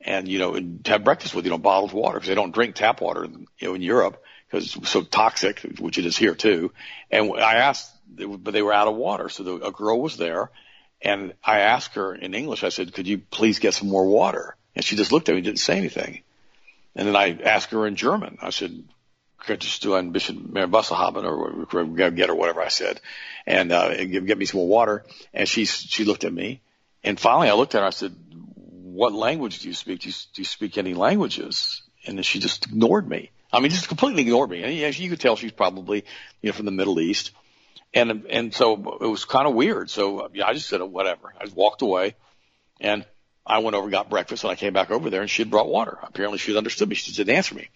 and 0.00 0.28
you 0.28 0.38
know 0.38 0.54
and 0.54 0.86
have 0.86 1.04
breakfast 1.04 1.34
with 1.34 1.44
you 1.44 1.50
know 1.50 1.58
bottled 1.58 1.92
water 1.92 2.14
because 2.14 2.28
they 2.28 2.34
don't 2.34 2.54
drink 2.54 2.74
tap 2.74 3.00
water 3.00 3.24
in, 3.24 3.46
you 3.58 3.68
know 3.68 3.74
in 3.74 3.82
Europe 3.82 4.22
because 4.50 4.74
it's 4.74 4.90
so 4.90 5.02
toxic, 5.02 5.60
which 5.78 5.98
it 5.98 6.06
is 6.06 6.16
here 6.16 6.34
too. 6.34 6.72
And 7.10 7.32
I 7.38 7.56
asked, 7.56 7.92
but 8.08 8.52
they 8.52 8.62
were 8.62 8.72
out 8.72 8.88
of 8.88 8.96
water, 8.96 9.28
so 9.28 9.44
the, 9.44 9.66
a 9.66 9.70
girl 9.70 10.00
was 10.00 10.16
there, 10.16 10.50
and 11.00 11.34
I 11.44 11.60
asked 11.60 11.94
her 11.94 12.14
in 12.14 12.34
English. 12.34 12.64
I 12.64 12.70
said, 12.70 12.92
"Could 12.92 13.06
you 13.06 13.18
please 13.18 13.58
get 13.58 13.74
some 13.74 13.88
more 13.88 14.06
water?" 14.06 14.56
And 14.74 14.84
she 14.84 14.96
just 14.96 15.12
looked 15.12 15.28
at 15.28 15.34
me, 15.34 15.40
didn't 15.40 15.60
say 15.60 15.76
anything. 15.76 16.22
And 16.94 17.06
then 17.06 17.16
I 17.16 17.40
asked 17.42 17.70
her 17.70 17.86
in 17.86 17.96
German. 17.96 18.38
I 18.42 18.50
said, 18.50 18.84
just 19.46 19.82
do 19.82 19.94
ein 19.94 20.12
bisschen 20.12 20.52
mehr 20.52 20.68
Wasser 20.68 20.94
haben 20.94 21.24
or 21.24 22.10
get 22.10 22.30
or 22.30 22.34
whatever 22.34 22.60
I 22.60 22.68
said, 22.68 23.00
and 23.46 23.72
uh, 23.72 24.04
get 24.04 24.38
me 24.38 24.44
some 24.44 24.60
more 24.60 24.68
water. 24.68 25.04
And 25.32 25.48
she 25.48 25.64
she 25.64 26.04
looked 26.04 26.24
at 26.24 26.32
me, 26.32 26.60
and 27.02 27.18
finally 27.18 27.48
I 27.48 27.54
looked 27.54 27.74
at 27.74 27.80
her. 27.80 27.86
I 27.86 27.90
said, 27.90 28.14
"What 28.34 29.12
language 29.12 29.60
do 29.60 29.68
you 29.68 29.74
speak? 29.74 30.00
Do 30.00 30.08
you, 30.08 30.14
do 30.34 30.42
you 30.42 30.46
speak 30.46 30.78
any 30.78 30.94
languages?" 30.94 31.82
And 32.06 32.16
then 32.16 32.22
she 32.22 32.38
just 32.38 32.66
ignored 32.66 33.08
me. 33.08 33.30
I 33.52 33.60
mean, 33.60 33.70
just 33.70 33.88
completely 33.88 34.22
ignored 34.22 34.50
me. 34.50 34.62
And 34.62 34.98
you 34.98 35.10
could 35.10 35.20
tell 35.20 35.36
she's 35.36 35.52
probably 35.52 36.04
you 36.42 36.50
know 36.50 36.52
from 36.52 36.66
the 36.66 36.72
Middle 36.72 37.00
East, 37.00 37.32
and 37.94 38.26
and 38.28 38.54
so 38.54 38.98
it 39.00 39.06
was 39.06 39.24
kind 39.24 39.46
of 39.46 39.54
weird. 39.54 39.90
So 39.90 40.28
yeah, 40.32 40.46
I 40.46 40.52
just 40.52 40.68
said 40.68 40.82
whatever. 40.82 41.32
I 41.38 41.44
just 41.44 41.56
walked 41.56 41.82
away, 41.82 42.14
and 42.80 43.04
I 43.46 43.58
went 43.58 43.74
over, 43.74 43.90
got 43.90 44.10
breakfast, 44.10 44.44
and 44.44 44.50
I 44.50 44.54
came 44.54 44.72
back 44.72 44.90
over 44.90 45.10
there, 45.10 45.22
and 45.22 45.30
she 45.30 45.42
had 45.42 45.50
brought 45.50 45.68
water. 45.68 45.98
Apparently, 46.02 46.38
she 46.38 46.52
had 46.52 46.58
understood 46.58 46.88
me. 46.88 46.94
She 46.94 47.12
didn't 47.12 47.34
answer 47.34 47.54
me. 47.54 47.68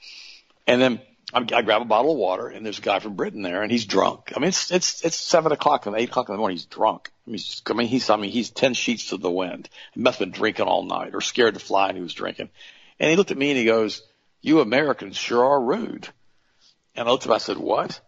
And 0.66 0.80
then 0.80 1.00
I, 1.32 1.40
I 1.40 1.62
grab 1.62 1.82
a 1.82 1.86
bottle 1.86 2.12
of 2.12 2.18
water, 2.18 2.48
and 2.48 2.64
there's 2.64 2.78
a 2.78 2.82
guy 2.82 3.00
from 3.00 3.14
Britain 3.14 3.42
there, 3.42 3.62
and 3.62 3.72
he's 3.72 3.86
drunk. 3.86 4.32
I 4.36 4.38
mean, 4.38 4.48
it's 4.48 4.70
it's 4.70 5.04
it's 5.04 5.16
seven 5.16 5.52
o'clock 5.52 5.86
and 5.86 5.96
eight 5.96 6.10
o'clock 6.10 6.28
in 6.28 6.34
the 6.34 6.38
morning. 6.38 6.56
He's 6.56 6.66
drunk. 6.66 7.10
I 7.26 7.30
mean, 7.30 7.38
he's, 7.38 7.62
I 7.66 7.74
mean, 7.74 7.88
he's 7.88 8.10
I 8.10 8.16
mean, 8.16 8.30
he's 8.30 8.50
ten 8.50 8.74
sheets 8.74 9.08
to 9.08 9.16
the 9.16 9.30
wind. 9.30 9.68
He 9.92 10.00
must 10.00 10.18
have 10.18 10.26
been 10.26 10.38
drinking 10.38 10.66
all 10.66 10.84
night, 10.84 11.14
or 11.14 11.20
scared 11.20 11.54
to 11.54 11.60
fly, 11.60 11.88
and 11.88 11.96
he 11.96 12.02
was 12.02 12.14
drinking. 12.14 12.50
And 13.00 13.10
he 13.10 13.16
looked 13.16 13.32
at 13.32 13.38
me 13.38 13.50
and 13.50 13.58
he 13.58 13.64
goes, 13.64 14.02
"You 14.42 14.60
Americans 14.60 15.16
sure 15.16 15.44
are 15.44 15.60
rude." 15.60 16.08
And 16.94 17.08
I 17.08 17.10
looked 17.10 17.24
at 17.24 17.30
him. 17.30 17.34
I 17.34 17.38
said, 17.38 17.58
"What?" 17.58 18.00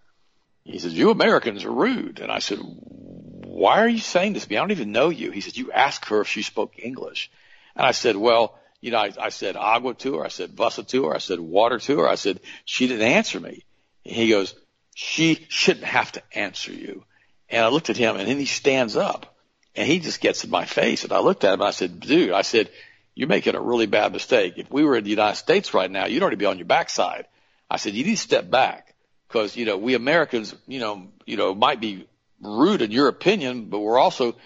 He 0.64 0.78
says, 0.78 0.94
"You 0.94 1.10
Americans 1.10 1.64
are 1.64 1.72
rude." 1.72 2.20
And 2.20 2.30
I 2.30 2.38
said, 2.38 2.58
"Why 2.60 3.80
are 3.80 3.88
you 3.88 3.98
saying 3.98 4.34
this 4.34 4.44
to 4.44 4.50
me? 4.50 4.56
I 4.56 4.60
don't 4.60 4.70
even 4.70 4.92
know 4.92 5.08
you." 5.08 5.32
He 5.32 5.40
said, 5.40 5.56
"You 5.56 5.72
asked 5.72 6.10
her 6.10 6.20
if 6.20 6.28
she 6.28 6.42
spoke 6.42 6.74
English." 6.78 7.30
And 7.76 7.86
I 7.86 7.92
said, 7.92 8.16
"Well." 8.16 8.58
you 8.80 8.92
know, 8.92 8.98
I, 8.98 9.10
I 9.18 9.28
said 9.30 9.56
agua 9.56 9.94
to 9.94 10.18
her. 10.18 10.24
I 10.24 10.28
said 10.28 10.54
busa 10.54 10.86
to 10.86 11.06
her. 11.06 11.14
I 11.14 11.18
said 11.18 11.40
water 11.40 11.78
to 11.78 11.98
her. 11.98 12.08
I 12.08 12.14
said, 12.14 12.40
she 12.64 12.86
didn't 12.86 13.08
answer 13.08 13.40
me. 13.40 13.64
And 14.04 14.14
he 14.14 14.28
goes, 14.28 14.54
she 14.94 15.44
shouldn't 15.48 15.86
have 15.86 16.12
to 16.12 16.22
answer 16.32 16.72
you. 16.72 17.04
And 17.48 17.64
I 17.64 17.68
looked 17.68 17.90
at 17.90 17.96
him 17.96 18.16
and 18.16 18.28
then 18.28 18.38
he 18.38 18.44
stands 18.44 18.96
up 18.96 19.36
and 19.74 19.86
he 19.86 19.98
just 19.98 20.20
gets 20.20 20.44
in 20.44 20.50
my 20.50 20.64
face. 20.64 21.04
And 21.04 21.12
I 21.12 21.18
looked 21.20 21.44
at 21.44 21.54
him 21.54 21.60
and 21.60 21.68
I 21.68 21.72
said, 21.72 22.00
dude, 22.00 22.32
I 22.32 22.42
said, 22.42 22.70
you're 23.14 23.28
making 23.28 23.54
a 23.54 23.60
really 23.60 23.86
bad 23.86 24.12
mistake. 24.12 24.54
If 24.56 24.70
we 24.70 24.84
were 24.84 24.96
in 24.96 25.04
the 25.04 25.10
United 25.10 25.36
States 25.36 25.74
right 25.74 25.90
now, 25.90 26.06
you'd 26.06 26.22
already 26.22 26.36
be 26.36 26.46
on 26.46 26.58
your 26.58 26.66
backside. 26.66 27.26
I 27.70 27.78
said, 27.78 27.94
you 27.94 28.04
need 28.04 28.16
to 28.16 28.16
step 28.16 28.48
back 28.50 28.94
because, 29.26 29.56
you 29.56 29.64
know, 29.64 29.76
we 29.78 29.94
Americans, 29.94 30.54
you 30.66 30.80
know, 30.80 31.08
you 31.24 31.36
know, 31.36 31.54
might 31.54 31.80
be 31.80 32.06
rude 32.40 32.82
in 32.82 32.90
your 32.90 33.08
opinion, 33.08 33.64
but 33.64 33.80
we're 33.80 33.98
also 33.98 34.36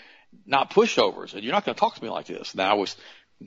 not 0.47 0.70
pushovers 0.70 1.35
and 1.35 1.43
you're 1.43 1.53
not 1.53 1.64
going 1.64 1.74
to 1.74 1.81
talk 1.81 1.95
to 1.95 2.03
me 2.03 2.11
like 2.11 2.26
this. 2.26 2.55
Now 2.55 2.70
I 2.70 2.74
was 2.74 2.97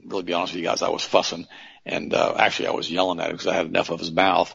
really 0.05 0.23
be 0.23 0.33
honest 0.33 0.53
with 0.53 0.61
you 0.61 0.67
guys, 0.67 0.81
I 0.81 0.89
was 0.89 1.03
fussing 1.03 1.47
and 1.85 2.13
uh, 2.13 2.35
actually 2.37 2.67
I 2.67 2.71
was 2.71 2.89
yelling 2.89 3.19
at 3.19 3.27
him 3.27 3.33
because 3.33 3.47
I 3.47 3.55
had 3.55 3.65
enough 3.65 3.89
of 3.89 3.99
his 3.99 4.11
mouth. 4.11 4.53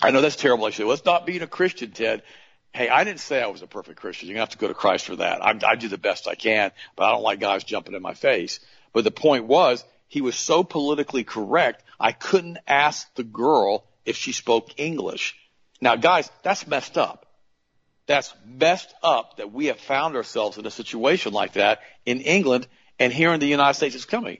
I 0.00 0.10
know 0.10 0.20
that's 0.20 0.36
terrible. 0.36 0.66
I 0.66 0.70
said, 0.70 0.86
well, 0.86 0.94
it's 0.94 1.04
not 1.04 1.26
being 1.26 1.42
a 1.42 1.46
Christian, 1.46 1.90
Ted. 1.90 2.22
Hey, 2.72 2.88
I 2.88 3.04
didn't 3.04 3.20
say 3.20 3.42
I 3.42 3.46
was 3.46 3.62
a 3.62 3.66
perfect 3.66 3.98
Christian. 4.00 4.28
You're 4.28 4.34
gonna 4.34 4.42
have 4.42 4.50
to 4.50 4.58
go 4.58 4.68
to 4.68 4.74
Christ 4.74 5.06
for 5.06 5.16
that. 5.16 5.42
I, 5.42 5.58
I 5.66 5.74
do 5.76 5.88
the 5.88 5.98
best 5.98 6.28
I 6.28 6.34
can, 6.34 6.70
but 6.96 7.04
I 7.04 7.12
don't 7.12 7.22
like 7.22 7.40
guys 7.40 7.64
jumping 7.64 7.94
in 7.94 8.02
my 8.02 8.14
face. 8.14 8.60
But 8.92 9.04
the 9.04 9.10
point 9.10 9.46
was, 9.46 9.84
he 10.08 10.20
was 10.20 10.36
so 10.36 10.64
politically 10.64 11.24
correct, 11.24 11.84
I 11.98 12.12
couldn't 12.12 12.58
ask 12.66 13.12
the 13.14 13.24
girl 13.24 13.84
if 14.04 14.16
she 14.16 14.32
spoke 14.32 14.78
English. 14.78 15.36
Now, 15.80 15.96
guys, 15.96 16.30
that's 16.42 16.66
messed 16.66 16.96
up. 16.96 17.26
That's 18.06 18.32
messed 18.46 18.94
up 19.02 19.36
that 19.36 19.52
we 19.52 19.66
have 19.66 19.78
found 19.78 20.16
ourselves 20.16 20.56
in 20.56 20.64
a 20.64 20.70
situation 20.70 21.32
like 21.32 21.54
that 21.54 21.80
in 22.06 22.20
England 22.20 22.66
and 22.98 23.12
here 23.12 23.32
in 23.32 23.40
the 23.40 23.46
United 23.46 23.74
States 23.74 23.94
it's 23.94 24.06
coming. 24.06 24.38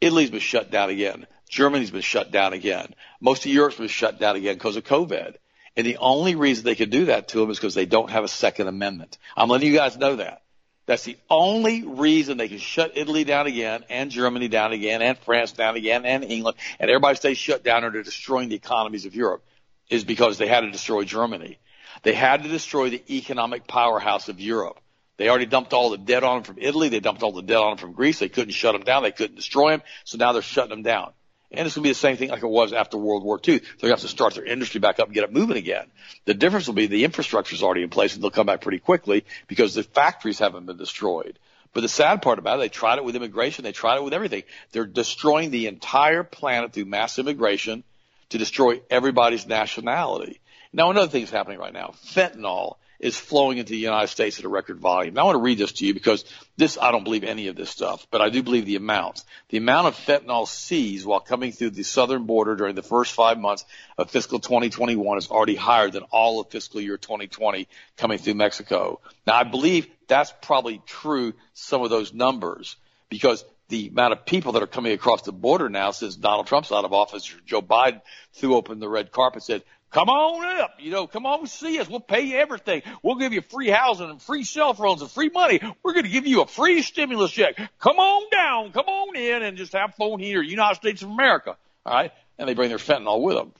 Italy's 0.00 0.30
been 0.30 0.40
shut 0.40 0.70
down 0.70 0.90
again. 0.90 1.26
Germany's 1.48 1.90
been 1.90 2.00
shut 2.00 2.30
down 2.30 2.52
again. 2.52 2.94
Most 3.20 3.46
of 3.46 3.52
Europe's 3.52 3.76
been 3.76 3.88
shut 3.88 4.18
down 4.18 4.36
again 4.36 4.54
because 4.54 4.76
of 4.76 4.84
COVID. 4.84 5.36
And 5.76 5.86
the 5.86 5.98
only 5.98 6.34
reason 6.36 6.64
they 6.64 6.74
can 6.74 6.90
do 6.90 7.06
that 7.06 7.28
to 7.28 7.38
them 7.40 7.50
is 7.50 7.58
because 7.58 7.74
they 7.74 7.86
don't 7.86 8.10
have 8.10 8.24
a 8.24 8.28
Second 8.28 8.68
Amendment. 8.68 9.18
I'm 9.36 9.48
letting 9.48 9.68
you 9.68 9.76
guys 9.76 9.96
know 9.96 10.16
that. 10.16 10.42
That's 10.86 11.04
the 11.04 11.16
only 11.30 11.82
reason 11.82 12.36
they 12.36 12.48
can 12.48 12.58
shut 12.58 12.92
Italy 12.96 13.24
down 13.24 13.46
again, 13.46 13.84
and 13.88 14.10
Germany 14.10 14.48
down 14.48 14.72
again, 14.72 15.00
and 15.00 15.16
France 15.18 15.52
down 15.52 15.76
again, 15.76 16.04
and 16.04 16.22
England, 16.22 16.58
and 16.78 16.90
everybody 16.90 17.16
stays 17.16 17.38
shut 17.38 17.64
down 17.64 17.84
or 17.84 17.90
they're 17.90 18.02
destroying 18.02 18.50
the 18.50 18.56
economies 18.56 19.06
of 19.06 19.14
Europe, 19.14 19.42
is 19.88 20.04
because 20.04 20.36
they 20.36 20.46
had 20.46 20.60
to 20.60 20.70
destroy 20.70 21.04
Germany. 21.04 21.58
They 22.02 22.12
had 22.12 22.42
to 22.42 22.48
destroy 22.50 22.90
the 22.90 23.02
economic 23.08 23.66
powerhouse 23.66 24.28
of 24.28 24.40
Europe. 24.40 24.78
They 25.16 25.28
already 25.28 25.46
dumped 25.46 25.72
all 25.72 25.90
the 25.90 25.98
debt 25.98 26.24
on 26.24 26.36
them 26.36 26.44
from 26.44 26.56
Italy. 26.58 26.88
They 26.88 27.00
dumped 27.00 27.22
all 27.22 27.32
the 27.32 27.42
debt 27.42 27.58
on 27.58 27.70
them 27.70 27.78
from 27.78 27.92
Greece. 27.92 28.18
They 28.18 28.28
couldn't 28.28 28.52
shut 28.52 28.72
them 28.72 28.82
down. 28.82 29.02
They 29.02 29.12
couldn't 29.12 29.36
destroy 29.36 29.70
them. 29.70 29.82
So 30.04 30.18
now 30.18 30.32
they're 30.32 30.42
shutting 30.42 30.70
them 30.70 30.82
down. 30.82 31.12
And 31.52 31.66
it's 31.66 31.76
going 31.76 31.84
to 31.84 31.88
be 31.88 31.92
the 31.92 31.94
same 31.94 32.16
thing 32.16 32.30
like 32.30 32.42
it 32.42 32.48
was 32.48 32.72
after 32.72 32.98
World 32.98 33.22
War 33.22 33.36
II. 33.36 33.58
They're 33.58 33.60
going 33.60 33.80
to 33.82 33.88
have 33.90 34.00
to 34.00 34.08
start 34.08 34.34
their 34.34 34.44
industry 34.44 34.80
back 34.80 34.98
up 34.98 35.06
and 35.06 35.14
get 35.14 35.22
it 35.22 35.32
moving 35.32 35.56
again. 35.56 35.86
The 36.24 36.34
difference 36.34 36.66
will 36.66 36.74
be 36.74 36.88
the 36.88 37.04
infrastructure 37.04 37.54
is 37.54 37.62
already 37.62 37.84
in 37.84 37.90
place 37.90 38.14
and 38.14 38.22
they'll 38.22 38.30
come 38.30 38.46
back 38.46 38.60
pretty 38.60 38.80
quickly 38.80 39.24
because 39.46 39.74
the 39.74 39.84
factories 39.84 40.40
haven't 40.40 40.66
been 40.66 40.78
destroyed. 40.78 41.38
But 41.72 41.82
the 41.82 41.88
sad 41.88 42.22
part 42.22 42.38
about 42.38 42.58
it, 42.58 42.62
they 42.62 42.68
tried 42.68 42.98
it 42.98 43.04
with 43.04 43.16
immigration. 43.16 43.64
They 43.64 43.72
tried 43.72 43.96
it 43.96 44.04
with 44.04 44.14
everything. 44.14 44.44
They're 44.72 44.86
destroying 44.86 45.50
the 45.50 45.66
entire 45.68 46.24
planet 46.24 46.72
through 46.72 46.86
mass 46.86 47.18
immigration 47.18 47.84
to 48.30 48.38
destroy 48.38 48.80
everybody's 48.90 49.46
nationality. 49.46 50.40
Now 50.72 50.90
another 50.90 51.10
thing 51.10 51.22
is 51.22 51.30
happening 51.30 51.58
right 51.58 51.72
now. 51.72 51.94
Fentanyl 52.06 52.76
is 53.04 53.18
flowing 53.18 53.58
into 53.58 53.72
the 53.72 53.78
United 53.78 54.08
States 54.08 54.38
at 54.38 54.46
a 54.46 54.48
record 54.48 54.78
volume. 54.78 55.12
Now 55.12 55.20
I 55.20 55.24
want 55.26 55.34
to 55.36 55.42
read 55.42 55.58
this 55.58 55.72
to 55.72 55.86
you 55.86 55.92
because 55.92 56.24
this, 56.56 56.78
I 56.80 56.90
don't 56.90 57.04
believe 57.04 57.22
any 57.22 57.48
of 57.48 57.54
this 57.54 57.68
stuff, 57.68 58.06
but 58.10 58.22
I 58.22 58.30
do 58.30 58.42
believe 58.42 58.64
the 58.64 58.76
amounts. 58.76 59.26
The 59.50 59.58
amount 59.58 59.88
of 59.88 59.94
fentanyl 59.94 60.48
seized 60.48 61.04
while 61.04 61.20
coming 61.20 61.52
through 61.52 61.70
the 61.70 61.82
southern 61.82 62.24
border 62.24 62.56
during 62.56 62.74
the 62.74 62.82
first 62.82 63.12
five 63.12 63.38
months 63.38 63.66
of 63.98 64.10
fiscal 64.10 64.38
2021 64.38 65.18
is 65.18 65.30
already 65.30 65.54
higher 65.54 65.90
than 65.90 66.04
all 66.04 66.40
of 66.40 66.48
fiscal 66.48 66.80
year 66.80 66.96
2020 66.96 67.68
coming 67.98 68.16
through 68.16 68.34
Mexico. 68.34 69.00
Now 69.26 69.34
I 69.34 69.44
believe 69.44 69.86
that's 70.08 70.32
probably 70.40 70.80
true, 70.86 71.34
some 71.52 71.82
of 71.82 71.90
those 71.90 72.14
numbers, 72.14 72.76
because 73.10 73.44
the 73.68 73.88
amount 73.88 74.14
of 74.14 74.24
people 74.24 74.52
that 74.52 74.62
are 74.62 74.66
coming 74.66 74.92
across 74.92 75.20
the 75.22 75.32
border 75.32 75.68
now 75.68 75.90
since 75.90 76.16
Donald 76.16 76.46
Trump's 76.46 76.72
out 76.72 76.86
of 76.86 76.94
office, 76.94 77.30
Joe 77.44 77.60
Biden 77.60 78.00
threw 78.32 78.56
open 78.56 78.78
the 78.78 78.88
red 78.88 79.12
carpet, 79.12 79.42
said, 79.42 79.62
Come 79.94 80.08
on 80.08 80.60
up. 80.60 80.74
You 80.80 80.90
know, 80.90 81.06
come 81.06 81.24
on 81.24 81.46
see 81.46 81.78
us. 81.78 81.88
We'll 81.88 82.00
pay 82.00 82.22
you 82.22 82.36
everything. 82.36 82.82
We'll 83.04 83.14
give 83.14 83.32
you 83.32 83.42
free 83.42 83.68
housing 83.70 84.10
and 84.10 84.20
free 84.20 84.42
cell 84.42 84.74
phones 84.74 85.02
and 85.02 85.10
free 85.10 85.28
money. 85.28 85.60
We're 85.84 85.92
going 85.92 86.04
to 86.04 86.10
give 86.10 86.26
you 86.26 86.42
a 86.42 86.48
free 86.48 86.82
stimulus 86.82 87.30
check. 87.30 87.56
Come 87.78 87.98
on 87.98 88.28
down. 88.28 88.72
Come 88.72 88.86
on 88.86 89.14
in 89.14 89.44
and 89.44 89.56
just 89.56 89.72
have 89.72 89.94
fun 89.94 90.18
here, 90.18 90.42
United 90.42 90.74
States 90.74 91.02
of 91.02 91.10
America. 91.10 91.56
All 91.86 91.94
right. 91.94 92.10
And 92.38 92.48
they 92.48 92.54
bring 92.54 92.70
their 92.70 92.78
fentanyl 92.78 93.22
with 93.22 93.36
them. 93.36 93.52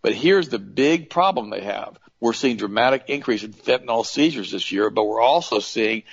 But 0.00 0.14
here's 0.14 0.48
the 0.48 0.58
big 0.58 1.10
problem 1.10 1.50
they 1.50 1.60
have. 1.60 1.98
We're 2.20 2.32
seeing 2.32 2.56
dramatic 2.56 3.04
increase 3.08 3.42
in 3.42 3.52
fentanyl 3.52 4.06
seizures 4.06 4.50
this 4.50 4.72
year, 4.72 4.88
but 4.88 5.04
we're 5.04 5.20
also 5.20 5.58
seeing 5.58 6.04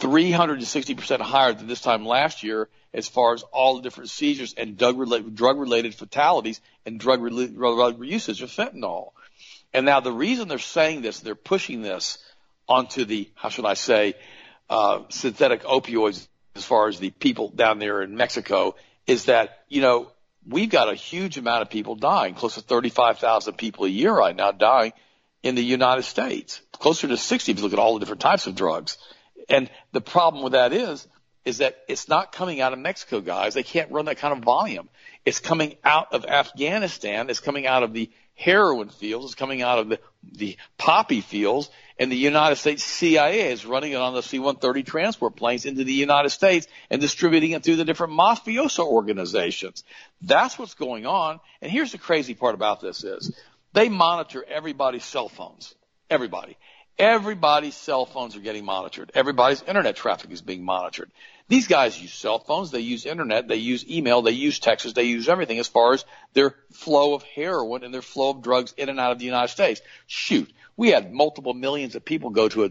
360% 0.00 1.20
higher 1.20 1.52
than 1.52 1.68
this 1.68 1.80
time 1.80 2.04
last 2.04 2.42
year 2.42 2.68
as 2.96 3.06
far 3.06 3.34
as 3.34 3.42
all 3.52 3.76
the 3.76 3.82
different 3.82 4.08
seizures 4.08 4.54
and 4.54 4.78
drug 4.78 4.98
related, 4.98 5.94
fatalities 5.94 6.62
and 6.86 6.98
drug, 6.98 7.20
drug 7.20 8.04
usage 8.04 8.40
of 8.40 8.50
fentanyl. 8.50 9.10
And 9.74 9.84
now 9.84 10.00
the 10.00 10.10
reason 10.10 10.48
they're 10.48 10.58
saying 10.58 11.02
this, 11.02 11.20
they're 11.20 11.34
pushing 11.34 11.82
this 11.82 12.16
onto 12.66 13.04
the, 13.04 13.30
how 13.34 13.50
should 13.50 13.66
I 13.66 13.74
say, 13.74 14.14
uh, 14.70 15.02
synthetic 15.10 15.62
opioids 15.64 16.26
as 16.54 16.64
far 16.64 16.88
as 16.88 16.98
the 16.98 17.10
people 17.10 17.50
down 17.50 17.78
there 17.78 18.00
in 18.00 18.16
Mexico 18.16 18.74
is 19.06 19.26
that, 19.26 19.64
you 19.68 19.82
know, 19.82 20.10
we've 20.48 20.70
got 20.70 20.90
a 20.90 20.94
huge 20.94 21.36
amount 21.36 21.60
of 21.60 21.68
people 21.68 21.96
dying, 21.96 22.34
close 22.34 22.54
to 22.54 22.62
35,000 22.62 23.58
people 23.58 23.84
a 23.84 23.88
year 23.90 24.12
right 24.12 24.34
now 24.34 24.52
dying 24.52 24.94
in 25.42 25.54
the 25.54 25.62
United 25.62 26.04
States, 26.04 26.62
closer 26.72 27.06
to 27.08 27.18
60 27.18 27.52
if 27.52 27.58
you 27.58 27.62
look 27.62 27.74
at 27.74 27.78
all 27.78 27.94
the 27.94 28.00
different 28.00 28.22
types 28.22 28.46
of 28.46 28.54
drugs. 28.54 28.96
And 29.50 29.70
the 29.92 30.00
problem 30.00 30.42
with 30.42 30.54
that 30.54 30.72
is, 30.72 31.06
is 31.46 31.58
that 31.58 31.78
it's 31.86 32.08
not 32.08 32.32
coming 32.32 32.60
out 32.60 32.72
of 32.72 32.78
Mexico, 32.80 33.20
guys. 33.20 33.54
They 33.54 33.62
can't 33.62 33.90
run 33.92 34.06
that 34.06 34.18
kind 34.18 34.36
of 34.36 34.40
volume. 34.40 34.88
It's 35.24 35.38
coming 35.38 35.76
out 35.84 36.12
of 36.12 36.26
Afghanistan. 36.26 37.30
It's 37.30 37.38
coming 37.38 37.68
out 37.68 37.84
of 37.84 37.92
the 37.92 38.10
heroin 38.34 38.88
fields. 38.88 39.26
It's 39.26 39.34
coming 39.36 39.62
out 39.62 39.78
of 39.78 39.88
the, 39.88 40.00
the 40.32 40.56
poppy 40.76 41.20
fields. 41.20 41.70
And 42.00 42.10
the 42.10 42.16
United 42.16 42.56
States 42.56 42.82
CIA 42.82 43.52
is 43.52 43.64
running 43.64 43.92
it 43.92 44.00
on 44.00 44.12
the 44.12 44.22
C-130 44.22 44.84
transport 44.84 45.36
planes 45.36 45.66
into 45.66 45.84
the 45.84 45.92
United 45.92 46.30
States 46.30 46.66
and 46.90 47.00
distributing 47.00 47.52
it 47.52 47.62
through 47.62 47.76
the 47.76 47.84
different 47.84 48.12
mafioso 48.12 48.84
organizations. 48.84 49.84
That's 50.22 50.58
what's 50.58 50.74
going 50.74 51.06
on. 51.06 51.38
And 51.62 51.70
here's 51.70 51.92
the 51.92 51.98
crazy 51.98 52.34
part 52.34 52.56
about 52.56 52.80
this 52.80 53.04
is 53.04 53.32
they 53.72 53.88
monitor 53.88 54.44
everybody's 54.46 55.04
cell 55.04 55.28
phones. 55.28 55.76
Everybody. 56.10 56.56
Everybody's 56.98 57.74
cell 57.74 58.06
phones 58.06 58.36
are 58.36 58.40
getting 58.40 58.64
monitored. 58.64 59.12
Everybody's 59.14 59.62
internet 59.62 59.96
traffic 59.96 60.30
is 60.30 60.40
being 60.40 60.64
monitored. 60.64 61.10
These 61.48 61.68
guys 61.68 62.00
use 62.00 62.12
cell 62.12 62.38
phones, 62.38 62.70
they 62.70 62.80
use 62.80 63.04
internet, 63.04 63.46
they 63.48 63.56
use 63.56 63.88
email, 63.88 64.22
they 64.22 64.32
use 64.32 64.58
texts, 64.58 64.94
they 64.94 65.04
use 65.04 65.28
everything 65.28 65.58
as 65.58 65.68
far 65.68 65.92
as 65.92 66.04
their 66.32 66.54
flow 66.72 67.14
of 67.14 67.22
heroin 67.22 67.84
and 67.84 67.92
their 67.92 68.02
flow 68.02 68.30
of 68.30 68.42
drugs 68.42 68.74
in 68.76 68.88
and 68.88 68.98
out 68.98 69.12
of 69.12 69.18
the 69.18 69.26
United 69.26 69.48
States. 69.48 69.80
Shoot, 70.06 70.50
we 70.76 70.90
had 70.90 71.12
multiple 71.12 71.54
millions 71.54 71.94
of 71.94 72.04
people 72.04 72.30
go 72.30 72.48
to 72.48 72.64
a 72.64 72.70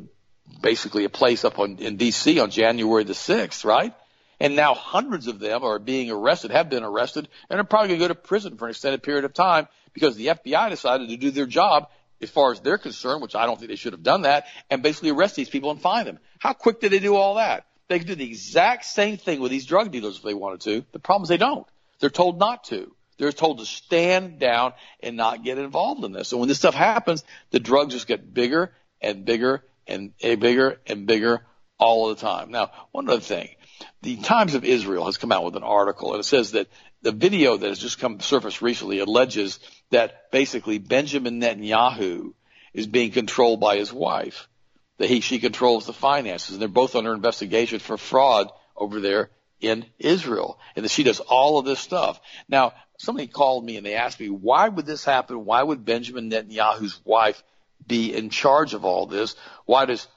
basically 0.62 1.06
a 1.06 1.10
place 1.10 1.46
up 1.46 1.60
on, 1.60 1.78
in 1.78 1.98
DC 1.98 2.42
on 2.42 2.52
January 2.52 3.04
the 3.04 3.14
6th, 3.14 3.64
right? 3.64 3.94
And 4.40 4.56
now 4.56 4.74
hundreds 4.74 5.28
of 5.28 5.40
them 5.40 5.64
are 5.64 5.80
being 5.80 6.12
arrested, 6.12 6.52
have 6.52 6.70
been 6.70 6.84
arrested, 6.84 7.30
and 7.50 7.60
are 7.60 7.64
probably 7.64 7.90
going 7.90 8.00
to 8.00 8.04
go 8.04 8.08
to 8.10 8.16
prison 8.16 8.58
for 8.58 8.66
an 8.66 8.72
extended 8.72 9.02
period 9.02 9.24
of 9.24 9.34
time 9.34 9.68
because 9.94 10.18
the 10.18 10.28
FBI 10.28 10.70
decided 10.70 11.10
to 11.10 11.18
do 11.18 11.32
their 11.32 11.46
job 11.46 11.88
as 12.26 12.32
far 12.32 12.52
as 12.52 12.60
they're 12.60 12.78
concerned, 12.78 13.22
which 13.22 13.36
I 13.36 13.46
don't 13.46 13.58
think 13.58 13.70
they 13.70 13.76
should 13.76 13.94
have 13.94 14.04
done 14.04 14.24
that, 14.24 14.46
and 14.70 14.84
basically 14.84 15.12
arrest 15.12 15.36
these 15.36 15.50
people 15.50 15.72
and 15.72 15.82
fine 15.82 16.06
them. 16.06 16.20
How 16.40 16.54
quick 16.54 16.80
did 16.80 16.92
they 16.92 17.00
do 17.00 17.16
all 17.16 17.36
that? 17.36 17.66
They 17.88 18.00
could 18.00 18.08
do 18.08 18.16
the 18.16 18.26
exact 18.26 18.86
same 18.86 19.18
thing 19.18 19.40
with 19.40 19.52
these 19.52 19.66
drug 19.66 19.92
dealers 19.92 20.18
if 20.18 20.24
they 20.24 20.34
wanted 20.34 20.62
to. 20.62 20.86
The 20.92 21.00
problem 21.00 21.24
is 21.24 21.30
they 21.30 21.38
don't. 21.38 21.68
They're 22.00 22.10
told 22.10 22.40
not 22.40 22.66
to. 22.66 22.96
They're 23.18 23.32
told 23.32 23.60
to 23.60 23.66
stand 23.66 24.40
down 24.40 24.74
and 25.02 25.16
not 25.16 25.44
get 25.44 25.58
involved 25.58 26.04
in 26.04 26.12
this. 26.12 26.32
And 26.32 26.40
when 26.40 26.50
this 26.50 26.58
stuff 26.58 26.74
happens, 26.74 27.24
the 27.52 27.60
drugs 27.60 27.94
just 27.94 28.08
get 28.08 28.34
bigger 28.34 28.74
and 29.02 29.24
bigger 29.24 29.64
and 29.88 30.14
eh, 30.22 30.36
bigger 30.36 30.82
and 30.88 31.06
bigger 31.06 31.46
all 31.78 32.10
the 32.10 32.16
time. 32.16 32.52
Now, 32.52 32.72
one 32.92 33.10
other 33.10 33.22
thing. 33.22 33.50
The 34.02 34.18
Times 34.18 34.56
of 34.56 34.66
Israel 34.66 35.06
has 35.06 35.18
come 35.18 35.32
out 35.32 35.44
with 35.44 35.56
an 35.56 35.64
article 35.64 36.12
and 36.12 36.20
it 36.20 36.26
says 36.26 36.52
that 36.52 36.68
the 37.06 37.12
video 37.12 37.56
that 37.56 37.68
has 37.68 37.78
just 37.78 38.00
come 38.00 38.20
surfaced 38.20 38.64
recently 38.64 38.98
alleges 38.98 39.60
that 39.92 40.32
basically 40.32 40.80
Benjamin 40.80 41.40
Netanyahu 41.40 42.34
is 42.74 42.88
being 42.88 43.12
controlled 43.12 43.60
by 43.60 43.78
his 43.78 43.94
wife. 43.94 44.48
That 44.98 45.08
he, 45.08 45.20
she 45.20 45.38
controls 45.38 45.86
the 45.86 45.94
finances 45.94 46.54
and 46.54 46.62
they're 46.62 46.68
both 46.68 46.96
under 46.96 47.14
investigation 47.14 47.78
for 47.78 48.00
fraud 48.00 48.50
over 48.76 49.00
there 49.00 49.30
in 49.62 49.86
Israel 50.00 50.60
and 50.76 50.84
that 50.84 50.90
she 50.90 51.04
does 51.04 51.20
all 51.20 51.60
of 51.60 51.66
this 51.66 51.80
stuff. 51.80 52.20
Now, 52.50 52.74
somebody 52.98 53.28
called 53.28 53.64
me 53.64 53.78
and 53.78 53.86
they 53.86 53.94
asked 53.94 54.20
me, 54.20 54.30
why 54.30 54.68
would 54.68 54.88
this 54.88 55.06
happen? 55.06 55.46
Why 55.46 55.62
would 55.62 55.86
Benjamin 55.86 56.32
Netanyahu's 56.32 57.00
wife 57.06 57.44
be 57.86 58.16
in 58.16 58.32
charge 58.32 58.74
of 58.74 58.84
all 58.84 59.06
this? 59.06 59.36
Why 59.66 59.86
does 59.86 60.08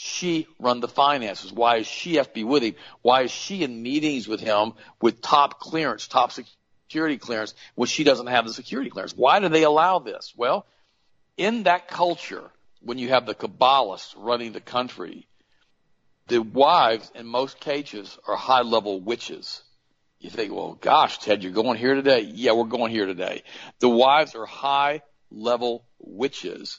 she 0.00 0.46
run 0.60 0.78
the 0.78 0.86
finances? 0.86 1.52
Why 1.52 1.78
is 1.78 1.86
she 1.88 2.14
have 2.16 2.28
to 2.28 2.32
be 2.32 2.44
with 2.44 2.62
him? 2.62 2.76
Why 3.02 3.22
is 3.22 3.32
she 3.32 3.64
in 3.64 3.82
meetings 3.82 4.28
with 4.28 4.38
him 4.38 4.74
with 5.02 5.20
top 5.20 5.58
clearance, 5.58 6.06
top 6.06 6.30
security 6.30 7.18
clearance, 7.18 7.52
when 7.74 7.88
she 7.88 8.04
doesn't 8.04 8.28
have 8.28 8.46
the 8.46 8.52
security 8.52 8.90
clearance? 8.90 9.16
Why 9.16 9.40
do 9.40 9.48
they 9.48 9.64
allow 9.64 9.98
this? 9.98 10.32
Well, 10.36 10.66
in 11.36 11.64
that 11.64 11.88
culture, 11.88 12.48
when 12.80 12.98
you 12.98 13.08
have 13.08 13.26
the 13.26 13.34
Kabbalists 13.34 14.14
running 14.16 14.52
the 14.52 14.60
country, 14.60 15.26
the 16.28 16.42
wives 16.42 17.10
in 17.16 17.26
most 17.26 17.58
cases 17.58 18.16
are 18.28 18.36
high 18.36 18.62
level 18.62 19.00
witches. 19.00 19.64
You 20.20 20.30
think, 20.30 20.52
well, 20.52 20.78
gosh, 20.80 21.18
Ted, 21.18 21.42
you're 21.42 21.50
going 21.50 21.76
here 21.76 21.96
today? 21.96 22.20
Yeah, 22.20 22.52
we're 22.52 22.66
going 22.66 22.92
here 22.92 23.06
today. 23.06 23.42
The 23.80 23.88
wives 23.88 24.36
are 24.36 24.46
high 24.46 25.02
level 25.32 25.84
witches 25.98 26.78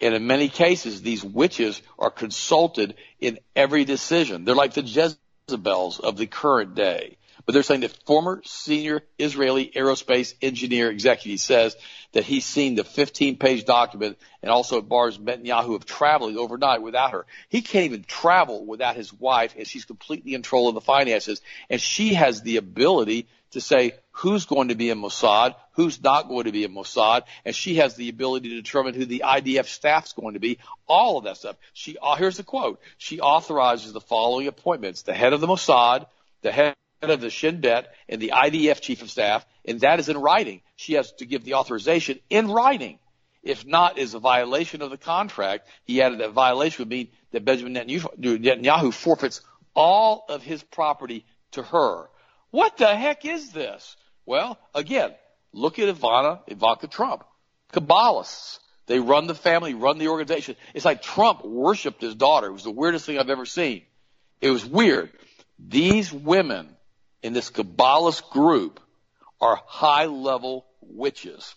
and 0.00 0.14
in 0.14 0.26
many 0.26 0.48
cases, 0.48 1.02
these 1.02 1.22
witches 1.22 1.80
are 1.98 2.10
consulted 2.10 2.94
in 3.20 3.38
every 3.54 3.84
decision. 3.84 4.44
They're 4.44 4.54
like 4.54 4.74
the 4.74 4.82
Jezebels 4.82 6.00
of 6.00 6.16
the 6.16 6.26
current 6.26 6.74
day. 6.74 7.18
But 7.46 7.54
they're 7.54 7.62
saying 7.62 7.80
that 7.80 7.96
former 8.06 8.42
senior 8.44 9.02
Israeli 9.18 9.72
aerospace 9.74 10.34
engineer 10.42 10.90
executive 10.90 11.40
says 11.40 11.74
that 12.12 12.24
he's 12.24 12.44
seen 12.44 12.74
the 12.74 12.84
15 12.84 13.38
page 13.38 13.64
document 13.64 14.18
and 14.42 14.50
also 14.50 14.80
bars 14.80 15.18
Netanyahu 15.18 15.74
of 15.74 15.86
traveling 15.86 16.36
overnight 16.36 16.82
without 16.82 17.12
her. 17.12 17.26
He 17.48 17.62
can't 17.62 17.86
even 17.86 18.04
travel 18.04 18.66
without 18.66 18.96
his 18.96 19.12
wife 19.12 19.54
and 19.56 19.66
she's 19.66 19.84
completely 19.84 20.34
in 20.34 20.42
control 20.42 20.68
of 20.68 20.74
the 20.74 20.80
finances 20.80 21.40
and 21.68 21.80
she 21.80 22.14
has 22.14 22.42
the 22.42 22.58
ability 22.58 23.26
to 23.52 23.60
say 23.60 23.92
who's 24.12 24.46
going 24.46 24.68
to 24.68 24.74
be 24.74 24.90
in 24.90 25.00
Mossad, 25.00 25.54
who's 25.80 26.02
not 26.02 26.28
going 26.28 26.44
to 26.44 26.52
be 26.52 26.64
in 26.64 26.74
Mossad, 26.74 27.22
and 27.44 27.54
she 27.54 27.76
has 27.76 27.94
the 27.94 28.10
ability 28.10 28.50
to 28.50 28.56
determine 28.56 28.94
who 28.94 29.06
the 29.06 29.22
IDF 29.24 29.66
staff's 29.66 30.12
going 30.12 30.34
to 30.34 30.40
be, 30.40 30.58
all 30.86 31.16
of 31.16 31.24
that 31.24 31.38
stuff. 31.38 31.56
She, 31.72 31.96
uh, 32.00 32.16
here's 32.16 32.36
the 32.36 32.42
quote. 32.42 32.80
She 32.98 33.20
authorizes 33.20 33.92
the 33.92 34.00
following 34.00 34.46
appointments. 34.46 35.02
The 35.02 35.14
head 35.14 35.32
of 35.32 35.40
the 35.40 35.46
Mossad, 35.46 36.06
the 36.42 36.52
head 36.52 36.74
of 37.00 37.20
the 37.22 37.30
Shin 37.30 37.60
Bet, 37.60 37.94
and 38.10 38.20
the 38.20 38.32
IDF 38.34 38.80
chief 38.80 39.00
of 39.00 39.10
staff, 39.10 39.46
and 39.64 39.80
that 39.80 40.00
is 40.00 40.10
in 40.10 40.18
writing. 40.18 40.60
She 40.76 40.94
has 40.94 41.12
to 41.12 41.24
give 41.24 41.44
the 41.44 41.54
authorization 41.54 42.20
in 42.28 42.50
writing. 42.50 42.98
If 43.42 43.66
not, 43.66 43.96
is 43.96 44.12
a 44.12 44.18
violation 44.18 44.82
of 44.82 44.90
the 44.90 44.98
contract. 44.98 45.66
He 45.84 46.02
added 46.02 46.18
that 46.20 46.32
violation 46.32 46.82
would 46.82 46.90
mean 46.90 47.08
that 47.32 47.46
Benjamin 47.46 47.72
Netanyahu 47.74 48.92
forfeits 48.92 49.40
all 49.74 50.26
of 50.28 50.42
his 50.42 50.62
property 50.62 51.24
to 51.52 51.62
her. 51.62 52.10
What 52.50 52.76
the 52.76 52.94
heck 52.94 53.24
is 53.24 53.50
this? 53.52 53.96
Well, 54.26 54.58
again, 54.74 55.14
look 55.52 55.78
at 55.78 55.94
Ivana, 55.94 56.40
Ivanka 56.46 56.86
Trump. 56.86 57.24
Kabbalists. 57.72 58.58
They 58.86 58.98
run 58.98 59.28
the 59.28 59.34
family, 59.34 59.74
run 59.74 59.98
the 59.98 60.08
organization. 60.08 60.56
It's 60.74 60.84
like 60.84 61.02
Trump 61.02 61.44
worshiped 61.44 62.02
his 62.02 62.16
daughter. 62.16 62.48
It 62.48 62.52
was 62.52 62.64
the 62.64 62.72
weirdest 62.72 63.06
thing 63.06 63.18
I've 63.18 63.30
ever 63.30 63.46
seen. 63.46 63.82
It 64.40 64.50
was 64.50 64.64
weird. 64.64 65.12
These 65.58 66.12
women 66.12 66.74
in 67.22 67.32
this 67.32 67.50
Kabbalist 67.50 68.30
group 68.30 68.80
are 69.40 69.60
high 69.66 70.06
level 70.06 70.66
witches 70.80 71.54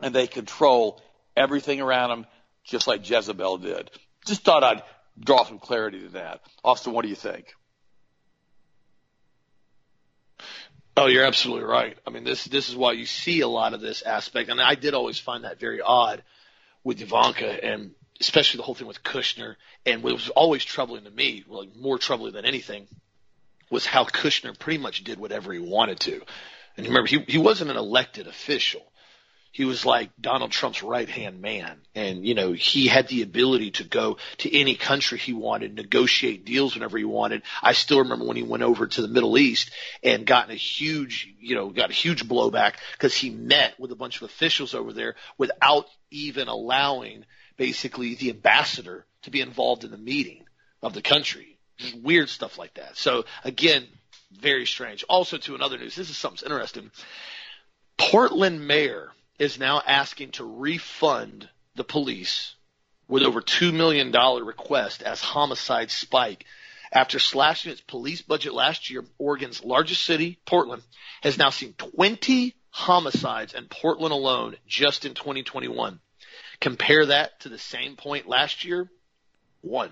and 0.00 0.14
they 0.14 0.26
control 0.26 1.00
everything 1.36 1.80
around 1.80 2.10
them 2.10 2.26
just 2.64 2.86
like 2.86 3.08
Jezebel 3.08 3.58
did. 3.58 3.90
Just 4.26 4.44
thought 4.44 4.62
I'd 4.62 4.82
draw 5.18 5.44
some 5.44 5.58
clarity 5.58 6.00
to 6.02 6.08
that. 6.10 6.42
Austin, 6.64 6.92
what 6.92 7.02
do 7.02 7.08
you 7.08 7.16
think? 7.16 7.54
Oh, 10.96 11.06
you're 11.06 11.24
absolutely 11.24 11.64
right. 11.64 11.96
I 12.06 12.10
mean, 12.10 12.24
this 12.24 12.44
this 12.44 12.68
is 12.68 12.76
why 12.76 12.92
you 12.92 13.06
see 13.06 13.40
a 13.40 13.48
lot 13.48 13.72
of 13.72 13.80
this 13.80 14.02
aspect, 14.02 14.50
and 14.50 14.60
I 14.60 14.74
did 14.74 14.94
always 14.94 15.18
find 15.18 15.44
that 15.44 15.58
very 15.58 15.80
odd 15.80 16.22
with 16.84 17.00
Ivanka, 17.00 17.64
and 17.64 17.92
especially 18.20 18.58
the 18.58 18.64
whole 18.64 18.74
thing 18.74 18.86
with 18.86 19.02
Kushner. 19.02 19.56
And 19.86 20.02
what 20.02 20.12
was 20.12 20.28
always 20.30 20.64
troubling 20.64 21.04
to 21.04 21.10
me, 21.10 21.44
like 21.48 21.74
more 21.74 21.98
troubling 21.98 22.34
than 22.34 22.44
anything, 22.44 22.88
was 23.70 23.86
how 23.86 24.04
Kushner 24.04 24.56
pretty 24.58 24.78
much 24.78 25.02
did 25.02 25.18
whatever 25.18 25.52
he 25.52 25.58
wanted 25.58 25.98
to. 26.00 26.20
And 26.76 26.86
remember, 26.86 27.08
he 27.08 27.20
he 27.26 27.38
wasn't 27.38 27.70
an 27.70 27.78
elected 27.78 28.26
official 28.26 28.82
he 29.52 29.66
was 29.66 29.84
like 29.84 30.10
Donald 30.18 30.50
Trump's 30.50 30.82
right 30.82 31.08
hand 31.08 31.42
man. 31.42 31.78
And, 31.94 32.26
you 32.26 32.34
know, 32.34 32.52
he 32.52 32.86
had 32.86 33.06
the 33.08 33.20
ability 33.20 33.72
to 33.72 33.84
go 33.84 34.16
to 34.38 34.58
any 34.58 34.74
country 34.74 35.18
he 35.18 35.34
wanted, 35.34 35.74
negotiate 35.74 36.46
deals 36.46 36.74
whenever 36.74 36.96
he 36.96 37.04
wanted. 37.04 37.42
I 37.62 37.74
still 37.74 37.98
remember 37.98 38.24
when 38.24 38.38
he 38.38 38.42
went 38.42 38.62
over 38.62 38.86
to 38.86 39.02
the 39.02 39.08
Middle 39.08 39.36
East 39.36 39.70
and 40.02 40.24
got 40.24 40.50
a 40.50 40.54
huge, 40.54 41.28
you 41.38 41.54
know, 41.54 41.68
got 41.68 41.90
a 41.90 41.94
huge 41.94 42.26
blowback 42.26 42.76
because 42.92 43.14
he 43.14 43.28
met 43.28 43.78
with 43.78 43.92
a 43.92 43.96
bunch 43.96 44.16
of 44.16 44.22
officials 44.22 44.74
over 44.74 44.94
there 44.94 45.16
without 45.36 45.86
even 46.10 46.48
allowing 46.48 47.26
basically 47.58 48.14
the 48.14 48.30
ambassador 48.30 49.04
to 49.22 49.30
be 49.30 49.42
involved 49.42 49.84
in 49.84 49.90
the 49.90 49.98
meeting 49.98 50.46
of 50.82 50.94
the 50.94 51.02
country. 51.02 51.58
Just 51.76 51.96
weird 51.96 52.30
stuff 52.30 52.56
like 52.56 52.74
that. 52.74 52.96
So 52.96 53.26
again, 53.44 53.86
very 54.32 54.64
strange. 54.64 55.04
Also 55.10 55.36
to 55.36 55.54
another 55.54 55.76
news, 55.76 55.94
this 55.94 56.08
is 56.08 56.16
something 56.16 56.46
interesting. 56.46 56.90
Portland 57.98 58.66
mayor 58.66 59.12
is 59.38 59.58
now 59.58 59.82
asking 59.86 60.32
to 60.32 60.44
refund 60.44 61.48
the 61.74 61.84
police 61.84 62.54
with 63.08 63.22
over 63.22 63.40
$2 63.40 63.72
million 63.72 64.12
request 64.44 65.02
as 65.02 65.20
homicides 65.20 65.92
spike. 65.92 66.44
After 66.92 67.18
slashing 67.18 67.72
its 67.72 67.80
police 67.80 68.22
budget 68.22 68.52
last 68.52 68.90
year, 68.90 69.04
Oregon's 69.18 69.64
largest 69.64 70.02
city, 70.04 70.38
Portland, 70.44 70.82
has 71.22 71.38
now 71.38 71.50
seen 71.50 71.74
20 71.74 72.54
homicides 72.70 73.54
in 73.54 73.66
Portland 73.66 74.12
alone 74.12 74.56
just 74.66 75.04
in 75.04 75.14
2021. 75.14 76.00
Compare 76.60 77.06
that 77.06 77.40
to 77.40 77.48
the 77.48 77.58
same 77.58 77.96
point 77.96 78.28
last 78.28 78.64
year, 78.64 78.90
one. 79.62 79.90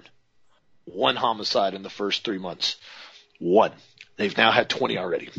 One 0.84 1.16
homicide 1.16 1.74
in 1.74 1.82
the 1.82 1.90
first 1.90 2.24
three 2.24 2.38
months. 2.38 2.76
One. 3.38 3.72
They've 4.16 4.36
now 4.36 4.52
had 4.52 4.68
20 4.68 4.98
already. 4.98 5.30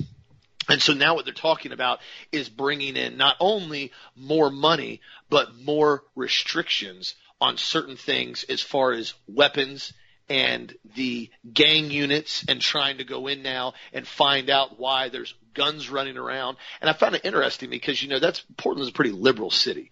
And 0.69 0.81
so 0.81 0.93
now 0.93 1.15
what 1.15 1.25
they're 1.25 1.33
talking 1.33 1.71
about 1.71 1.99
is 2.31 2.47
bringing 2.47 2.95
in 2.95 3.17
not 3.17 3.35
only 3.39 3.91
more 4.15 4.49
money, 4.51 5.01
but 5.29 5.55
more 5.55 6.03
restrictions 6.15 7.15
on 7.39 7.57
certain 7.57 7.95
things 7.95 8.43
as 8.43 8.61
far 8.61 8.93
as 8.93 9.13
weapons 9.27 9.93
and 10.29 10.73
the 10.95 11.29
gang 11.51 11.91
units 11.91 12.45
and 12.47 12.61
trying 12.61 12.99
to 12.99 13.03
go 13.03 13.27
in 13.27 13.41
now 13.41 13.73
and 13.91 14.07
find 14.07 14.49
out 14.49 14.79
why 14.79 15.09
there's 15.09 15.33
guns 15.53 15.89
running 15.89 16.17
around. 16.17 16.57
And 16.79 16.89
I 16.89 16.93
found 16.93 17.15
it 17.15 17.25
interesting 17.25 17.69
because, 17.69 18.01
you 18.01 18.07
know, 18.07 18.19
that's 18.19 18.41
Portland's 18.55 18.89
a 18.89 18.93
pretty 18.93 19.11
liberal 19.11 19.51
city. 19.51 19.91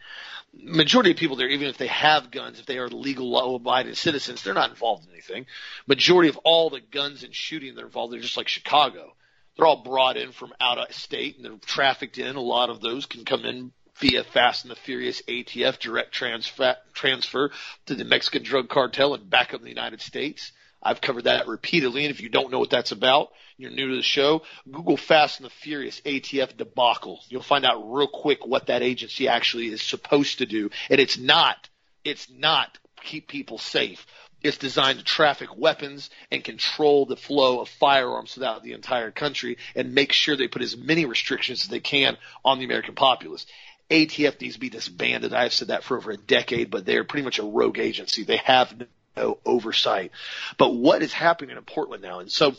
Majority 0.54 1.12
of 1.12 1.18
people 1.18 1.36
there, 1.36 1.50
even 1.50 1.68
if 1.68 1.78
they 1.78 1.88
have 1.88 2.32
guns, 2.32 2.60
if 2.60 2.66
they 2.66 2.78
are 2.78 2.88
legal 2.88 3.30
law 3.30 3.56
abiding 3.56 3.96
citizens, 3.96 4.42
they're 4.42 4.54
not 4.54 4.70
involved 4.70 5.06
in 5.06 5.12
anything. 5.12 5.46
Majority 5.88 6.30
of 6.30 6.38
all 6.44 6.70
the 6.70 6.80
guns 6.80 7.24
and 7.24 7.36
shooting 7.36 7.76
that 7.76 7.82
are 7.82 7.88
involved, 7.88 8.14
they're 8.14 8.22
just 8.22 8.38
like 8.38 8.48
Chicago. 8.48 9.14
They're 9.60 9.68
all 9.68 9.84
brought 9.84 10.16
in 10.16 10.32
from 10.32 10.54
out 10.62 10.78
of 10.78 10.96
state 10.96 11.36
and 11.36 11.44
they're 11.44 11.58
trafficked 11.66 12.18
in. 12.18 12.38
A 12.38 12.42
lot 12.42 12.70
of 12.70 12.80
those 12.80 13.06
can 13.06 13.26
come 13.26 13.44
in 13.44 13.74
via 14.00 14.24
Fast 14.24 14.64
and 14.64 14.72
the 14.72 14.78
Furious 14.78 15.22
ATF 15.24 15.80
direct 15.80 16.14
transfer, 16.14 16.78
transfer 16.94 17.52
to 17.88 17.96
the 17.96 18.06
Mexican 18.06 18.42
drug 18.42 18.70
cartel 18.70 19.14
and 19.14 19.30
back 19.30 19.54
up 19.54 19.60
in 19.60 19.66
the 19.66 19.70
United 19.70 20.00
States. 20.00 20.54
I've 20.82 21.02
covered 21.02 21.26
that 21.26 21.50
repeatedly, 21.50 22.06
and 22.06 22.12
if 22.12 22.22
you 22.22 22.30
don't 22.30 22.54
know 22.54 22.60
what 22.60 22.70
that's 22.70 22.94
about, 22.94 23.34
you're 23.58 23.70
new 23.70 23.90
to 23.90 23.98
the 23.98 24.02
show, 24.02 24.44
Google 24.72 24.96
Fast 24.96 25.42
and 25.42 25.46
the 25.46 25.54
Furious 25.54 26.00
ATF 26.06 26.56
debacle. 26.56 27.20
You'll 27.28 27.42
find 27.42 27.66
out 27.66 27.82
real 27.92 28.08
quick 28.08 28.48
what 28.48 28.68
that 28.68 28.82
agency 28.82 29.28
actually 29.28 29.68
is 29.68 29.82
supposed 29.82 30.38
to 30.38 30.46
do. 30.46 30.70
And 30.90 31.02
it's 31.02 31.18
not, 31.18 31.68
it's 32.06 32.30
not 32.32 32.78
keep 33.04 33.28
people 33.28 33.58
safe. 33.58 34.06
It's 34.42 34.58
designed 34.58 35.00
to 35.00 35.06
traffic 35.06 35.58
weapons 35.58 36.10
and 36.32 36.44
control 36.44 37.06
the 37.06 37.18
flow 37.18 37.60
of 37.60 37.70
firearms 37.70 38.34
throughout 38.34 38.64
the 38.64 38.74
entire 38.74 39.12
country 39.12 39.58
and 39.76 39.94
make 39.94 40.14
sure 40.14 40.36
they 40.36 40.48
put 40.48 40.62
as 40.62 40.78
many 40.78 41.06
restrictions 41.06 41.64
as 41.64 41.68
they 41.68 41.82
can 41.82 42.18
on 42.46 42.60
the 42.60 42.66
American 42.66 42.96
populace. 42.96 43.46
ATF 43.90 44.40
needs 44.40 44.54
to 44.54 44.60
be 44.60 44.70
disbanded. 44.70 45.34
I've 45.34 45.54
said 45.54 45.70
that 45.70 45.84
for 45.84 45.98
over 45.98 46.12
a 46.12 46.18
decade, 46.18 46.70
but 46.70 46.86
they're 46.86 47.04
pretty 47.04 47.26
much 47.26 47.40
a 47.40 47.44
rogue 47.44 47.80
agency. 47.80 48.24
They 48.24 48.38
have 48.38 48.74
no 49.18 49.40
oversight. 49.46 50.12
But 50.58 50.76
what 50.76 51.02
is 51.02 51.12
happening 51.12 51.58
in 51.58 51.64
Portland 51.64 52.04
now? 52.04 52.20
And 52.20 52.32
so 52.32 52.56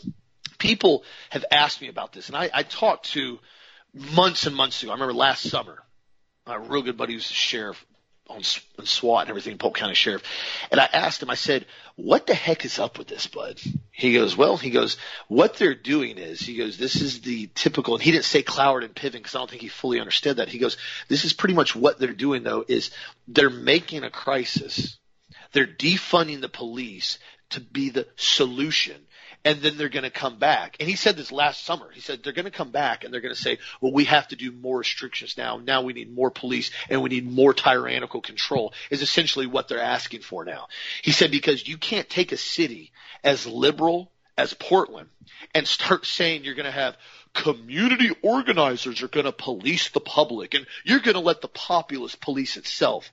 people 0.59 1.03
have 1.29 1.45
asked 1.51 1.81
me 1.81 1.87
about 1.87 2.13
this, 2.13 2.27
and 2.27 2.35
I, 2.35 2.49
I 2.53 2.63
talked 2.63 3.11
to 3.13 3.39
months 3.93 4.45
and 4.45 4.55
months 4.55 4.83
ago. 4.83 4.91
I 4.91 4.95
remember 4.95 5.13
last 5.13 5.49
summer, 5.49 5.83
a 6.45 6.59
real 6.59 6.81
good 6.81 6.97
buddy 6.97 7.13
who's 7.13 7.27
the 7.27 7.33
sheriff 7.33 7.83
on, 8.31 8.41
on 8.79 8.85
SWAT 8.85 9.21
and 9.21 9.29
everything, 9.29 9.57
Polk 9.57 9.75
County 9.75 9.95
Sheriff. 9.95 10.23
And 10.71 10.79
I 10.79 10.89
asked 10.91 11.21
him, 11.21 11.29
I 11.29 11.35
said, 11.35 11.65
what 11.95 12.27
the 12.27 12.33
heck 12.33 12.65
is 12.65 12.79
up 12.79 12.97
with 12.97 13.07
this, 13.07 13.27
bud? 13.27 13.59
He 13.91 14.13
goes, 14.13 14.35
well, 14.35 14.57
he 14.57 14.69
goes, 14.69 14.97
what 15.27 15.55
they're 15.55 15.75
doing 15.75 16.17
is, 16.17 16.39
he 16.39 16.55
goes, 16.55 16.77
this 16.77 16.95
is 16.95 17.21
the 17.21 17.49
typical, 17.53 17.95
and 17.95 18.03
he 18.03 18.11
didn't 18.11 18.25
say 18.25 18.43
Cloward 18.43 18.83
and 18.83 18.95
Piven 18.95 19.13
because 19.13 19.35
I 19.35 19.39
don't 19.39 19.49
think 19.49 19.61
he 19.61 19.67
fully 19.67 19.99
understood 19.99 20.37
that. 20.37 20.49
He 20.49 20.57
goes, 20.57 20.77
this 21.07 21.25
is 21.25 21.33
pretty 21.33 21.53
much 21.53 21.75
what 21.75 21.99
they're 21.99 22.13
doing 22.13 22.43
though, 22.43 22.65
is 22.67 22.91
they're 23.27 23.49
making 23.49 24.03
a 24.03 24.09
crisis. 24.09 24.97
They're 25.51 25.67
defunding 25.67 26.41
the 26.41 26.49
police 26.49 27.19
to 27.51 27.59
be 27.59 27.89
the 27.89 28.07
solution 28.15 28.95
and 29.43 29.59
then 29.61 29.77
they're 29.77 29.89
going 29.89 30.03
to 30.03 30.11
come 30.11 30.37
back. 30.37 30.77
And 30.79 30.87
he 30.87 30.95
said 30.95 31.17
this 31.17 31.31
last 31.31 31.65
summer. 31.65 31.89
He 31.91 32.01
said 32.01 32.23
they're 32.23 32.33
going 32.33 32.45
to 32.45 32.51
come 32.51 32.71
back 32.71 33.03
and 33.03 33.13
they're 33.13 33.21
going 33.21 33.33
to 33.33 33.41
say, 33.41 33.57
well, 33.79 33.91
we 33.91 34.03
have 34.05 34.27
to 34.29 34.35
do 34.35 34.51
more 34.51 34.79
restrictions 34.79 35.35
now. 35.37 35.57
Now 35.57 35.81
we 35.81 35.93
need 35.93 36.13
more 36.13 36.29
police 36.29 36.71
and 36.89 37.01
we 37.01 37.09
need 37.09 37.29
more 37.29 37.53
tyrannical 37.53 38.21
control 38.21 38.73
is 38.89 39.01
essentially 39.01 39.47
what 39.47 39.67
they're 39.67 39.81
asking 39.81 40.21
for 40.21 40.45
now. 40.45 40.67
He 41.01 41.11
said 41.11 41.31
because 41.31 41.67
you 41.67 41.77
can't 41.77 42.09
take 42.09 42.31
a 42.31 42.37
city 42.37 42.91
as 43.23 43.47
liberal 43.47 44.11
as 44.37 44.53
Portland 44.53 45.09
and 45.55 45.67
start 45.67 46.05
saying 46.05 46.43
you're 46.43 46.55
going 46.55 46.65
to 46.65 46.71
have 46.71 46.95
community 47.33 48.11
organizers 48.21 49.01
are 49.01 49.07
going 49.07 49.25
to 49.25 49.31
police 49.31 49.89
the 49.89 49.99
public 49.99 50.53
and 50.53 50.67
you're 50.83 50.99
going 50.99 51.15
to 51.15 51.21
let 51.21 51.41
the 51.41 51.47
populace 51.47 52.15
police 52.15 52.57
itself. 52.57 53.11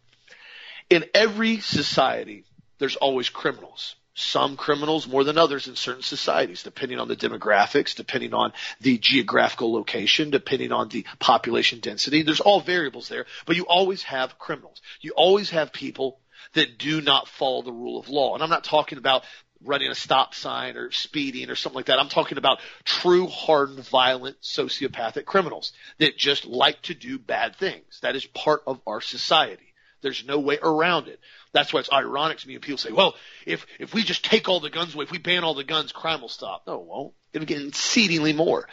In 0.90 1.04
every 1.14 1.60
society, 1.60 2.44
there's 2.78 2.96
always 2.96 3.28
criminals 3.28 3.94
some 4.18 4.56
criminals 4.56 5.06
more 5.06 5.22
than 5.22 5.38
others 5.38 5.68
in 5.68 5.76
certain 5.76 6.02
societies, 6.02 6.64
depending 6.64 6.98
on 6.98 7.06
the 7.06 7.14
demographics, 7.14 7.94
depending 7.94 8.34
on 8.34 8.52
the 8.80 8.98
geographical 8.98 9.72
location, 9.72 10.30
depending 10.30 10.72
on 10.72 10.88
the 10.88 11.06
population 11.20 11.78
density. 11.78 12.22
There's 12.22 12.40
all 12.40 12.60
variables 12.60 13.08
there, 13.08 13.26
but 13.46 13.54
you 13.54 13.64
always 13.64 14.02
have 14.02 14.38
criminals. 14.38 14.82
You 15.00 15.12
always 15.16 15.50
have 15.50 15.72
people 15.72 16.18
that 16.54 16.78
do 16.78 17.00
not 17.00 17.28
follow 17.28 17.62
the 17.62 17.72
rule 17.72 18.00
of 18.00 18.08
law. 18.08 18.34
And 18.34 18.42
I'm 18.42 18.50
not 18.50 18.64
talking 18.64 18.98
about 18.98 19.22
running 19.62 19.90
a 19.90 19.94
stop 19.94 20.34
sign 20.34 20.76
or 20.76 20.90
speeding 20.90 21.48
or 21.48 21.54
something 21.54 21.76
like 21.76 21.86
that. 21.86 22.00
I'm 22.00 22.08
talking 22.08 22.38
about 22.38 22.60
true 22.84 23.28
hardened, 23.28 23.86
violent, 23.88 24.40
sociopathic 24.40 25.26
criminals 25.26 25.72
that 25.98 26.16
just 26.16 26.44
like 26.44 26.82
to 26.82 26.94
do 26.94 27.18
bad 27.18 27.56
things. 27.56 28.00
That 28.02 28.16
is 28.16 28.26
part 28.26 28.62
of 28.66 28.80
our 28.86 29.00
society. 29.00 29.74
There's 30.00 30.24
no 30.24 30.38
way 30.38 30.58
around 30.62 31.08
it. 31.08 31.20
That's 31.52 31.72
why 31.72 31.80
it's 31.80 31.92
ironic 31.92 32.38
to 32.38 32.48
me 32.48 32.54
when 32.54 32.60
people 32.60 32.78
say, 32.78 32.92
well, 32.92 33.14
if, 33.46 33.66
if 33.78 33.94
we 33.94 34.02
just 34.02 34.24
take 34.24 34.48
all 34.48 34.60
the 34.60 34.70
guns 34.70 34.94
away, 34.94 35.04
if 35.04 35.10
we 35.10 35.18
ban 35.18 35.44
all 35.44 35.54
the 35.54 35.64
guns, 35.64 35.92
crime 35.92 36.20
will 36.20 36.28
stop. 36.28 36.64
No, 36.66 36.80
it 36.80 36.86
won't. 36.86 37.14
It'll 37.32 37.46
get 37.46 37.62
exceedingly 37.62 38.32
more. 38.32 38.68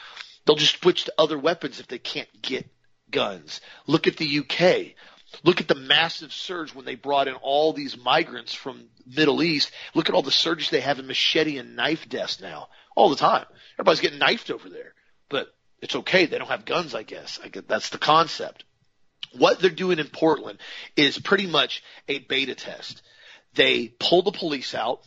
They'll 0.45 0.55
just 0.55 0.81
switch 0.81 1.05
to 1.05 1.13
other 1.17 1.37
weapons 1.37 1.79
if 1.79 1.87
they 1.87 1.97
can't 1.97 2.29
get 2.41 2.67
guns. 3.09 3.61
Look 3.87 4.07
at 4.07 4.17
the 4.17 4.39
UK. 4.39 4.95
Look 5.43 5.59
at 5.59 5.67
the 5.67 5.75
massive 5.75 6.31
surge 6.31 6.73
when 6.73 6.85
they 6.85 6.95
brought 6.95 7.27
in 7.27 7.35
all 7.35 7.73
these 7.73 7.97
migrants 7.97 8.53
from 8.53 8.85
Middle 9.05 9.41
East. 9.41 9.71
Look 9.93 10.09
at 10.09 10.15
all 10.15 10.21
the 10.21 10.31
surges 10.31 10.69
they 10.69 10.81
have 10.81 10.99
in 10.99 11.07
machete 11.07 11.57
and 11.57 11.75
knife 11.75 12.07
deaths 12.07 12.39
now. 12.39 12.69
All 12.95 13.09
the 13.09 13.15
time. 13.15 13.45
Everybody's 13.75 13.99
getting 13.99 14.19
knifed 14.19 14.51
over 14.51 14.69
there. 14.69 14.93
But 15.29 15.53
it's 15.81 15.95
okay. 15.95 16.25
They 16.25 16.37
don't 16.37 16.47
have 16.47 16.65
guns, 16.65 16.95
I 16.95 17.03
guess. 17.03 17.39
I 17.43 17.49
guess 17.49 17.63
that's 17.67 17.89
the 17.89 17.97
concept. 17.97 18.63
What 19.33 19.59
they're 19.59 19.69
doing 19.69 19.99
in 19.99 20.07
Portland 20.07 20.59
is 20.95 21.19
pretty 21.19 21.47
much 21.47 21.83
a 22.07 22.19
beta 22.19 22.55
test. 22.55 23.01
They 23.53 23.89
pull 23.99 24.21
the 24.21 24.31
police 24.31 24.73
out. 24.73 25.01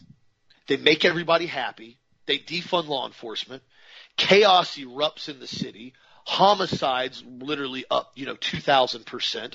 They 0.66 0.76
make 0.76 1.04
everybody 1.04 1.46
happy. 1.46 1.98
They 2.26 2.38
defund 2.38 2.88
law 2.88 3.06
enforcement. 3.06 3.62
Chaos 4.16 4.76
erupts 4.76 5.28
in 5.28 5.40
the 5.40 5.46
city. 5.46 5.94
Homicides 6.24 7.24
literally 7.26 7.84
up, 7.90 8.12
you 8.16 8.26
know, 8.26 8.34
2000%. 8.34 9.54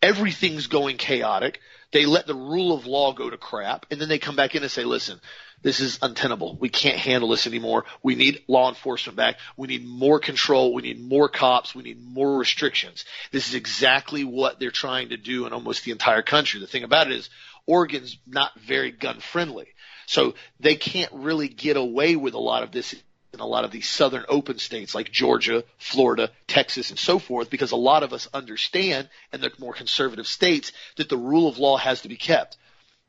Everything's 0.00 0.68
going 0.68 0.96
chaotic. 0.96 1.60
They 1.94 2.06
let 2.06 2.26
the 2.26 2.34
rule 2.34 2.72
of 2.72 2.86
law 2.86 3.12
go 3.12 3.30
to 3.30 3.36
crap. 3.36 3.86
And 3.88 4.00
then 4.00 4.08
they 4.08 4.18
come 4.18 4.34
back 4.34 4.56
in 4.56 4.62
and 4.64 4.70
say, 4.70 4.82
listen, 4.82 5.20
this 5.62 5.78
is 5.78 6.00
untenable. 6.02 6.56
We 6.60 6.68
can't 6.68 6.98
handle 6.98 7.28
this 7.28 7.46
anymore. 7.46 7.84
We 8.02 8.16
need 8.16 8.42
law 8.48 8.68
enforcement 8.68 9.14
back. 9.16 9.36
We 9.56 9.68
need 9.68 9.86
more 9.86 10.18
control. 10.18 10.74
We 10.74 10.82
need 10.82 11.00
more 11.00 11.28
cops. 11.28 11.72
We 11.72 11.84
need 11.84 12.04
more 12.04 12.36
restrictions. 12.36 13.04
This 13.30 13.48
is 13.48 13.54
exactly 13.54 14.24
what 14.24 14.58
they're 14.58 14.72
trying 14.72 15.10
to 15.10 15.16
do 15.16 15.46
in 15.46 15.52
almost 15.52 15.84
the 15.84 15.92
entire 15.92 16.22
country. 16.22 16.58
The 16.58 16.66
thing 16.66 16.82
about 16.82 17.06
it 17.06 17.16
is 17.16 17.30
Oregon's 17.64 18.18
not 18.26 18.58
very 18.58 18.90
gun 18.90 19.20
friendly. 19.20 19.68
So 20.06 20.34
they 20.58 20.74
can't 20.74 21.12
really 21.12 21.48
get 21.48 21.76
away 21.76 22.16
with 22.16 22.34
a 22.34 22.40
lot 22.40 22.64
of 22.64 22.72
this 22.72 22.92
in 23.34 23.40
a 23.40 23.46
lot 23.46 23.64
of 23.64 23.70
these 23.70 23.88
southern 23.88 24.24
open 24.28 24.58
states 24.58 24.94
like 24.94 25.10
Georgia, 25.10 25.64
Florida, 25.78 26.30
Texas, 26.46 26.90
and 26.90 26.98
so 26.98 27.18
forth, 27.18 27.50
because 27.50 27.72
a 27.72 27.76
lot 27.76 28.02
of 28.02 28.12
us 28.12 28.28
understand 28.32 29.08
in 29.32 29.40
the 29.40 29.52
more 29.58 29.74
conservative 29.74 30.26
states 30.26 30.72
that 30.96 31.08
the 31.08 31.16
rule 31.16 31.48
of 31.48 31.58
law 31.58 31.76
has 31.76 32.02
to 32.02 32.08
be 32.08 32.16
kept. 32.16 32.56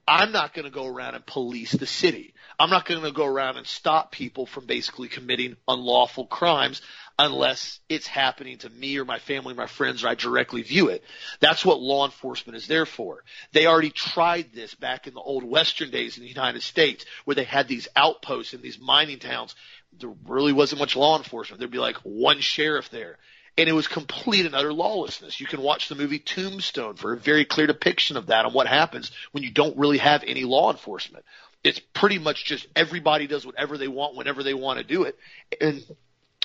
I'm 0.07 0.31
not 0.31 0.53
going 0.53 0.65
to 0.65 0.71
go 0.71 0.85
around 0.85 1.15
and 1.15 1.25
police 1.25 1.71
the 1.71 1.87
city. 1.87 2.33
I'm 2.59 2.69
not 2.69 2.85
going 2.85 3.01
to 3.01 3.11
go 3.11 3.25
around 3.25 3.57
and 3.57 3.65
stop 3.65 4.11
people 4.11 4.45
from 4.45 4.65
basically 4.65 5.07
committing 5.07 5.57
unlawful 5.67 6.25
crimes 6.25 6.81
unless 7.17 7.79
it's 7.89 8.07
happening 8.07 8.57
to 8.59 8.69
me 8.69 8.97
or 8.97 9.05
my 9.05 9.19
family, 9.19 9.53
or 9.53 9.57
my 9.57 9.67
friends, 9.67 10.03
or 10.03 10.09
I 10.09 10.15
directly 10.15 10.61
view 10.61 10.89
it. 10.89 11.03
That's 11.39 11.65
what 11.65 11.79
law 11.79 12.05
enforcement 12.05 12.57
is 12.57 12.67
there 12.67 12.85
for. 12.85 13.23
They 13.53 13.67
already 13.67 13.89
tried 13.89 14.53
this 14.53 14.75
back 14.75 15.07
in 15.07 15.13
the 15.13 15.21
old 15.21 15.43
Western 15.43 15.91
days 15.91 16.17
in 16.17 16.23
the 16.23 16.29
United 16.29 16.61
States 16.61 17.05
where 17.23 17.35
they 17.35 17.43
had 17.43 17.67
these 17.67 17.87
outposts 17.95 18.53
in 18.53 18.61
these 18.61 18.79
mining 18.79 19.19
towns. 19.19 19.55
There 19.99 20.13
really 20.27 20.53
wasn't 20.53 20.79
much 20.79 20.95
law 20.95 21.17
enforcement. 21.17 21.59
There'd 21.59 21.71
be 21.71 21.77
like 21.77 21.97
one 22.03 22.39
sheriff 22.39 22.89
there 22.89 23.17
and 23.57 23.69
it 23.69 23.73
was 23.73 23.87
complete 23.87 24.45
and 24.45 24.55
utter 24.55 24.73
lawlessness. 24.73 25.39
You 25.39 25.47
can 25.47 25.61
watch 25.61 25.87
the 25.87 25.95
movie 25.95 26.19
Tombstone 26.19 26.95
for 26.95 27.13
a 27.13 27.17
very 27.17 27.45
clear 27.45 27.67
depiction 27.67 28.17
of 28.17 28.27
that 28.27 28.45
and 28.45 28.53
what 28.53 28.67
happens 28.67 29.11
when 29.31 29.43
you 29.43 29.51
don't 29.51 29.77
really 29.77 29.97
have 29.97 30.23
any 30.27 30.43
law 30.43 30.71
enforcement. 30.71 31.23
It's 31.63 31.79
pretty 31.79 32.19
much 32.19 32.45
just 32.45 32.67
everybody 32.75 33.27
does 33.27 33.45
whatever 33.45 33.77
they 33.77 33.87
want 33.87 34.15
whenever 34.15 34.43
they 34.43 34.53
want 34.53 34.79
to 34.79 34.83
do 34.83 35.03
it. 35.03 35.17
And 35.61 35.83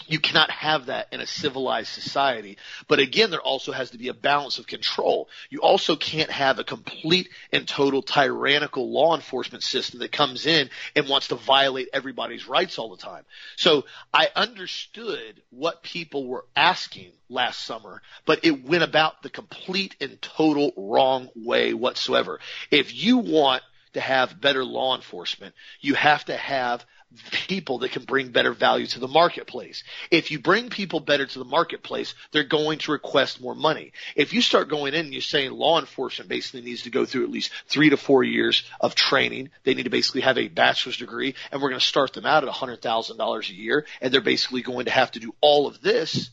you 0.06 0.18
cannot 0.18 0.50
have 0.50 0.86
that 0.86 1.08
in 1.12 1.20
a 1.20 1.26
civilized 1.26 1.88
society. 1.88 2.56
But 2.88 2.98
again, 2.98 3.30
there 3.30 3.40
also 3.40 3.72
has 3.72 3.90
to 3.90 3.98
be 3.98 4.08
a 4.08 4.14
balance 4.14 4.58
of 4.58 4.66
control. 4.66 5.28
You 5.50 5.60
also 5.60 5.96
can't 5.96 6.30
have 6.30 6.58
a 6.58 6.64
complete 6.64 7.28
and 7.52 7.66
total 7.66 8.02
tyrannical 8.02 8.90
law 8.90 9.14
enforcement 9.14 9.62
system 9.62 10.00
that 10.00 10.12
comes 10.12 10.46
in 10.46 10.70
and 10.96 11.08
wants 11.08 11.28
to 11.28 11.36
violate 11.36 11.88
everybody's 11.92 12.48
rights 12.48 12.78
all 12.78 12.90
the 12.90 13.02
time. 13.02 13.24
So 13.56 13.84
I 14.12 14.28
understood 14.34 15.42
what 15.50 15.82
people 15.82 16.26
were 16.26 16.44
asking 16.56 17.12
last 17.28 17.60
summer, 17.60 18.02
but 18.26 18.44
it 18.44 18.64
went 18.64 18.82
about 18.82 19.22
the 19.22 19.30
complete 19.30 19.96
and 20.00 20.20
total 20.20 20.72
wrong 20.76 21.28
way 21.36 21.74
whatsoever. 21.74 22.40
If 22.70 22.94
you 22.94 23.18
want 23.18 23.62
to 23.94 24.00
have 24.00 24.40
better 24.40 24.64
law 24.64 24.94
enforcement, 24.94 25.54
you 25.80 25.94
have 25.94 26.24
to 26.26 26.36
have 26.36 26.84
people 27.32 27.78
that 27.78 27.92
can 27.92 28.04
bring 28.04 28.30
better 28.30 28.52
value 28.52 28.86
to 28.86 29.00
the 29.00 29.08
marketplace. 29.08 29.82
If 30.10 30.30
you 30.30 30.38
bring 30.38 30.70
people 30.70 31.00
better 31.00 31.26
to 31.26 31.38
the 31.38 31.44
marketplace, 31.44 32.14
they're 32.30 32.44
going 32.44 32.78
to 32.80 32.92
request 32.92 33.40
more 33.40 33.54
money. 33.54 33.92
If 34.14 34.32
you 34.32 34.40
start 34.40 34.68
going 34.68 34.94
in 34.94 35.06
and 35.06 35.12
you're 35.12 35.22
saying 35.22 35.50
law 35.50 35.80
enforcement 35.80 36.28
basically 36.28 36.62
needs 36.62 36.82
to 36.82 36.90
go 36.90 37.04
through 37.04 37.24
at 37.24 37.30
least 37.30 37.50
three 37.66 37.90
to 37.90 37.96
four 37.96 38.22
years 38.22 38.62
of 38.80 38.94
training, 38.94 39.50
they 39.64 39.74
need 39.74 39.84
to 39.84 39.90
basically 39.90 40.20
have 40.20 40.38
a 40.38 40.48
bachelor's 40.48 40.98
degree, 40.98 41.34
and 41.50 41.60
we're 41.60 41.70
going 41.70 41.80
to 41.80 41.86
start 41.86 42.12
them 42.12 42.26
out 42.26 42.44
at 42.44 42.52
$100,000 42.52 43.50
a 43.50 43.54
year, 43.54 43.86
and 44.00 44.12
they're 44.12 44.20
basically 44.20 44.62
going 44.62 44.84
to 44.84 44.92
have 44.92 45.10
to 45.12 45.20
do 45.20 45.34
all 45.40 45.66
of 45.66 45.80
this 45.80 46.30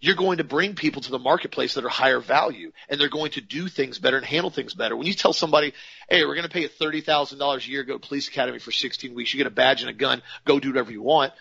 you're 0.00 0.14
going 0.14 0.38
to 0.38 0.44
bring 0.44 0.74
people 0.74 1.02
to 1.02 1.10
the 1.10 1.18
marketplace 1.18 1.74
that 1.74 1.84
are 1.84 1.88
higher 1.88 2.20
value 2.20 2.72
and 2.88 3.00
they're 3.00 3.08
going 3.08 3.32
to 3.32 3.40
do 3.40 3.68
things 3.68 3.98
better 3.98 4.16
and 4.16 4.26
handle 4.26 4.50
things 4.50 4.74
better. 4.74 4.96
When 4.96 5.06
you 5.06 5.14
tell 5.14 5.32
somebody, 5.32 5.72
hey, 6.08 6.24
we're 6.24 6.34
going 6.34 6.46
to 6.46 6.52
pay 6.52 6.62
you 6.62 6.68
$30,000 6.68 7.66
a 7.66 7.70
year, 7.70 7.82
go 7.82 7.98
to 7.98 8.06
police 8.06 8.28
academy 8.28 8.58
for 8.58 8.72
16 8.72 9.14
weeks, 9.14 9.32
you 9.32 9.38
get 9.38 9.46
a 9.46 9.50
badge 9.50 9.80
and 9.82 9.90
a 9.90 9.94
gun, 9.94 10.22
go 10.44 10.60
do 10.60 10.68
whatever 10.68 10.92
you 10.92 11.02
want. 11.02 11.32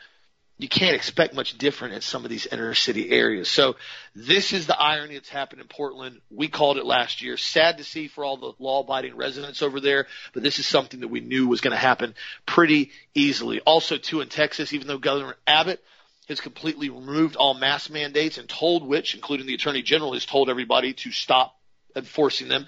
You 0.60 0.68
can't 0.68 0.96
expect 0.96 1.36
much 1.36 1.56
different 1.60 1.94
in 1.94 2.02
some 2.02 2.24
of 2.24 2.32
these 2.32 2.48
inner 2.48 2.74
city 2.74 3.12
areas. 3.12 3.48
So 3.48 3.76
this 4.16 4.54
is 4.54 4.66
the 4.66 4.80
irony 4.80 5.14
that's 5.14 5.30
happened 5.30 5.62
in 5.62 5.68
Portland. 5.68 6.20
We 6.32 6.48
called 6.48 6.78
it 6.78 6.86
last 6.86 7.22
year. 7.22 7.38
Sad 7.38 7.78
to 7.78 7.84
see 7.84 8.08
for 8.08 8.24
all 8.24 8.38
the 8.38 8.54
law 8.58 8.82
abiding 8.82 9.16
residents 9.16 9.62
over 9.62 9.80
there, 9.80 10.08
but 10.34 10.42
this 10.42 10.58
is 10.58 10.66
something 10.66 11.02
that 11.02 11.10
we 11.10 11.20
knew 11.20 11.48
was 11.48 11.62
going 11.62 11.74
to 11.74 11.78
happen 11.78 12.16
pretty 12.48 12.90
easily. 13.14 13.60
Also 13.60 13.98
too 13.98 14.22
in 14.22 14.30
Texas, 14.30 14.74
even 14.74 14.88
though 14.88 14.98
Governor 14.98 15.36
Abbott 15.46 15.84
has 16.28 16.42
completely 16.42 16.90
removed 16.90 17.36
all 17.36 17.54
mask 17.54 17.90
mandates 17.90 18.38
and 18.38 18.48
told 18.48 18.86
which, 18.86 19.16
including 19.16 19.48
the 19.48 19.54
Attorney 19.54 19.82
General, 19.82 20.14
has 20.14 20.26
told 20.26 20.50
everybody 20.50 20.94
to 20.94 21.12
stop 21.12 21.56
enforcing 21.96 22.48
them. 22.48 22.68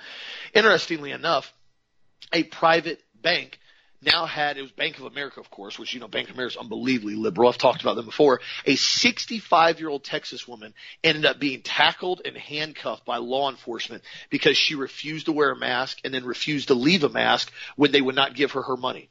Interestingly 0.53 1.11
enough, 1.11 1.53
a 2.31 2.43
private 2.43 3.01
bank 3.21 3.59
now 4.01 4.25
had 4.25 4.57
it 4.57 4.61
was 4.61 4.71
Bank 4.71 4.97
of 4.97 5.05
America, 5.05 5.39
of 5.39 5.49
course, 5.49 5.77
which 5.77 5.93
you 5.93 5.99
know 5.99 6.07
Bank 6.07 6.29
of 6.29 6.35
America 6.35 6.53
is 6.53 6.57
unbelievably 6.57 7.15
liberal. 7.15 7.49
I've 7.49 7.57
talked 7.57 7.81
about 7.81 7.95
them 7.95 8.05
before. 8.05 8.39
A 8.65 8.75
65 8.75 9.79
year 9.79 9.89
old 9.89 10.03
Texas 10.03 10.47
woman 10.47 10.73
ended 11.03 11.25
up 11.25 11.39
being 11.39 11.61
tackled 11.61 12.21
and 12.23 12.37
handcuffed 12.37 13.05
by 13.05 13.17
law 13.17 13.49
enforcement 13.49 14.03
because 14.29 14.57
she 14.57 14.75
refused 14.75 15.25
to 15.25 15.33
wear 15.33 15.51
a 15.51 15.55
mask 15.55 15.99
and 16.03 16.13
then 16.13 16.23
refused 16.23 16.69
to 16.69 16.75
leave 16.75 17.03
a 17.03 17.09
mask 17.09 17.51
when 17.75 17.91
they 17.91 18.01
would 18.01 18.15
not 18.15 18.35
give 18.35 18.53
her 18.53 18.61
her 18.61 18.77
money. 18.77 19.09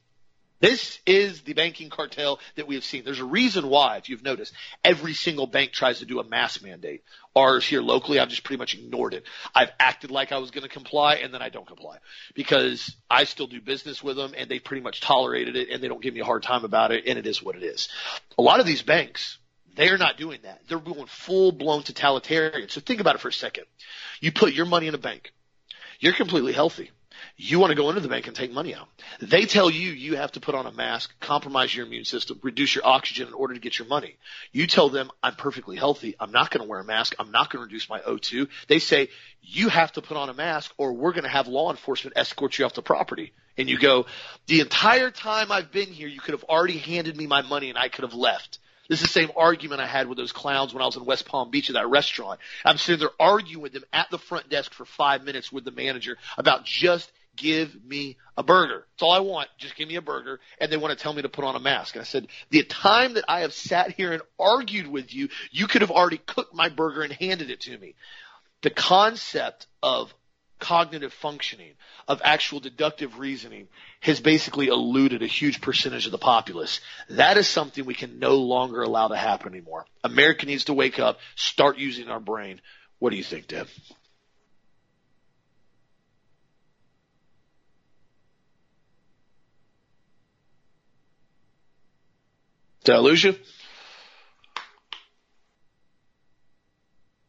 This 0.61 0.99
is 1.07 1.43
the 1.43 1.53
banking 1.53 1.89
cartel 1.89 2.41
that 2.57 2.67
we 2.67 2.75
have 2.75 2.85
seen. 2.85 3.05
There's 3.05 3.21
a 3.21 3.25
reason 3.25 3.69
why, 3.69 3.97
if 3.97 4.09
you've 4.09 4.25
noticed, 4.25 4.53
every 4.83 5.15
single 5.15 5.47
bank 5.47 5.71
tries 5.73 6.01
to 6.01 6.05
do 6.05 6.19
a 6.19 6.25
mask 6.25 6.63
mandate. 6.63 7.05
Ours 7.37 7.65
here 7.65 7.81
locally, 7.81 8.19
I've 8.19 8.29
just 8.29 8.43
pretty 8.43 8.59
much 8.59 8.75
ignored 8.75 9.15
it. 9.15 9.25
I've 9.55 9.71
acted 9.79 10.11
like 10.11 10.33
I 10.33 10.39
was 10.39 10.51
going 10.51 10.65
to 10.65 10.69
comply 10.69 11.17
and 11.17 11.33
then 11.33 11.43
I 11.43 11.49
don't 11.49 11.67
comply 11.67 11.99
because 12.35 12.97
I 13.09 13.25
still 13.25 13.47
do 13.47 13.61
business 13.61 14.03
with 14.03 14.17
them 14.17 14.35
and 14.37 14.51
they 14.51 14.59
pretty 14.59 14.83
much 14.83 15.01
tolerated 15.01 15.55
it 15.55 15.71
and 15.71 15.81
they 15.81 15.87
don't 15.87 16.03
give 16.03 16.15
me 16.15 16.21
a 16.21 16.25
hard 16.25 16.43
time 16.43 16.65
about 16.65 16.91
it 16.91 17.05
and 17.07 17.19
it 17.19 17.27
is 17.27 17.41
what 17.41 17.55
it 17.55 17.63
is. 17.63 17.89
A 18.37 18.43
lot 18.43 18.59
of 18.59 18.67
these 18.67 18.83
banks, 18.83 19.39
they're 19.77 19.99
not 19.99 20.17
doing 20.17 20.41
that. 20.43 20.63
They're 20.69 20.81
going 20.81 21.07
full 21.07 21.53
blown 21.53 21.85
totalitarian. 21.85 22.69
So 22.69 22.81
think 22.81 23.01
about 23.01 23.15
it 23.15 23.21
for 23.21 23.29
a 23.29 23.33
second. 23.33 23.65
You 24.21 24.33
put 24.33 24.55
your 24.55 24.67
money 24.67 24.89
in 24.89 24.95
a 24.95 24.99
bank. 24.99 25.33
You're 26.01 26.15
completely 26.15 26.53
healthy. 26.53 26.91
You 27.41 27.61
want 27.61 27.71
to 27.71 27.77
go 27.77 27.89
into 27.89 28.01
the 28.01 28.09
bank 28.09 28.27
and 28.27 28.35
take 28.35 28.51
money 28.51 28.75
out. 28.75 28.89
They 29.21 29.45
tell 29.45 29.71
you 29.71 29.93
you 29.93 30.17
have 30.17 30.33
to 30.33 30.41
put 30.41 30.57
on 30.57 30.67
a 30.67 30.73
mask, 30.73 31.15
compromise 31.21 31.73
your 31.73 31.87
immune 31.87 32.05
system, 32.05 32.41
reduce 32.43 32.75
your 32.75 32.85
oxygen 32.85 33.29
in 33.29 33.33
order 33.33 33.55
to 33.55 33.61
get 33.61 33.79
your 33.79 33.87
money. 33.87 34.17
You 34.51 34.67
tell 34.67 34.89
them, 34.89 35.13
I'm 35.23 35.37
perfectly 35.37 35.77
healthy. 35.77 36.17
I'm 36.19 36.33
not 36.33 36.51
going 36.51 36.65
to 36.65 36.69
wear 36.69 36.81
a 36.81 36.85
mask. 36.85 37.15
I'm 37.17 37.31
not 37.31 37.49
going 37.49 37.61
to 37.61 37.67
reduce 37.67 37.89
my 37.89 38.01
O2. 38.01 38.49
They 38.67 38.81
say, 38.81 39.11
you 39.41 39.69
have 39.69 39.93
to 39.93 40.03
put 40.03 40.17
on 40.17 40.29
a 40.29 40.35
mask 40.35 40.75
or 40.79 40.93
we're 40.93 41.13
going 41.13 41.23
to 41.23 41.31
have 41.31 41.47
law 41.47 41.71
enforcement 41.71 42.19
escort 42.19 42.59
you 42.59 42.65
off 42.65 42.75
the 42.75 42.83
property. 42.83 43.33
And 43.57 43.69
you 43.69 43.79
go, 43.79 44.07
the 44.49 44.59
entire 44.59 45.13
time 45.13 45.53
I've 45.53 45.71
been 45.71 45.93
here, 45.93 46.09
you 46.09 46.19
could 46.19 46.35
have 46.35 46.45
already 46.45 46.79
handed 46.79 47.17
me 47.17 47.29
my 47.29 47.43
money 47.43 47.69
and 47.69 47.79
I 47.79 47.89
could 47.89 48.03
have 48.03 48.15
left. 48.15 48.59
This 48.89 49.01
is 49.01 49.07
the 49.07 49.13
same 49.13 49.31
argument 49.37 49.81
I 49.81 49.87
had 49.87 50.09
with 50.09 50.19
those 50.19 50.33
clowns 50.33 50.75
when 50.75 50.83
I 50.83 50.87
was 50.87 50.97
in 50.97 51.05
West 51.05 51.27
Palm 51.27 51.51
Beach 51.51 51.69
at 51.71 51.75
that 51.75 51.89
restaurant. 51.89 52.41
I'm 52.65 52.79
sitting 52.79 53.01
there 53.01 53.11
arguing 53.21 53.63
with 53.63 53.75
them 53.75 53.85
at 53.93 54.11
the 54.11 54.19
front 54.19 54.49
desk 54.49 54.73
for 54.73 54.87
five 54.87 55.23
minutes 55.23 55.53
with 55.53 55.65
the 55.65 55.71
manager 55.71 56.17
about 56.39 56.65
just 56.65 57.13
give 57.39 57.75
me 57.85 58.19
a 58.37 58.43
burger. 58.43 58.85
That's 58.93 59.03
all 59.03 59.13
I 59.13 59.21
want. 59.21 59.49
Just 59.57 59.77
give 59.77 59.89
me 59.89 59.97
a 59.97 60.03
burger. 60.03 60.41
And 60.61 60.71
they 60.71 60.77
want 60.77 60.97
to 60.97 61.03
tell 61.03 61.15
me 61.15 61.23
to 61.23 61.29
put 61.29 61.45
on 61.45 61.57
a 61.57 61.61
mask. 61.61 61.95
And 61.95 62.03
I 62.03 62.05
said, 62.05 62.27
the 62.51 62.63
time 62.65 63.15
that 63.15 63.25
I 63.29 63.41
have 63.41 63.55
sat 63.55 63.93
here 63.93 64.13
and 64.13 64.23
argued 64.39 64.87
with 64.87 65.15
you, 65.15 65.29
you 65.51 65.67
could 65.67 65.81
have 65.81 65.91
already 65.91 66.19
cooked 66.19 66.55
my 66.55 66.69
burger 66.69 67.03
and 67.03 67.13
handed 67.13 67.51
it 67.51 67.63
to 67.63 67.79
me. 67.79 67.95
The 68.63 68.71
concept 68.71 69.67
of 69.83 70.13
cognitive 70.59 71.13
functioning, 71.13 71.75
of 72.09 72.21
actual 72.25 72.61
deductive 72.61 73.19
reasoning 73.19 73.69
has 74.01 74.21
basically 74.21 74.67
eluded 74.67 75.23
a 75.23 75.27
huge 75.27 75.61
percentage 75.61 76.07
of 76.07 76.13
the 76.13 76.19
populace. 76.19 76.81
That 77.11 77.37
is 77.37 77.47
something 77.47 77.85
we 77.85 77.95
can 77.95 78.19
no 78.19 78.37
longer 78.37 78.83
allow 78.83 79.09
to 79.09 79.17
happen 79.17 79.53
anymore. 79.53 79.87
America 80.03 80.47
needs 80.47 80.65
to 80.65 80.75
wake 80.75 80.99
up, 80.99 81.19
start 81.37 81.79
using 81.79 82.09
our 82.09 82.21
brain. 82.21 82.61
What 82.99 83.11
do 83.11 83.17
you 83.17 83.25
think, 83.25 83.47
Deb? 83.47 83.69
Did 92.85 92.95
I 92.95 92.99
lose 92.99 93.23
you? 93.23 93.35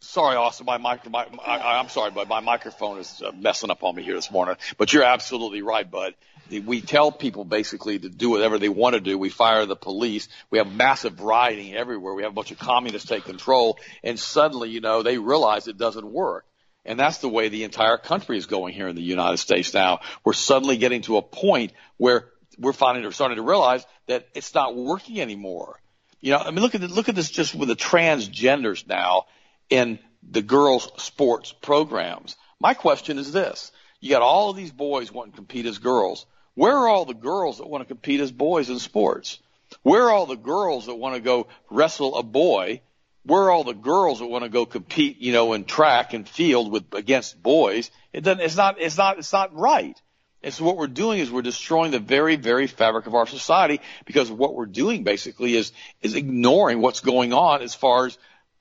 Sorry, 0.09 0.37
Austin. 0.37 0.65
My 0.65 0.79
micro, 0.79 1.11
my, 1.11 1.27
I, 1.45 1.79
I'm 1.79 1.89
sorry, 1.89 2.09
but 2.09 2.27
my 2.27 2.39
microphone 2.39 2.97
is 2.97 3.21
uh, 3.23 3.31
messing 3.31 3.69
up 3.69 3.83
on 3.83 3.95
me 3.95 4.01
here 4.01 4.15
this 4.15 4.31
morning. 4.31 4.55
But 4.77 4.91
you're 4.91 5.03
absolutely 5.03 5.61
right, 5.61 5.89
bud. 5.89 6.15
We 6.49 6.81
tell 6.81 7.11
people 7.11 7.45
basically 7.45 7.99
to 7.99 8.09
do 8.09 8.31
whatever 8.31 8.57
they 8.57 8.69
want 8.69 8.95
to 8.95 9.01
do. 9.01 9.19
We 9.19 9.29
fire 9.29 9.67
the 9.67 9.75
police. 9.75 10.27
We 10.49 10.57
have 10.57 10.73
massive 10.73 11.19
rioting 11.21 11.75
everywhere. 11.75 12.15
We 12.15 12.23
have 12.23 12.31
a 12.31 12.35
bunch 12.35 12.49
of 12.49 12.57
communists 12.57 13.07
take 13.07 13.25
control, 13.25 13.77
and 14.03 14.19
suddenly, 14.19 14.69
you 14.69 14.81
know, 14.81 15.03
they 15.03 15.19
realize 15.19 15.67
it 15.67 15.77
doesn't 15.77 16.11
work. 16.11 16.47
And 16.85 16.99
that's 16.99 17.19
the 17.19 17.29
way 17.29 17.49
the 17.49 17.63
entire 17.63 17.97
country 17.97 18.37
is 18.39 18.47
going 18.47 18.73
here 18.73 18.87
in 18.87 18.95
the 18.95 19.03
United 19.03 19.37
States 19.37 19.75
now. 19.75 19.99
We're 20.23 20.33
suddenly 20.33 20.77
getting 20.77 21.03
to 21.03 21.17
a 21.17 21.21
point 21.21 21.73
where 21.97 22.29
we're 22.59 22.73
finding 22.73 23.05
or 23.05 23.11
starting 23.11 23.37
to 23.37 23.43
realize 23.43 23.85
that 24.07 24.27
it's 24.33 24.53
not 24.53 24.75
working 24.75 25.19
anymore. 25.19 25.79
You 26.21 26.31
know, 26.31 26.39
I 26.39 26.51
mean, 26.51 26.61
look 26.61 26.75
at 26.75 26.81
the, 26.81 26.87
look 26.87 27.09
at 27.09 27.15
this 27.15 27.31
just 27.31 27.55
with 27.55 27.69
the 27.69 27.75
transgenders 27.75 28.85
now 28.85 29.25
in 29.69 29.99
the 30.29 30.41
girls' 30.41 30.91
sports 31.01 31.53
programs. 31.53 32.35
My 32.59 32.73
question 32.73 33.17
is 33.17 33.31
this: 33.31 33.71
You 34.01 34.09
got 34.09 34.21
all 34.21 34.49
of 34.49 34.57
these 34.57 34.71
boys 34.71 35.11
wanting 35.11 35.31
to 35.31 35.37
compete 35.37 35.65
as 35.65 35.77
girls. 35.77 36.25
Where 36.55 36.75
are 36.75 36.89
all 36.89 37.05
the 37.05 37.13
girls 37.13 37.59
that 37.59 37.69
want 37.69 37.81
to 37.81 37.87
compete 37.87 38.19
as 38.19 38.31
boys 38.31 38.69
in 38.69 38.79
sports? 38.79 39.39
Where 39.83 40.03
are 40.03 40.11
all 40.11 40.25
the 40.25 40.35
girls 40.35 40.87
that 40.87 40.95
want 40.95 41.15
to 41.15 41.21
go 41.21 41.47
wrestle 41.69 42.17
a 42.17 42.23
boy? 42.23 42.81
Where 43.23 43.43
are 43.43 43.51
all 43.51 43.63
the 43.63 43.73
girls 43.73 44.19
that 44.19 44.25
want 44.25 44.43
to 44.43 44.49
go 44.49 44.65
compete, 44.65 45.19
you 45.19 45.31
know, 45.31 45.53
in 45.53 45.63
track 45.63 46.13
and 46.13 46.27
field 46.27 46.71
with 46.71 46.93
against 46.93 47.41
boys? 47.41 47.91
It 48.11 48.21
doesn't. 48.21 48.43
It's 48.43 48.57
not. 48.57 48.81
It's 48.81 48.97
not. 48.97 49.19
It's 49.19 49.31
not 49.31 49.55
right. 49.55 49.97
And 50.41 50.53
so 50.53 50.63
what 50.63 50.77
we're 50.77 50.87
doing 50.87 51.19
is 51.19 51.29
we're 51.29 51.41
destroying 51.41 51.91
the 51.91 51.99
very, 51.99 52.37
very 52.37 52.67
fabric 52.67 53.07
of 53.07 53.15
our 53.15 53.27
society 53.27 53.81
because 54.05 54.31
what 54.31 54.55
we're 54.55 54.67
doing 54.67 55.03
basically 55.03 55.55
is, 55.55 55.73
is 56.01 56.15
ignoring 56.15 56.79
what's 56.81 57.01
going 57.01 57.33
on 57.33 57.61
as 57.61 57.75
far 57.75 58.05
as 58.05 58.17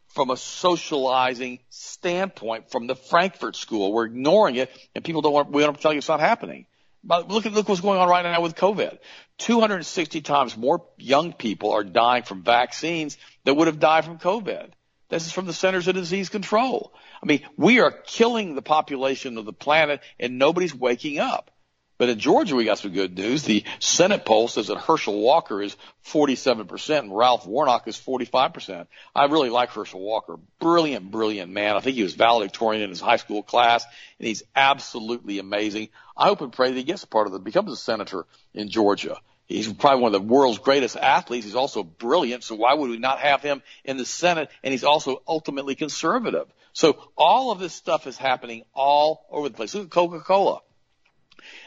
from 0.08 0.30
a 0.30 0.36
socializing 0.36 1.60
standpoint 1.70 2.70
from 2.70 2.88
the 2.88 2.96
Frankfurt 2.96 3.54
School. 3.54 3.92
We're 3.92 4.06
ignoring 4.06 4.56
it 4.56 4.70
and 4.94 5.04
people 5.04 5.22
don't 5.22 5.32
want, 5.32 5.52
we 5.52 5.62
don't 5.62 5.80
tell 5.80 5.92
you 5.92 5.98
it's 5.98 6.08
not 6.08 6.18
happening. 6.18 6.66
But 7.04 7.28
look 7.28 7.46
at, 7.46 7.52
look 7.52 7.68
what's 7.68 7.80
going 7.80 8.00
on 8.00 8.08
right 8.08 8.24
now 8.24 8.40
with 8.40 8.56
COVID. 8.56 8.98
260 9.38 10.20
times 10.22 10.56
more 10.56 10.84
young 10.96 11.32
people 11.32 11.70
are 11.70 11.84
dying 11.84 12.24
from 12.24 12.42
vaccines 12.42 13.16
that 13.44 13.54
would 13.54 13.68
have 13.68 13.78
died 13.78 14.04
from 14.04 14.18
COVID. 14.18 14.70
This 15.08 15.26
is 15.26 15.32
from 15.32 15.46
the 15.46 15.52
Centers 15.52 15.86
of 15.86 15.94
Disease 15.94 16.28
Control. 16.28 16.92
I 17.22 17.26
mean, 17.26 17.42
we 17.56 17.78
are 17.78 17.92
killing 17.92 18.56
the 18.56 18.62
population 18.62 19.38
of 19.38 19.44
the 19.44 19.52
planet 19.52 20.00
and 20.18 20.38
nobody's 20.38 20.74
waking 20.74 21.20
up. 21.20 21.52
But 21.98 22.08
in 22.08 22.20
Georgia, 22.20 22.54
we 22.54 22.64
got 22.64 22.78
some 22.78 22.92
good 22.92 23.18
news. 23.18 23.42
The 23.42 23.64
Senate 23.80 24.24
poll 24.24 24.46
says 24.46 24.68
that 24.68 24.78
Herschel 24.78 25.20
Walker 25.20 25.60
is 25.60 25.76
47% 26.06 26.98
and 27.00 27.16
Ralph 27.16 27.44
Warnock 27.44 27.88
is 27.88 27.96
45%. 27.96 28.86
I 29.16 29.24
really 29.24 29.50
like 29.50 29.70
Herschel 29.70 30.00
Walker. 30.00 30.38
Brilliant, 30.60 31.10
brilliant 31.10 31.50
man. 31.50 31.74
I 31.74 31.80
think 31.80 31.96
he 31.96 32.04
was 32.04 32.14
valedictorian 32.14 32.82
in 32.82 32.90
his 32.90 33.00
high 33.00 33.16
school 33.16 33.42
class 33.42 33.84
and 34.20 34.28
he's 34.28 34.44
absolutely 34.54 35.40
amazing. 35.40 35.88
I 36.16 36.28
hope 36.28 36.40
and 36.40 36.52
pray 36.52 36.68
that 36.68 36.76
he 36.76 36.84
gets 36.84 37.02
a 37.02 37.08
part 37.08 37.26
of 37.26 37.32
the, 37.32 37.40
becomes 37.40 37.72
a 37.72 37.76
senator 37.76 38.26
in 38.54 38.68
Georgia. 38.68 39.18
He's 39.46 39.72
probably 39.72 40.02
one 40.02 40.14
of 40.14 40.20
the 40.20 40.28
world's 40.28 40.58
greatest 40.58 40.96
athletes. 40.96 41.46
He's 41.46 41.54
also 41.54 41.82
brilliant. 41.82 42.44
So 42.44 42.54
why 42.54 42.74
would 42.74 42.90
we 42.90 42.98
not 42.98 43.18
have 43.18 43.42
him 43.42 43.62
in 43.82 43.96
the 43.96 44.04
Senate? 44.04 44.50
And 44.62 44.70
he's 44.70 44.84
also 44.84 45.22
ultimately 45.26 45.74
conservative. 45.74 46.46
So 46.74 47.10
all 47.16 47.50
of 47.50 47.58
this 47.58 47.72
stuff 47.72 48.06
is 48.06 48.16
happening 48.16 48.62
all 48.72 49.26
over 49.30 49.48
the 49.48 49.54
place. 49.54 49.74
Look 49.74 49.86
at 49.86 49.90
Coca-Cola. 49.90 50.60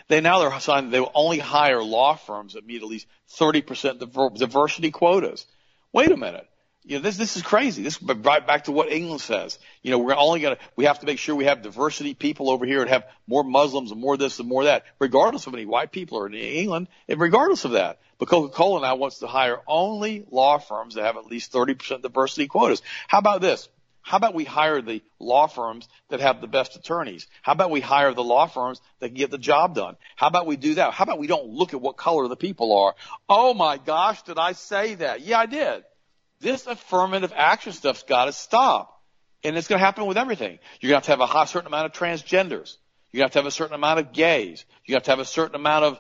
They 0.08 0.22
now 0.22 0.40
they're 0.40 0.60
signing 0.60 0.92
they 0.92 1.00
will 1.00 1.12
only 1.14 1.40
hire 1.40 1.84
law 1.84 2.16
firms 2.16 2.54
that 2.54 2.66
meet 2.66 2.82
at 2.82 2.88
least 2.88 3.08
30% 3.38 4.38
diversity 4.38 4.92
quotas. 4.92 5.46
Wait 5.94 6.12
a 6.12 6.18
minute. 6.18 6.48
You 6.84 6.98
know, 6.98 7.04
this, 7.04 7.18
this 7.18 7.38
is 7.38 7.44
crazy. 7.44 7.84
This 7.84 8.02
right 8.02 8.46
back 8.46 8.64
to 8.64 8.72
what 8.72 8.92
England 8.92 9.22
says. 9.22 9.60
You 9.84 9.92
know, 9.92 10.00
we're 10.00 10.16
only 10.16 10.42
to, 10.42 10.58
we 10.76 10.86
have 10.86 11.00
to 11.00 11.06
make 11.06 11.20
sure 11.20 11.36
we 11.36 11.46
have 11.46 11.62
diversity 11.62 12.16
people 12.16 12.50
over 12.50 12.66
here 12.66 12.82
and 12.82 12.90
have 12.90 13.06
more 13.28 13.44
Muslims 13.44 13.92
and 13.92 14.02
more 14.02 14.18
this 14.18 14.40
and 14.40 14.50
more 14.50 14.64
that, 14.64 14.86
regardless 14.98 15.46
of 15.46 15.54
any 15.54 15.66
white 15.66 15.92
people 15.92 16.18
are 16.18 16.26
in 16.26 16.34
England, 16.34 16.88
and 17.08 17.20
regardless 17.20 17.66
of 17.66 17.72
that. 17.72 18.00
But 18.18 18.30
Coca-Cola 18.30 18.82
now 18.82 18.96
wants 18.96 19.20
to 19.20 19.28
hire 19.28 19.60
only 19.68 20.26
law 20.32 20.58
firms 20.58 20.96
that 20.96 21.04
have 21.04 21.18
at 21.18 21.28
least 21.28 21.54
30% 21.54 22.02
diversity 22.02 22.48
quotas. 22.48 22.82
How 23.08 23.20
about 23.20 23.42
this? 23.42 23.70
How 24.02 24.18
about 24.18 24.34
we 24.34 24.44
hire 24.44 24.82
the 24.82 25.02
law 25.20 25.48
firms 25.48 25.88
that 26.10 26.20
have 26.20 26.42
the 26.42 26.48
best 26.48 26.76
attorneys? 26.76 27.28
How 27.42 27.52
about 27.52 27.70
we 27.70 27.82
hire 27.82 28.14
the 28.14 28.24
law 28.24 28.48
firms 28.48 28.82
that 29.00 29.10
can 29.10 29.18
get 29.18 29.32
the 29.32 29.38
job 29.38 29.76
done? 29.76 29.96
How 30.16 30.28
about 30.28 30.48
we 30.48 30.58
do 30.58 30.76
that? 30.76 30.94
How 30.94 31.04
about 31.04 31.20
we 31.20 31.28
don't 31.28 31.50
look 31.50 31.74
at 31.74 31.82
what 31.82 31.98
color 31.98 32.28
the 32.28 32.36
people 32.36 32.78
are? 32.78 32.96
Oh 33.30 33.54
my 33.54 33.78
gosh, 33.78 34.22
did 34.24 34.40
I 34.40 34.54
say 34.54 34.96
that? 34.96 35.22
Yeah, 35.22 35.40
I 35.40 35.46
did. 35.46 35.84
This 36.40 36.66
affirmative 36.66 37.32
action 37.36 37.74
stuff's 37.74 38.04
got 38.04 38.26
to 38.26 38.34
stop. 38.34 39.00
And 39.44 39.58
it's 39.58 39.68
going 39.68 39.80
to 39.80 39.86
happen 39.86 40.06
with 40.06 40.18
everything. 40.18 40.60
You're 40.80 40.90
going 40.90 41.02
to 41.02 41.10
have 41.12 41.20
to 41.20 41.26
have 41.26 41.46
a 41.46 41.48
certain 41.48 41.68
amount 41.68 41.86
of 41.88 41.94
transgenders. 41.94 42.78
You're 43.12 43.22
going 43.22 43.30
to 43.30 43.32
have 43.32 43.32
to 43.32 43.40
have 43.40 43.46
a 43.46 43.52
certain 43.52 43.76
amount 43.76 44.00
of 44.00 44.14
gays. 44.14 44.66
You 44.86 44.96
have 44.96 45.04
to 45.04 45.12
have 45.12 45.20
a 45.20 45.26
certain 45.26 45.56
amount 45.56 45.86
of 45.86 46.00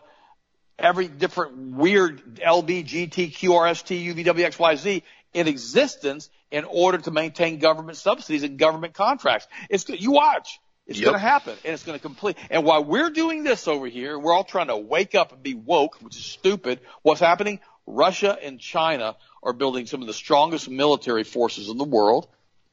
every 0.78 1.08
different 1.08 1.76
weird 1.76 2.36
LBGTQRST 2.36 4.16
UVWXYZ 4.16 5.04
in 5.34 5.48
existence 5.48 6.30
in 6.52 6.66
order 6.66 6.98
to 6.98 7.12
maintain 7.12 7.60
government 7.60 7.98
subsidies 7.98 8.44
and 8.44 8.58
government 8.58 8.94
contracts. 8.94 9.48
It's 9.70 9.88
you 9.90 10.12
watch. 10.12 10.60
It's 10.88 11.00
yep. 11.00 11.06
going 11.06 11.16
to 11.16 11.20
happen, 11.20 11.56
and 11.64 11.74
it's 11.74 11.84
going 11.84 11.98
to 11.98 12.02
complete. 12.02 12.36
And 12.50 12.66
while 12.66 12.84
we're 12.84 13.12
doing 13.12 13.44
this 13.44 13.68
over 13.68 13.88
here, 13.88 14.18
we're 14.20 14.34
all 14.34 14.44
trying 14.44 14.68
to 14.68 14.76
wake 14.76 15.16
up 15.16 15.32
and 15.32 15.42
be 15.42 15.54
woke, 15.54 15.96
which 16.02 16.18
is 16.18 16.26
stupid. 16.26 16.80
What's 17.02 17.22
happening? 17.22 17.60
Russia 17.86 18.38
and 18.42 18.60
China 18.60 19.16
are 19.44 19.54
building 19.54 19.86
some 19.86 20.02
of 20.02 20.08
the 20.08 20.14
strongest 20.14 20.70
military 20.70 21.24
forces 21.24 21.70
in 21.70 21.78
the 21.78 21.86
world. 21.86 22.28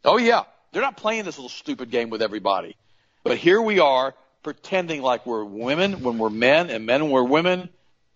Oh 0.04 0.16
yeah, 0.16 0.44
they're 0.72 0.82
not 0.82 0.96
playing 0.96 1.24
this 1.24 1.38
little 1.38 1.48
stupid 1.48 1.90
game 1.90 2.10
with 2.10 2.22
everybody. 2.22 2.76
But 3.24 3.36
here 3.36 3.60
we 3.60 3.78
are 3.78 4.14
pretending 4.42 5.02
like 5.02 5.26
we're 5.26 5.44
women 5.44 6.02
when 6.02 6.18
we're 6.18 6.30
men 6.30 6.70
and 6.70 6.86
men 6.86 7.02
when 7.04 7.12
we're 7.12 7.22
women. 7.24 7.68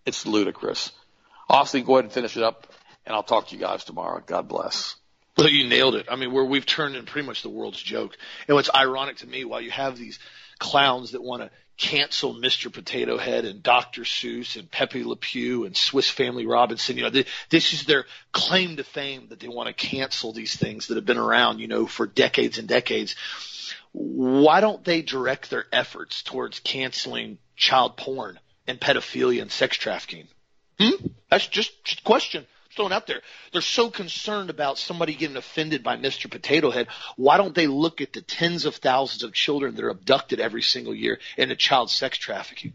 It's 0.05 0.25
ludicrous. 0.25 0.91
Austin, 1.49 1.83
go 1.83 1.95
ahead 1.95 2.05
and 2.05 2.13
finish 2.13 2.35
it 2.35 2.43
up, 2.43 2.67
and 3.05 3.15
I'll 3.15 3.23
talk 3.23 3.47
to 3.47 3.55
you 3.55 3.61
guys 3.61 3.83
tomorrow. 3.83 4.21
God 4.25 4.47
bless. 4.47 4.95
Well, 5.37 5.49
you 5.49 5.67
nailed 5.67 5.95
it. 5.95 6.07
I 6.11 6.15
mean, 6.15 6.31
where 6.31 6.45
we've 6.45 6.65
turned 6.65 6.95
in 6.95 7.05
pretty 7.05 7.27
much 7.27 7.41
the 7.41 7.49
world's 7.49 7.81
joke. 7.81 8.15
And 8.47 8.55
what's 8.55 8.69
ironic 8.73 9.17
to 9.17 9.27
me, 9.27 9.45
while 9.45 9.61
you 9.61 9.71
have 9.71 9.97
these 9.97 10.19
clowns 10.59 11.11
that 11.11 11.23
want 11.23 11.41
to 11.41 11.49
cancel 11.75 12.35
Mr. 12.35 12.71
Potato 12.71 13.17
Head 13.17 13.45
and 13.45 13.63
Dr. 13.63 14.03
Seuss 14.03 14.57
and 14.57 14.69
Pepe 14.69 15.03
Le 15.03 15.15
Pew 15.15 15.65
and 15.65 15.75
Swiss 15.75 16.07
Family 16.07 16.45
Robinson, 16.45 16.97
you 16.97 17.03
know, 17.03 17.09
they, 17.09 17.25
this 17.49 17.73
is 17.73 17.85
their 17.85 18.05
claim 18.31 18.77
to 18.77 18.83
fame 18.83 19.27
that 19.29 19.39
they 19.39 19.47
want 19.47 19.67
to 19.67 19.73
cancel 19.73 20.33
these 20.33 20.55
things 20.55 20.87
that 20.87 20.95
have 20.95 21.05
been 21.05 21.17
around, 21.17 21.59
you 21.59 21.67
know, 21.67 21.87
for 21.87 22.05
decades 22.05 22.59
and 22.59 22.67
decades. 22.67 23.15
Why 23.91 24.61
don't 24.61 24.83
they 24.83 25.01
direct 25.01 25.49
their 25.49 25.65
efforts 25.71 26.21
towards 26.21 26.59
canceling 26.59 27.39
child 27.55 27.97
porn 27.97 28.39
and 28.67 28.79
pedophilia 28.79 29.41
and 29.41 29.51
sex 29.51 29.77
trafficking? 29.77 30.27
Hmm? 30.79 31.07
That's 31.29 31.47
just, 31.47 31.83
just 31.83 32.01
a 32.01 32.03
question 32.03 32.45
throwing 32.73 32.93
out 32.93 33.07
there. 33.07 33.21
They're 33.51 33.61
so 33.61 33.89
concerned 33.89 34.49
about 34.49 34.77
somebody 34.77 35.15
getting 35.15 35.37
offended 35.37 35.83
by 35.83 35.97
Mr. 35.97 36.29
Potato 36.29 36.71
Head. 36.71 36.87
Why 37.15 37.37
don't 37.37 37.55
they 37.55 37.67
look 37.67 38.01
at 38.01 38.13
the 38.13 38.21
tens 38.21 38.65
of 38.65 38.75
thousands 38.75 39.23
of 39.23 39.33
children 39.33 39.75
that 39.75 39.83
are 39.83 39.89
abducted 39.89 40.39
every 40.39 40.61
single 40.61 40.93
year 40.93 41.19
into 41.37 41.55
child 41.55 41.89
sex 41.89 42.17
trafficking? 42.17 42.73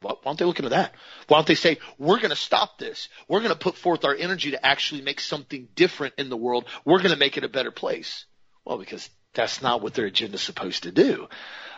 Why 0.00 0.14
don't 0.24 0.38
they 0.38 0.46
look 0.46 0.58
into 0.58 0.70
that? 0.70 0.94
Why 1.28 1.38
don't 1.38 1.46
they 1.46 1.54
say, 1.54 1.78
we're 1.98 2.18
going 2.18 2.30
to 2.30 2.36
stop 2.36 2.78
this. 2.78 3.08
We're 3.28 3.40
going 3.40 3.52
to 3.52 3.58
put 3.58 3.76
forth 3.76 4.04
our 4.04 4.14
energy 4.14 4.52
to 4.52 4.66
actually 4.66 5.02
make 5.02 5.20
something 5.20 5.68
different 5.74 6.14
in 6.16 6.30
the 6.30 6.36
world. 6.36 6.64
We're 6.84 6.98
going 6.98 7.10
to 7.10 7.16
make 7.16 7.36
it 7.36 7.44
a 7.44 7.48
better 7.48 7.70
place. 7.70 8.24
Well, 8.64 8.78
because 8.78 9.10
that's 9.34 9.62
not 9.62 9.80
what 9.80 9.94
their 9.94 10.06
agenda 10.06 10.34
is 10.36 10.42
supposed 10.42 10.84
to 10.84 10.92
do. 10.92 11.28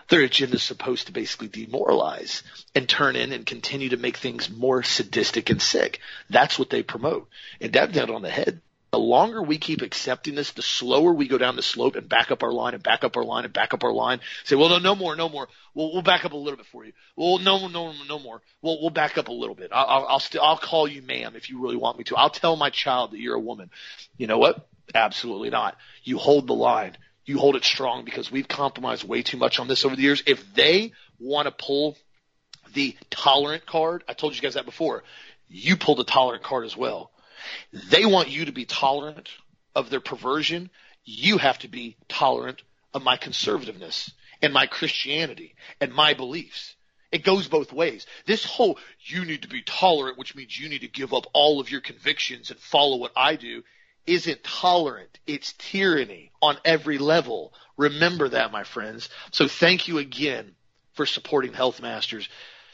Their 0.09 0.23
agenda 0.23 0.57
is 0.57 0.63
supposed 0.63 1.07
to 1.07 1.13
basically 1.13 1.49
demoralize 1.49 2.43
and 2.75 2.89
turn 2.89 3.17
in 3.17 3.33
and 3.33 3.47
continue 3.47 3.91
to 3.91 3.97
make 3.97 4.17
things 4.17 4.51
more 4.51 4.83
sadistic 4.83 5.51
and 5.51 5.61
sick. 5.61 6.01
That's 6.29 6.59
what 6.59 6.71
they 6.71 6.83
promote. 6.83 7.29
And 7.61 7.73
that 7.75 7.93
down 7.93 8.11
on 8.11 8.23
the 8.23 8.31
head. 8.31 8.61
The 8.91 8.99
longer 8.99 9.43
we 9.43 9.57
keep 9.57 9.81
accepting 9.81 10.35
this, 10.35 10.51
the 10.51 10.61
slower 10.61 11.15
we 11.15 11.27
go 11.27 11.39
down 11.39 11.57
the 11.57 11.63
slope 11.63 11.97
and 11.97 12.07
back 12.07 12.31
up 12.31 12.43
our 12.43 12.53
line 12.53 12.75
and 12.75 12.83
back 12.83 13.05
up 13.05 13.17
our 13.17 13.25
line 13.25 13.47
and 13.47 13.53
back 13.53 13.73
up 13.73 13.85
our 13.85 13.93
line. 13.93 14.21
Say, 14.45 14.55
well, 14.55 14.69
no, 14.69 14.79
no 14.79 14.95
more, 14.95 15.17
no 15.17 15.31
more. 15.31 15.49
We'll, 15.73 15.95
we'll 15.95 16.03
back 16.03 16.27
up 16.27 16.33
a 16.33 16.37
little 16.37 16.59
bit 16.59 16.67
for 16.67 16.85
you. 16.85 16.93
Well, 17.17 17.39
no, 17.39 17.69
no, 17.69 17.95
no 18.07 18.19
more. 18.19 18.43
We'll, 18.61 18.83
we'll 18.83 18.91
back 18.91 19.17
up 19.17 19.29
a 19.29 19.33
little 19.33 19.55
bit. 19.55 19.71
I'll, 19.73 19.87
I'll, 19.87 20.07
I'll, 20.09 20.21
st- 20.21 20.43
I'll 20.43 20.59
call 20.59 20.87
you 20.87 21.01
ma'am 21.01 21.37
if 21.37 21.49
you 21.49 21.63
really 21.63 21.77
want 21.77 21.97
me 21.97 22.05
to. 22.05 22.17
I'll 22.17 22.29
tell 22.29 22.55
my 22.55 22.69
child 22.69 23.13
that 23.13 23.19
you're 23.19 23.37
a 23.37 23.41
woman. 23.41 23.71
You 24.19 24.27
know 24.27 24.37
what? 24.37 24.69
Absolutely 24.95 25.49
not. 25.49 25.79
You 26.05 26.19
hold 26.19 26.47
the 26.47 26.55
line 26.55 26.99
you 27.25 27.39
hold 27.39 27.57
it 27.57 27.64
strong 27.64 28.05
because 28.05 28.31
we've 28.31 28.49
compromised 28.49 29.05
way 29.05 29.23
too 29.23 29.37
much 29.37 29.59
on 29.59 29.68
this 29.68 29.85
over 29.85 29.95
the 29.95 30.03
years. 30.03 30.23
If 30.27 30.55
they 30.55 30.93
want 31.18 31.47
to 31.47 31.53
pull 31.53 31.97
the 32.75 32.97
tolerant 33.11 33.66
card, 33.66 34.05
I 34.09 34.14
told 34.14 34.35
you 34.35 34.41
guys 34.41 34.55
that 34.55 34.64
before, 34.64 35.05
you 35.49 35.77
pull 35.77 35.95
the 35.95 36.05
tolerant 36.05 36.43
card 36.43 36.64
as 36.64 36.77
well. 36.77 37.11
They 37.91 38.07
want 38.07 38.29
you 38.29 38.47
to 38.47 38.53
be 38.53 38.64
tolerant 38.64 39.29
of 39.75 39.91
their 39.91 40.01
perversion. 40.01 40.70
You 41.05 41.39
have 41.39 41.59
to 41.61 41.68
be 41.68 41.97
tolerant 42.09 42.62
of 42.95 43.03
my 43.03 43.16
conservativeness 43.16 44.12
and 44.41 44.53
my 44.53 44.66
Christianity 44.66 45.55
and 45.81 45.93
my 45.93 46.14
beliefs. 46.14 46.75
It 47.11 47.25
goes 47.25 47.47
both 47.47 47.73
ways. 47.73 48.07
This 48.27 48.45
whole 48.45 48.79
you 49.01 49.25
need 49.25 49.43
to 49.43 49.49
be 49.49 49.62
tolerant, 49.62 50.18
which 50.18 50.35
means 50.35 50.59
you 50.59 50.68
need 50.68 50.81
to 50.81 50.89
give 50.89 51.12
up 51.12 51.27
all 51.35 51.61
of 51.61 51.70
your 51.70 51.83
convictions 51.83 52.51
and 52.51 52.59
follow 52.59 52.97
what 52.97 53.12
I 53.14 53.37
do, 53.37 53.62
isn't 54.07 54.43
tolerant. 54.43 55.19
It's 55.27 55.55
tyranny 55.55 56.33
on 56.41 56.57
every 56.65 56.99
level. 56.99 57.53
Remember 57.77 58.29
that, 58.29 58.53
my 58.53 58.65
friends. 58.65 59.09
So 59.31 59.49
thank 59.49 59.89
you 59.89 59.99
again 59.99 60.55
for 60.95 61.07
supporting 61.07 61.53
Health 61.53 61.81
Masters. 61.81 62.29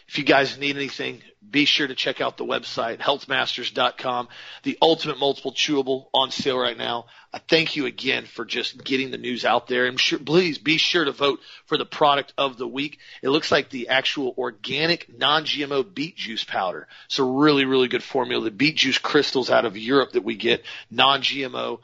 If 0.09 0.16
you 0.16 0.24
guys 0.24 0.56
need 0.56 0.76
anything, 0.76 1.22
be 1.50 1.66
sure 1.66 1.86
to 1.86 1.94
check 1.94 2.22
out 2.22 2.38
the 2.38 2.44
website, 2.44 2.98
healthmasters.com. 2.98 4.28
The 4.62 4.78
ultimate 4.80 5.18
multiple 5.18 5.52
chewable 5.52 6.06
on 6.14 6.30
sale 6.30 6.59
right 6.59 6.76
now. 6.76 7.06
I 7.32 7.38
thank 7.38 7.76
you 7.76 7.84
again 7.84 8.24
for 8.24 8.46
just 8.46 8.82
getting 8.82 9.11
the 9.11 9.18
news 9.18 9.44
out 9.44 9.66
there. 9.66 9.84
And 9.84 10.00
sure, 10.00 10.18
please 10.18 10.56
be 10.56 10.78
sure 10.78 11.04
to 11.04 11.12
vote 11.12 11.40
for 11.66 11.76
the 11.76 11.84
product 11.84 12.32
of 12.38 12.56
the 12.56 12.66
week. 12.66 12.98
It 13.22 13.28
looks 13.28 13.52
like 13.52 13.68
the 13.68 13.88
actual 13.88 14.34
organic 14.38 15.18
non-GMO 15.18 15.94
beet 15.94 16.16
juice 16.16 16.44
powder. 16.44 16.88
It's 17.06 17.18
a 17.18 17.24
really, 17.24 17.66
really 17.66 17.88
good 17.88 18.02
formula. 18.02 18.44
The 18.44 18.50
beet 18.50 18.76
juice 18.76 18.98
crystals 18.98 19.50
out 19.50 19.66
of 19.66 19.76
Europe 19.76 20.12
that 20.12 20.24
we 20.24 20.36
get, 20.36 20.64
non-GMO. 20.90 21.80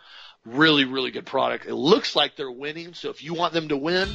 Really, 0.47 0.85
really 0.85 1.11
good 1.11 1.27
product. 1.27 1.67
It 1.67 1.75
looks 1.75 2.17
like 2.17 2.37
they're 2.37 2.51
winning. 2.51 2.95
So 2.95 3.11
if 3.11 3.23
you 3.23 3.35
want 3.35 3.55
them 3.55 3.69
to 3.69 3.77
win, 3.77 4.09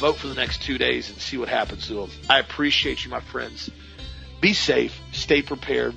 vote 0.00 0.16
for 0.16 0.28
the 0.28 0.34
next 0.34 0.62
two 0.62 0.78
days 0.78 1.10
and 1.10 1.18
see 1.20 1.36
what 1.36 1.48
happens 1.50 1.86
to 1.88 1.94
them. 1.94 2.10
I 2.28 2.38
appreciate 2.38 3.04
you, 3.04 3.10
my 3.10 3.20
friends. 3.20 3.70
Be 4.40 4.54
safe, 4.54 4.98
stay 5.12 5.42
prepared, 5.42 5.94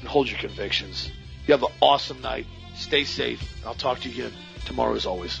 and 0.00 0.08
hold 0.08 0.28
your 0.28 0.40
convictions. 0.40 1.08
You 1.46 1.52
have 1.52 1.62
an 1.62 1.70
awesome 1.80 2.20
night. 2.20 2.46
Stay 2.74 3.04
safe. 3.04 3.40
I'll 3.64 3.74
talk 3.74 4.00
to 4.00 4.08
you 4.08 4.26
again 4.26 4.36
tomorrow 4.66 4.96
as 4.96 5.06
always. 5.06 5.40